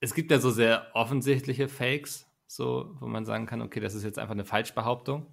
es 0.01 0.13
gibt 0.13 0.33
ja 0.33 0.41
so 0.41 0.51
sehr 0.51 0.89
offensichtliche 0.93 1.69
Fakes, 1.69 2.27
so, 2.49 2.97
wo 2.99 3.07
man 3.07 3.25
sagen 3.25 3.47
kann, 3.47 3.63
okay, 3.63 3.79
das 3.79 3.95
ist 3.95 4.03
jetzt 4.03 4.19
einfach 4.19 4.35
eine 4.35 4.45
Falschbehauptung. 4.45 5.29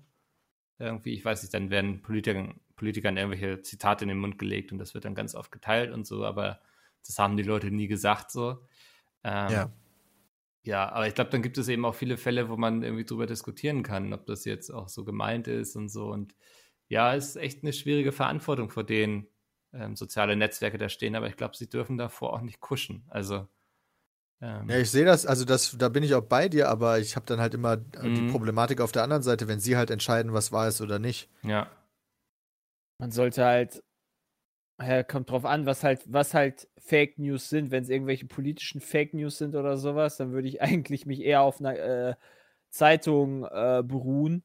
Irgendwie, 0.78 1.16
ich 1.16 1.26
weiß 1.26 1.42
nicht, 1.42 1.56
dann 1.56 1.72
werden 1.72 2.04
Politikern, 2.04 2.60
Politikern 2.76 3.18
irgendwelche 3.18 3.64
Zitate 3.64 4.06
in 4.06 4.10
den 4.10 4.20
Mund 4.20 4.38
gelegt 4.38 4.72
und 4.72 4.78
das 4.78 4.94
wird 4.94 5.06
dann 5.06 5.16
ganz 5.16 5.34
oft 5.34 5.52
geteilt 5.52 5.92
und 5.92 6.06
so, 6.06 6.26
aber 6.26 6.62
das 7.04 7.18
haben 7.18 7.36
die 7.36 7.42
Leute 7.42 7.72
nie 7.72 7.88
gesagt 7.88 8.30
so. 8.30 8.68
Ähm, 9.24 9.52
Ja. 9.52 9.72
Ja, 10.64 10.92
aber 10.92 11.08
ich 11.08 11.16
glaube, 11.16 11.32
dann 11.32 11.42
gibt 11.42 11.58
es 11.58 11.68
eben 11.68 11.86
auch 11.86 11.96
viele 11.96 12.18
Fälle, 12.18 12.50
wo 12.50 12.56
man 12.58 12.84
irgendwie 12.84 13.06
drüber 13.06 13.26
diskutieren 13.26 13.82
kann, 13.84 14.14
ob 14.14 14.26
das 14.28 14.46
jetzt 14.46 14.70
auch 14.70 14.90
so 14.90 15.04
gemeint 15.04 15.48
ist 15.48 15.76
und 15.76 15.90
so. 15.90 16.08
Und 16.12 16.36
ja, 16.88 17.16
es 17.16 17.30
ist 17.30 17.36
echt 17.38 17.64
eine 17.64 17.74
schwierige 17.74 18.12
Verantwortung, 18.12 18.70
vor 18.70 18.84
denen 18.84 19.28
ähm, 19.74 19.96
soziale 19.96 20.36
Netzwerke 20.36 20.78
da 20.78 20.90
stehen, 20.90 21.16
aber 21.16 21.28
ich 21.28 21.38
glaube, 21.38 21.56
sie 21.58 21.70
dürfen 21.70 21.98
davor 21.98 22.34
auch 22.34 22.42
nicht 22.42 22.60
kuschen. 22.60 23.06
Also 23.10 23.48
ähm, 24.42 24.68
Ja, 24.68 24.78
ich 24.78 24.90
sehe 24.92 25.06
das, 25.06 25.26
also 25.26 25.44
das, 25.46 25.76
da 25.78 25.90
bin 25.90 26.04
ich 26.04 26.14
auch 26.16 26.22
bei 26.24 26.48
dir, 26.48 26.70
aber 26.70 27.00
ich 27.00 27.16
habe 27.16 27.26
dann 27.26 27.40
halt 27.42 27.54
immer 27.54 27.78
die 27.78 28.22
Mhm. 28.22 28.24
Problematik 28.24 28.80
auf 28.82 28.92
der 28.92 29.04
anderen 29.04 29.24
Seite, 29.24 29.48
wenn 29.48 29.60
sie 29.60 29.76
halt 29.76 29.90
entscheiden, 29.92 30.34
was 30.34 30.52
wahr 30.52 30.68
ist 30.68 30.82
oder 30.82 30.98
nicht. 31.00 31.30
ja. 31.44 31.72
Man 33.00 33.12
sollte 33.12 33.44
halt, 33.46 33.84
ja, 34.86 35.04
kommt 35.04 35.30
drauf 35.30 35.46
an, 35.46 35.66
was 35.66 35.84
halt, 35.84 36.02
was 36.06 36.34
halt 36.34 36.68
Fake 36.78 37.18
News 37.20 37.50
sind. 37.50 37.72
Wenn 37.72 37.84
es 37.84 37.90
irgendwelche 37.90 38.26
politischen 38.26 38.82
Fake 38.82 39.14
News 39.14 39.38
sind 39.38 39.56
oder 39.56 39.78
sowas, 39.78 40.18
dann 40.18 40.32
würde 40.32 40.48
ich 40.48 40.62
eigentlich 40.62 41.06
mich 41.06 41.22
eher 41.22 41.42
auf 41.42 41.60
einer 41.60 41.78
äh, 41.78 42.16
Zeitung 42.70 43.46
äh, 43.46 43.84
beruhen, 43.86 44.44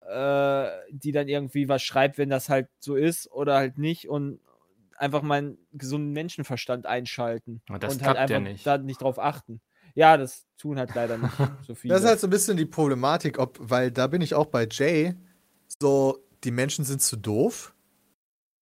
äh, 0.00 0.68
die 0.90 1.12
dann 1.12 1.28
irgendwie 1.28 1.68
was 1.68 1.82
schreibt, 1.82 2.18
wenn 2.18 2.30
das 2.30 2.48
halt 2.48 2.68
so 2.78 2.96
ist 2.96 3.30
oder 3.30 3.56
halt 3.56 3.78
nicht 3.78 4.08
und 4.08 4.40
einfach 4.96 5.22
meinen 5.22 5.58
gesunden 5.72 6.12
Menschenverstand 6.12 6.86
einschalten. 6.86 7.60
Aber 7.68 7.78
das 7.78 7.94
und 7.94 8.02
halt 8.02 8.16
ja 8.16 8.22
einfach 8.22 8.40
nicht. 8.40 8.66
da 8.66 8.78
nicht 8.78 9.02
drauf 9.02 9.18
achten. 9.18 9.60
Ja, 9.94 10.16
das 10.16 10.46
tun 10.58 10.78
halt 10.78 10.94
leider 10.94 11.18
nicht 11.18 11.34
so 11.66 11.74
viele. 11.74 11.94
Das 11.94 12.02
ist 12.02 12.08
halt 12.08 12.20
so 12.20 12.26
ein 12.26 12.30
bisschen 12.30 12.56
die 12.56 12.66
Problematik, 12.66 13.38
ob, 13.38 13.58
weil 13.60 13.90
da 13.90 14.06
bin 14.06 14.22
ich 14.22 14.34
auch 14.34 14.46
bei 14.46 14.66
Jay, 14.70 15.14
so, 15.80 16.18
die 16.42 16.50
Menschen 16.50 16.84
sind 16.84 17.00
zu 17.00 17.16
doof. 17.16 17.73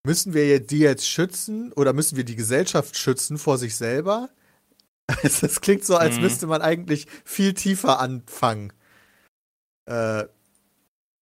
Müssen 0.04 0.34
wir 0.34 0.58
die 0.60 0.80
jetzt 0.80 1.08
schützen 1.08 1.72
oder 1.74 1.92
müssen 1.92 2.16
wir 2.16 2.24
die 2.24 2.36
Gesellschaft 2.36 2.96
schützen 2.96 3.38
vor 3.38 3.58
sich 3.58 3.76
selber? 3.76 4.30
Das 5.40 5.60
klingt 5.60 5.84
so, 5.84 5.96
als 5.96 6.16
Mhm. 6.16 6.22
müsste 6.22 6.46
man 6.46 6.62
eigentlich 6.62 7.06
viel 7.24 7.54
tiefer 7.54 8.00
anfangen. 8.00 8.72
Äh, 9.86 10.24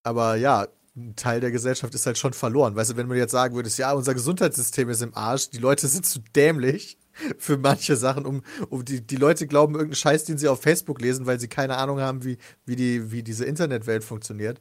aber 0.03 0.37
ja, 0.37 0.69
ein 0.97 1.17
Teil 1.17 1.41
der 1.41 1.51
Gesellschaft 1.51 1.95
ist 1.95 2.07
halt 2.07 2.19
schon 2.19 2.33
verloren. 2.33 2.77
Weißt 2.77 2.91
du, 2.93 2.97
wenn 2.97 3.09
du 3.09 3.15
jetzt 3.17 3.33
sagen 3.33 3.55
würdest, 3.55 3.79
ja, 3.79 3.93
unser 3.93 4.15
Gesundheitssystem 4.15 4.89
ist 4.91 5.03
im 5.03 5.15
Arsch, 5.15 5.51
die 5.51 5.59
Leute 5.59 5.89
sind 5.89 6.07
zu 6.07 6.21
dämlich 6.35 6.99
für 7.39 7.59
manche 7.59 7.97
Sachen, 7.97 8.27
um, 8.27 8.43
um 8.71 8.85
die, 8.85 9.07
die 9.07 9.17
Leute 9.17 9.47
glauben 9.47 9.75
irgendeinen 9.75 9.97
Scheiß, 9.97 10.25
den 10.25 10.39
sie 10.39 10.49
auf 10.49 10.63
Facebook 10.63 11.01
lesen, 11.01 11.27
weil 11.27 11.41
sie 11.41 11.49
keine 11.49 11.77
Ahnung 11.79 12.01
haben, 12.01 12.25
wie, 12.25 12.39
wie, 12.67 12.77
die, 12.77 13.13
wie 13.13 13.23
diese 13.23 13.45
Internetwelt 13.45 14.05
funktioniert, 14.05 14.61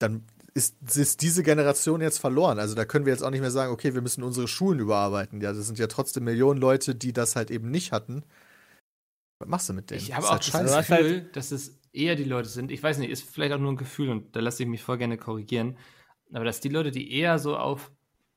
dann 0.00 0.24
ist, 0.54 0.76
ist 0.96 1.22
diese 1.22 1.42
Generation 1.42 2.00
jetzt 2.00 2.18
verloren. 2.18 2.58
Also 2.58 2.74
da 2.74 2.84
können 2.84 3.06
wir 3.06 3.12
jetzt 3.12 3.22
auch 3.22 3.30
nicht 3.30 3.40
mehr 3.40 3.50
sagen, 3.50 3.72
okay, 3.72 3.94
wir 3.94 4.02
müssen 4.02 4.22
unsere 4.22 4.48
Schulen 4.48 4.80
überarbeiten. 4.80 5.40
Ja, 5.40 5.52
das 5.52 5.66
sind 5.66 5.78
ja 5.78 5.86
trotzdem 5.86 6.24
Millionen 6.24 6.60
Leute, 6.60 6.94
die 6.94 7.12
das 7.12 7.36
halt 7.36 7.50
eben 7.50 7.70
nicht 7.70 7.92
hatten. 7.92 8.24
Was 9.38 9.48
machst 9.48 9.68
du 9.68 9.72
mit 9.72 9.90
denen? 9.90 10.00
Ich 10.00 10.12
habe 10.12 10.22
ist 10.22 10.28
auch 10.28 10.54
halt 10.54 10.68
das 10.68 10.88
halt- 10.90 11.00
Gefühl, 11.02 11.30
dass 11.32 11.52
es 11.52 11.80
eher 11.92 12.16
die 12.16 12.24
Leute 12.24 12.48
sind. 12.48 12.70
Ich 12.70 12.82
weiß 12.82 12.98
nicht, 12.98 13.10
ist 13.10 13.28
vielleicht 13.28 13.52
auch 13.52 13.58
nur 13.58 13.72
ein 13.72 13.76
Gefühl 13.76 14.10
und 14.10 14.36
da 14.36 14.40
lasse 14.40 14.62
ich 14.62 14.68
mich 14.68 14.82
voll 14.82 14.98
gerne 14.98 15.16
korrigieren. 15.16 15.76
Aber 16.32 16.44
dass 16.44 16.60
die 16.60 16.68
Leute, 16.68 16.90
die 16.90 17.12
eher 17.12 17.38
so 17.38 17.56
auf 17.56 17.90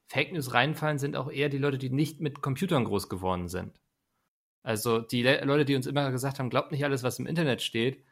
Fake 0.07 0.31
News 0.33 0.53
reinfallen, 0.53 0.99
sind 0.99 1.15
auch 1.15 1.31
eher 1.31 1.49
die 1.49 1.57
Leute, 1.57 1.77
die 1.77 1.89
nicht 1.89 2.21
mit 2.21 2.41
Computern 2.41 2.85
groß 2.85 3.09
geworden 3.09 3.47
sind. 3.47 3.79
Also 4.63 4.99
die 4.99 5.21
Le 5.21 5.43
Leute, 5.45 5.65
die 5.65 5.75
uns 5.75 5.85
immer 5.85 6.11
gesagt 6.11 6.39
haben, 6.39 6.49
glaubt 6.49 6.71
nicht 6.71 6.83
alles, 6.83 7.03
was 7.03 7.19
im 7.19 7.27
Internet 7.27 7.61
steht, 7.61 8.03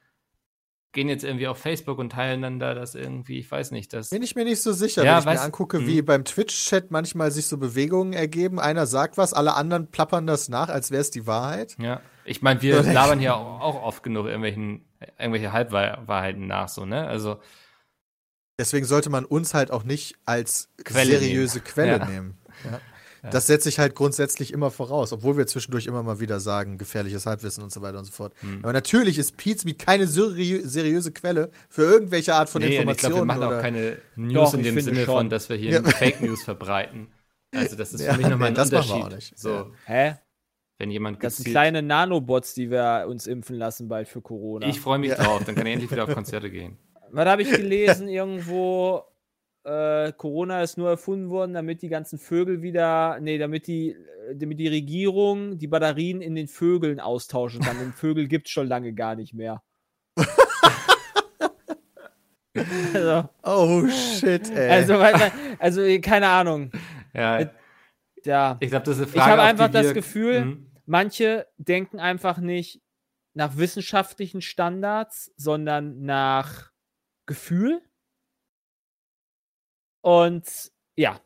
gehen 0.94 1.10
jetzt 1.10 1.24
irgendwie 1.24 1.48
auf 1.48 1.58
Facebook 1.58 1.98
und 2.00 2.12
teilen 2.12 2.42
dann 2.42 2.60
da 2.60 2.74
das 2.74 2.96
irgendwie, 2.96 3.40
ich 3.40 3.52
weiß 3.52 3.72
nicht, 3.72 3.92
das. 3.94 4.10
Bin 4.12 4.22
ich 4.24 4.36
mir 4.36 4.46
nicht 4.46 4.62
so 4.62 4.72
sicher, 4.72 5.04
Ja, 5.04 5.14
wenn 5.16 5.20
ich 5.20 5.26
mir 5.26 5.32
weiß- 5.42 5.46
angucke, 5.46 5.80
Mhm. 5.80 5.88
wie 5.88 6.02
beim 6.02 6.24
Twitch-Chat 6.24 6.92
manchmal 6.92 7.32
sich 7.32 7.48
so 7.48 7.58
Bewegungen 7.58 8.14
ergeben. 8.14 8.60
Einer 8.60 8.86
sagt 8.86 9.18
was, 9.18 9.34
alle 9.34 9.56
anderen 9.56 9.88
plappern 9.92 10.26
das 10.28 10.48
nach, 10.50 10.70
als 10.70 10.92
wäre 10.92 11.02
es 11.02 11.12
die 11.12 11.28
Wahrheit. 11.28 11.76
Ja, 11.80 12.00
ich 12.26 12.42
meine, 12.42 12.62
wir 12.62 12.82
labern 12.84 13.20
hier 13.20 13.36
auch, 13.36 13.60
auch 13.60 13.84
oft 13.84 14.04
genug 14.04 14.28
irgendwelchen, 14.28 14.86
irgendwelche 15.20 15.52
Halbwahrheiten 15.52 16.48
nach, 16.48 16.70
so, 16.70 16.86
ne? 16.86 17.06
Also, 17.08 17.40
Deswegen 18.60 18.86
sollte 18.86 19.10
man 19.10 19.26
uns 19.26 19.56
halt 19.56 19.72
auch 19.72 19.84
nicht 19.84 20.16
als 20.26 20.70
Quelle 20.84 21.18
seriöse 21.18 21.58
nehmen. 21.58 21.66
Quelle 21.68 21.98
Ja. 21.98 22.06
nehmen. 22.06 22.38
Ja. 22.64 22.80
Ja. 23.24 23.30
Das 23.30 23.48
setze 23.48 23.70
ich 23.70 23.80
halt 23.80 23.96
grundsätzlich 23.96 24.52
immer 24.52 24.70
voraus, 24.70 25.14
obwohl 25.14 25.38
wir 25.38 25.48
zwischendurch 25.48 25.86
immer 25.88 26.04
mal 26.04 26.20
wieder 26.20 26.42
sagen, 26.42 26.78
gefährliches 26.78 27.26
Halbwissen 27.26 27.64
und 27.64 27.72
so 27.72 27.82
weiter 27.82 27.98
und 28.00 28.06
so 28.06 28.12
fort. 28.12 28.34
Hm. 28.42 28.60
Aber 28.64 28.74
natürlich 28.74 29.18
ist 29.18 29.38
Pizmeet 29.38 29.80
keine 29.80 30.08
seriö 30.08 30.60
seriöse 30.66 31.14
Quelle 31.14 31.50
für 31.70 31.84
irgendwelche 31.84 32.36
Art 32.36 32.50
von 32.50 32.62
nee, 32.62 32.80
und 32.80 32.90
ich 32.90 32.98
glaube, 32.98 33.16
wir 33.16 33.22
Informationen. 33.22 33.28
machen 33.28 33.44
oder 33.48 33.58
auch 33.58 33.62
keine 33.62 33.98
News 34.18 34.52
Doch, 34.52 34.58
in 34.58 34.64
dem 34.64 34.80
Sinne 34.82 35.06
schon. 35.06 35.06
von, 35.06 35.30
dass 35.30 35.48
wir 35.48 35.56
hier 35.56 35.72
Ja. 35.72 35.84
Fake 35.86 36.20
News 36.22 36.44
verbreiten. 36.44 37.08
Also, 37.56 37.76
das 37.78 37.94
ist 37.94 38.02
Ja, 38.02 38.12
für 38.14 38.18
mich 38.18 38.28
nochmal 38.28 38.50
nee, 38.52 38.54
ein 38.54 38.56
das 38.56 38.72
machen 38.72 38.88
wir 38.90 38.96
Unterschied. 39.06 39.14
auch 39.14 39.16
nicht. 39.16 39.40
So, 39.40 39.50
Ja. 39.50 39.72
Hä? 39.86 40.16
wenn 40.80 40.92
jemand 40.92 41.24
Das 41.24 41.38
sind 41.38 41.46
kleine 41.50 41.82
Nanobots, 41.82 42.56
die 42.56 42.70
wir 42.72 43.06
uns 43.08 43.26
impfen 43.28 43.56
lassen 43.58 43.88
bald 43.88 44.10
für 44.10 44.22
Corona. 44.22 44.68
Ich 44.68 44.82
freue 44.82 45.00
mich 45.00 45.12
Ja. 45.12 45.16
drauf, 45.24 45.44
dann 45.46 45.56
kann 45.56 45.66
ich 45.68 45.74
endlich 45.74 45.92
wieder 45.92 46.04
auf 46.04 46.14
Konzerte 46.14 46.50
gehen. 46.52 46.78
Was 47.12 47.26
habe 47.28 47.44
ich 47.44 47.52
gelesen 47.52 48.10
irgendwo? 48.10 49.04
Äh, 49.66 50.12
Corona 50.14 50.62
ist 50.62 50.78
nur 50.78 50.90
erfunden 50.90 51.30
worden, 51.30 51.54
damit 51.54 51.82
die 51.82 51.88
ganzen 51.90 52.20
Vögel 52.20 52.62
wieder, 52.62 53.20
nee, 53.22 53.38
damit 53.38 53.68
die, 53.68 53.92
äh, 53.92 54.36
damit 54.36 54.60
die 54.60 54.68
Regierung 54.68 55.58
die 55.58 55.68
Batterien 55.68 56.22
in 56.22 56.36
den 56.36 56.48
Vögeln 56.50 57.00
austauschen 57.00 57.62
kann. 57.62 57.80
Den 57.80 57.94
Vögel 57.94 58.28
gibt 58.28 58.48
es 58.48 58.52
schon 58.52 58.68
lange 58.68 58.94
gar 58.94 59.16
nicht 59.16 59.34
mehr. 59.34 59.64
also, 62.94 63.30
Oh 63.44 63.88
shit, 63.88 64.50
ey. 64.52 64.70
also, 64.70 64.96
also, 65.60 65.82
keine 66.02 66.28
Ahnung. 66.28 66.72
Ja, 67.14 67.40
Äh, 67.40 67.50
Ja, 68.26 68.58
ich 68.62 68.70
glaube, 68.70 68.86
das 68.86 68.98
ist 68.98 69.02
eine 69.04 69.08
ich 69.08 69.14
Frage. 69.14 69.32
habe 69.32 69.42
auf 69.42 69.48
einfach 69.48 69.70
das 69.70 69.88
wir- 69.88 69.94
Gefühl, 69.94 70.46
Mhm. 70.46 70.72
manche 70.86 71.48
denken 71.58 72.00
einfach 72.00 72.38
nicht 72.38 72.82
nach 73.34 73.58
wissenschaftlichen 73.58 74.42
Standards, 74.42 75.34
sondern 75.36 76.02
nach 76.06 76.72
Gefühl. 77.26 77.82
Und 80.04 80.46
ja, 80.96 81.20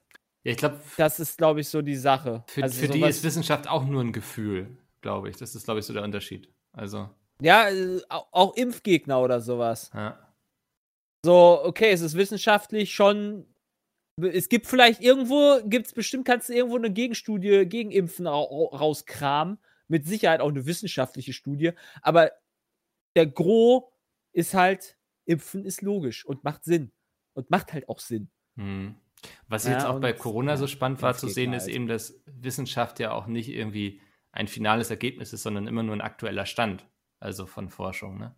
Ja, 0.43 0.51
ich 0.51 0.57
glaube, 0.57 0.79
das 0.97 1.19
ist, 1.19 1.37
glaube 1.37 1.59
ich, 1.61 1.67
so 1.67 1.81
die 1.81 1.95
Sache. 1.95 2.43
für, 2.47 2.63
Also 2.63 2.79
für 2.79 2.87
die 2.87 3.01
ist 3.01 3.23
Wissenschaft 3.23 3.67
auch 3.67 3.83
nur 3.85 4.01
ein 4.03 4.13
Gefühl, 4.13 4.77
glaube 5.01 5.29
ich. 5.29 5.35
Das 5.37 5.55
ist, 5.55 5.65
glaube 5.65 5.79
ich, 5.79 5.85
so 5.85 5.93
der 5.93 6.03
Unterschied. 6.03 6.49
Also, 6.73 7.09
ja, 7.41 7.69
äh, 7.69 8.01
au- 8.09 8.27
auch 8.31 8.55
Impfgegner 8.55 9.19
oder 9.21 9.41
sowas. 9.41 9.89
ja. 9.93 10.17
So, 11.25 11.59
okay, 11.63 11.89
es 11.91 12.01
ist 12.01 12.15
wissenschaftlich 12.15 12.93
schon. 12.93 13.45
Es 14.21 14.47
gibt 14.49 14.67
vielleicht 14.67 15.01
irgendwo, 15.01 15.59
gibt 15.65 15.87
es 15.87 15.93
bestimmt, 15.93 16.25
kannst 16.25 16.47
du 16.49 16.53
irgendwo 16.53 16.77
eine 16.77 16.91
Gegenstudie 16.91 17.65
gegen 17.65 17.91
Impfen 17.91 18.27
ra 18.27 18.37
rauskramen. 18.41 19.57
Mit 19.89 20.05
Sicherheit 20.05 20.39
auch 20.41 20.49
eine 20.49 20.65
wissenschaftliche 20.65 21.33
Studie. 21.33 21.71
Aber 22.01 22.31
der 23.15 23.25
Gros 23.25 23.83
ist 24.33 24.53
halt, 24.53 24.97
Impfen 25.25 25.65
ist 25.65 25.81
logisch 25.81 26.23
und 26.25 26.43
macht 26.43 26.63
Sinn. 26.63 26.91
Und 27.33 27.49
macht 27.49 27.73
halt 27.73 27.89
auch 27.89 27.99
Sinn. 27.99 28.29
Hm. 28.57 28.95
Was 29.47 29.65
Ja, 29.65 29.71
jetzt 29.71 29.85
auch 29.85 29.99
bei 29.99 30.13
Corona 30.13 30.57
so 30.57 30.67
spannend 30.67 31.01
war 31.01 31.15
zu 31.15 31.27
sehen, 31.27 31.53
ist 31.53 31.63
halt. 31.63 31.73
eben, 31.73 31.87
dass 31.87 32.21
Wissenschaft 32.25 32.99
ja 32.99 33.11
auch 33.11 33.27
nicht 33.27 33.49
irgendwie 33.49 34.01
ein 34.31 34.47
finales 34.47 34.89
Ergebnis 34.91 35.33
ist, 35.33 35.43
sondern 35.43 35.67
immer 35.67 35.83
nur 35.83 35.95
ein 35.95 36.01
aktueller 36.01 36.45
Stand, 36.45 36.85
also 37.19 37.45
von 37.45 37.69
Forschung. 37.69 38.19
Ne? 38.19 38.35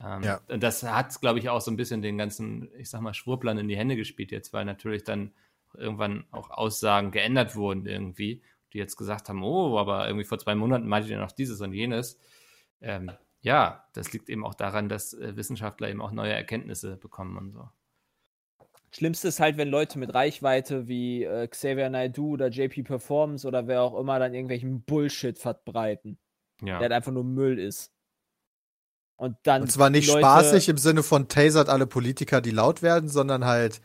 Ähm, 0.00 0.22
Ja. 0.22 0.40
Und 0.48 0.62
das 0.62 0.82
hat, 0.82 1.20
glaube 1.20 1.38
ich, 1.38 1.48
auch 1.50 1.60
so 1.60 1.70
ein 1.70 1.76
bisschen 1.76 2.02
den 2.02 2.16
ganzen, 2.16 2.70
ich 2.76 2.88
sag 2.88 3.00
mal, 3.00 3.14
Schwurblern 3.14 3.58
in 3.58 3.68
die 3.68 3.76
Hände 3.76 3.96
gespielt 3.96 4.30
jetzt, 4.30 4.52
weil 4.52 4.64
natürlich 4.64 5.04
dann 5.04 5.34
irgendwann 5.74 6.24
auch 6.30 6.50
Aussagen 6.50 7.10
geändert 7.10 7.56
wurden 7.56 7.86
irgendwie, 7.86 8.42
die 8.72 8.78
jetzt 8.78 8.96
gesagt 8.96 9.28
haben, 9.28 9.42
oh, 9.42 9.78
aber 9.78 10.06
irgendwie 10.06 10.24
vor 10.24 10.38
zwei 10.38 10.54
Monaten 10.54 10.88
meintet 10.88 11.10
ihr 11.10 11.18
noch 11.18 11.32
dieses 11.32 11.60
und 11.60 11.72
jenes. 11.72 12.18
Ähm, 12.80 13.10
ja, 13.40 13.84
das 13.92 14.12
liegt 14.12 14.28
eben 14.28 14.44
auch 14.44 14.54
daran, 14.54 14.88
dass 14.88 15.12
äh, 15.14 15.36
Wissenschaftler 15.36 15.90
eben 15.90 16.00
auch 16.00 16.12
neue 16.12 16.32
Erkenntnisse 16.32 16.96
bekommen 16.96 17.36
und 17.36 17.52
so. 17.52 17.68
Schlimmste 18.92 19.28
ist 19.28 19.40
halt, 19.40 19.56
wenn 19.58 19.68
Leute 19.68 19.98
mit 19.98 20.14
Reichweite 20.14 20.88
wie 20.88 21.24
äh, 21.24 21.46
Xavier 21.46 21.90
Naidoo 21.90 22.32
oder 22.32 22.48
JP 22.48 22.82
Performance 22.84 23.46
oder 23.46 23.66
wer 23.66 23.82
auch 23.82 23.98
immer 23.98 24.18
dann 24.18 24.32
irgendwelchen 24.34 24.82
Bullshit 24.82 25.38
verbreiten, 25.38 26.18
Ja. 26.60 26.74
der 26.78 26.78
halt 26.80 26.92
einfach 26.92 27.12
nur 27.12 27.24
Müll 27.24 27.58
ist. 27.58 27.92
Und 29.16 29.36
dann. 29.42 29.62
Und 29.62 29.72
zwar 29.72 29.90
nicht 29.90 30.06
Leute- 30.08 30.20
spaßig 30.20 30.68
im 30.68 30.78
Sinne 30.78 31.02
von 31.02 31.28
tasert 31.28 31.68
alle 31.68 31.86
Politiker, 31.86 32.40
die 32.40 32.50
laut 32.52 32.82
werden, 32.82 33.08
sondern 33.08 33.44
halt 33.44 33.80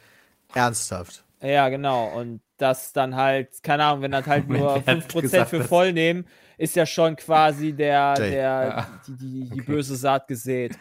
ernsthaft. 0.54 1.26
Ja, 1.42 1.68
genau. 1.70 2.08
Und 2.18 2.42
das 2.58 2.94
dann 2.94 3.16
halt, 3.16 3.62
keine 3.64 3.84
Ahnung, 3.86 4.04
wenn 4.04 4.12
das 4.12 4.26
halt 4.28 4.46
Moment, 4.48 4.64
nur 4.64 4.76
wer 4.86 4.96
hat 4.98 5.04
5% 5.04 5.22
gesagt, 5.22 5.50
für 5.50 5.64
voll 5.64 5.92
nehmen, 5.92 6.26
ist 6.58 6.76
ja 6.76 6.86
schon 6.86 7.16
quasi 7.18 7.74
der, 7.74 8.14
Jay. 8.18 8.30
der, 8.30 8.40
Ja. 8.40 8.88
die, 9.08 9.16
die, 9.18 9.50
die 9.50 9.52
Okay. 9.62 9.62
böse 9.64 9.96
Saat 9.98 10.28
gesät. 10.28 10.78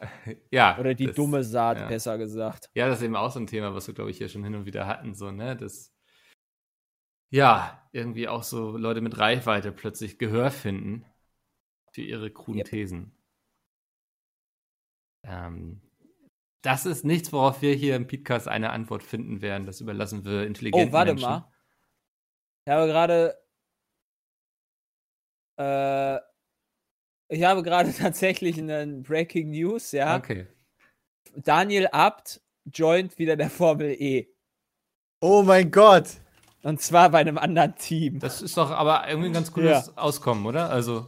ja. 0.50 0.78
Oder 0.78 0.94
die 0.94 1.06
das- 1.06 1.16
dumme 1.16 1.44
Saat, 1.44 1.78
ja. 1.78 1.88
besser 1.88 2.18
gesagt. 2.18 2.70
Ja, 2.74 2.88
das 2.88 2.98
ist 2.98 3.04
eben 3.04 3.16
auch 3.16 3.30
so 3.30 3.40
ein 3.40 3.46
Thema, 3.46 3.74
was 3.74 3.86
wir, 3.86 3.94
glaube 3.94 4.10
ich, 4.10 4.18
hier 4.18 4.28
schon 4.28 4.44
hin 4.44 4.54
und 4.54 4.66
wieder 4.66 4.86
hatten, 4.86 5.14
so, 5.14 5.30
ne? 5.30 5.56
Das, 5.56 5.92
ja, 7.32 7.88
irgendwie 7.92 8.28
auch 8.28 8.42
so 8.42 8.76
Leute 8.76 9.00
mit 9.00 9.18
Reichweite 9.18 9.72
plötzlich 9.72 10.18
Gehör 10.18 10.50
finden 10.50 11.04
für 11.92 12.02
ihre 12.02 12.30
kruden 12.30 12.58
Yep. 12.60 12.68
Thesen. 12.68 13.16
Ähm, 15.24 15.80
das 16.62 16.86
ist 16.86 17.04
nichts, 17.04 17.32
worauf 17.32 17.62
wir 17.62 17.74
hier 17.74 17.96
im 17.96 18.06
Podcast 18.06 18.48
eine 18.48 18.70
Antwort 18.70 19.02
finden 19.02 19.42
werden. 19.42 19.66
Das 19.66 19.80
überlassen 19.80 20.24
wir 20.24 20.46
intelligenten 20.46 20.90
Oh, 20.90 20.92
warte 20.92 21.12
Menschen. 21.12 21.28
mal. 21.28 21.52
Ich 22.66 22.72
habe 22.72 22.86
gerade. 22.86 23.36
Äh, 25.58 26.18
ich 27.30 27.44
habe 27.44 27.62
gerade 27.62 27.92
tatsächlich 27.98 28.58
einen 28.58 29.02
Breaking 29.02 29.50
News, 29.50 29.92
ja. 29.92 30.16
Okay. 30.16 30.46
Daniel 31.36 31.88
Abt 31.92 32.40
joint 32.66 33.18
wieder 33.18 33.36
der 33.36 33.50
Formel 33.50 33.90
E. 33.90 34.28
Oh 35.20 35.42
mein 35.42 35.70
Gott! 35.70 36.08
Und 36.62 36.80
zwar 36.82 37.10
bei 37.10 37.20
einem 37.20 37.38
anderen 37.38 37.74
Team. 37.76 38.18
Das 38.18 38.42
ist 38.42 38.56
doch 38.56 38.70
aber 38.70 39.08
irgendwie 39.08 39.28
ein 39.28 39.32
ganz 39.32 39.52
cooles 39.52 39.96
Auskommen, 39.96 40.44
oder? 40.44 40.68
Also, 40.70 41.06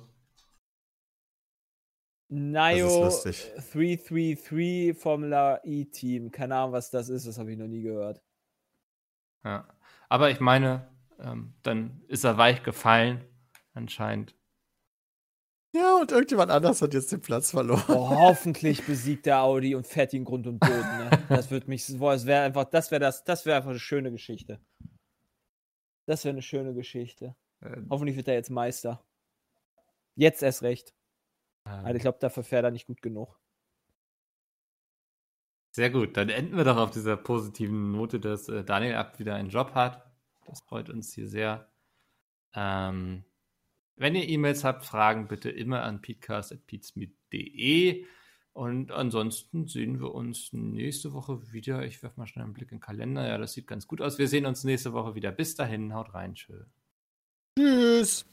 Nio 2.28 3.04
Das 3.04 3.24
ist 3.24 3.24
lustig. 3.26 3.52
333 3.72 4.96
Formula 4.96 5.60
E 5.64 5.84
Team. 5.84 6.30
Keine 6.30 6.56
Ahnung, 6.56 6.72
was 6.72 6.90
das 6.90 7.10
ist, 7.10 7.26
das 7.26 7.38
habe 7.38 7.52
ich 7.52 7.58
noch 7.58 7.66
nie 7.66 7.82
gehört. 7.82 8.22
ja. 9.44 9.68
Aber 10.08 10.30
ich 10.30 10.40
meine, 10.40 10.88
ähm, 11.18 11.54
dann 11.62 12.02
ist 12.06 12.24
er 12.24 12.36
weich 12.36 12.62
gefallen, 12.62 13.24
anscheinend. 13.72 14.34
Ja, 15.74 15.96
und 16.00 16.12
irgendjemand 16.12 16.50
anders 16.50 16.82
hat 16.82 16.92
jetzt 16.92 17.10
den 17.12 17.22
Platz 17.22 17.50
verloren. 17.50 17.82
Oh, 17.88 18.10
hoffentlich 18.10 18.84
besiegt 18.84 19.24
der 19.24 19.40
Audi 19.42 19.74
und 19.74 19.86
fährt 19.86 20.12
ihn 20.12 20.24
Grund 20.24 20.46
und 20.46 20.58
Boden. 20.58 20.98
Ne? 20.98 21.10
Das 21.30 21.50
wird 21.50 21.66
mich, 21.66 21.86
boah, 21.98 22.12
es 22.12 22.26
wäre 22.26 22.42
einfach, 22.44 22.64
das 22.64 22.90
wäre 22.90 23.00
das, 23.00 23.24
das 23.24 23.46
wäre 23.46 23.56
einfach 23.56 23.70
eine 23.70 23.78
schöne 23.78 24.10
Geschichte. 24.12 24.60
Das 26.06 26.24
wäre 26.24 26.32
eine 26.34 26.42
schöne 26.42 26.74
Geschichte. 26.74 27.34
Äh, 27.60 27.80
Hoffentlich 27.88 28.16
wird 28.16 28.28
er 28.28 28.34
jetzt 28.34 28.50
Meister. 28.50 29.02
Jetzt 30.14 30.42
erst 30.42 30.62
recht. 30.62 30.92
ähm, 31.66 31.72
Also 31.86 31.96
ich 31.96 32.02
glaube, 32.02 32.18
dafür 32.20 32.42
fährt 32.42 32.64
er 32.64 32.70
nicht 32.70 32.86
gut 32.86 33.00
genug. 33.00 33.38
Sehr 35.70 35.88
gut, 35.88 36.18
dann 36.18 36.28
enden 36.28 36.54
wir 36.58 36.64
doch 36.64 36.76
auf 36.76 36.90
dieser 36.90 37.16
positiven 37.16 37.92
Note, 37.92 38.20
dass 38.20 38.46
äh, 38.50 38.62
Daniel 38.62 38.96
Abt 38.96 39.18
wieder 39.18 39.36
einen 39.36 39.48
Job 39.48 39.72
hat. 39.74 40.04
Das 40.44 40.60
freut 40.60 40.90
uns 40.90 41.14
hier 41.14 41.28
sehr. 41.28 41.70
Ähm, 42.54 43.24
wenn 43.97 44.14
ihr 44.14 44.28
E-Mails 44.28 44.64
habt, 44.64 44.84
Fragen 44.84 45.28
bitte 45.28 45.51
immer 45.51 45.82
an 45.82 46.01
peatcast.peatsmeet.de. 46.01 48.07
Und 48.55 48.93
ansonsten 48.93 49.66
sehen 49.66 49.99
wir 50.01 50.14
uns 50.14 50.53
nächste 50.53 51.14
Woche 51.14 51.53
wieder. 51.53 51.86
Ich 51.86 52.03
werfe 52.03 52.20
mal 52.20 52.26
schnell 52.26 52.45
einen 52.45 52.53
Blick 52.53 52.70
in 52.70 52.78
den 52.78 52.82
Kalender. 52.82 53.26
Ja, 53.26 53.38
das 53.38 53.55
sieht 53.55 53.66
ganz 53.66 53.86
gut 53.86 54.03
aus. 54.03 54.18
Wir 54.18 54.28
sehen 54.28 54.45
uns 54.45 54.64
nächste 54.64 54.93
Woche 54.93 55.14
wieder. 55.14 55.32
Bis 55.32 55.55
dahin, 55.55 55.95
haut 55.95 56.12
rein, 56.12 56.34
tschö. 56.34 56.64
Tschüss. 57.59 58.26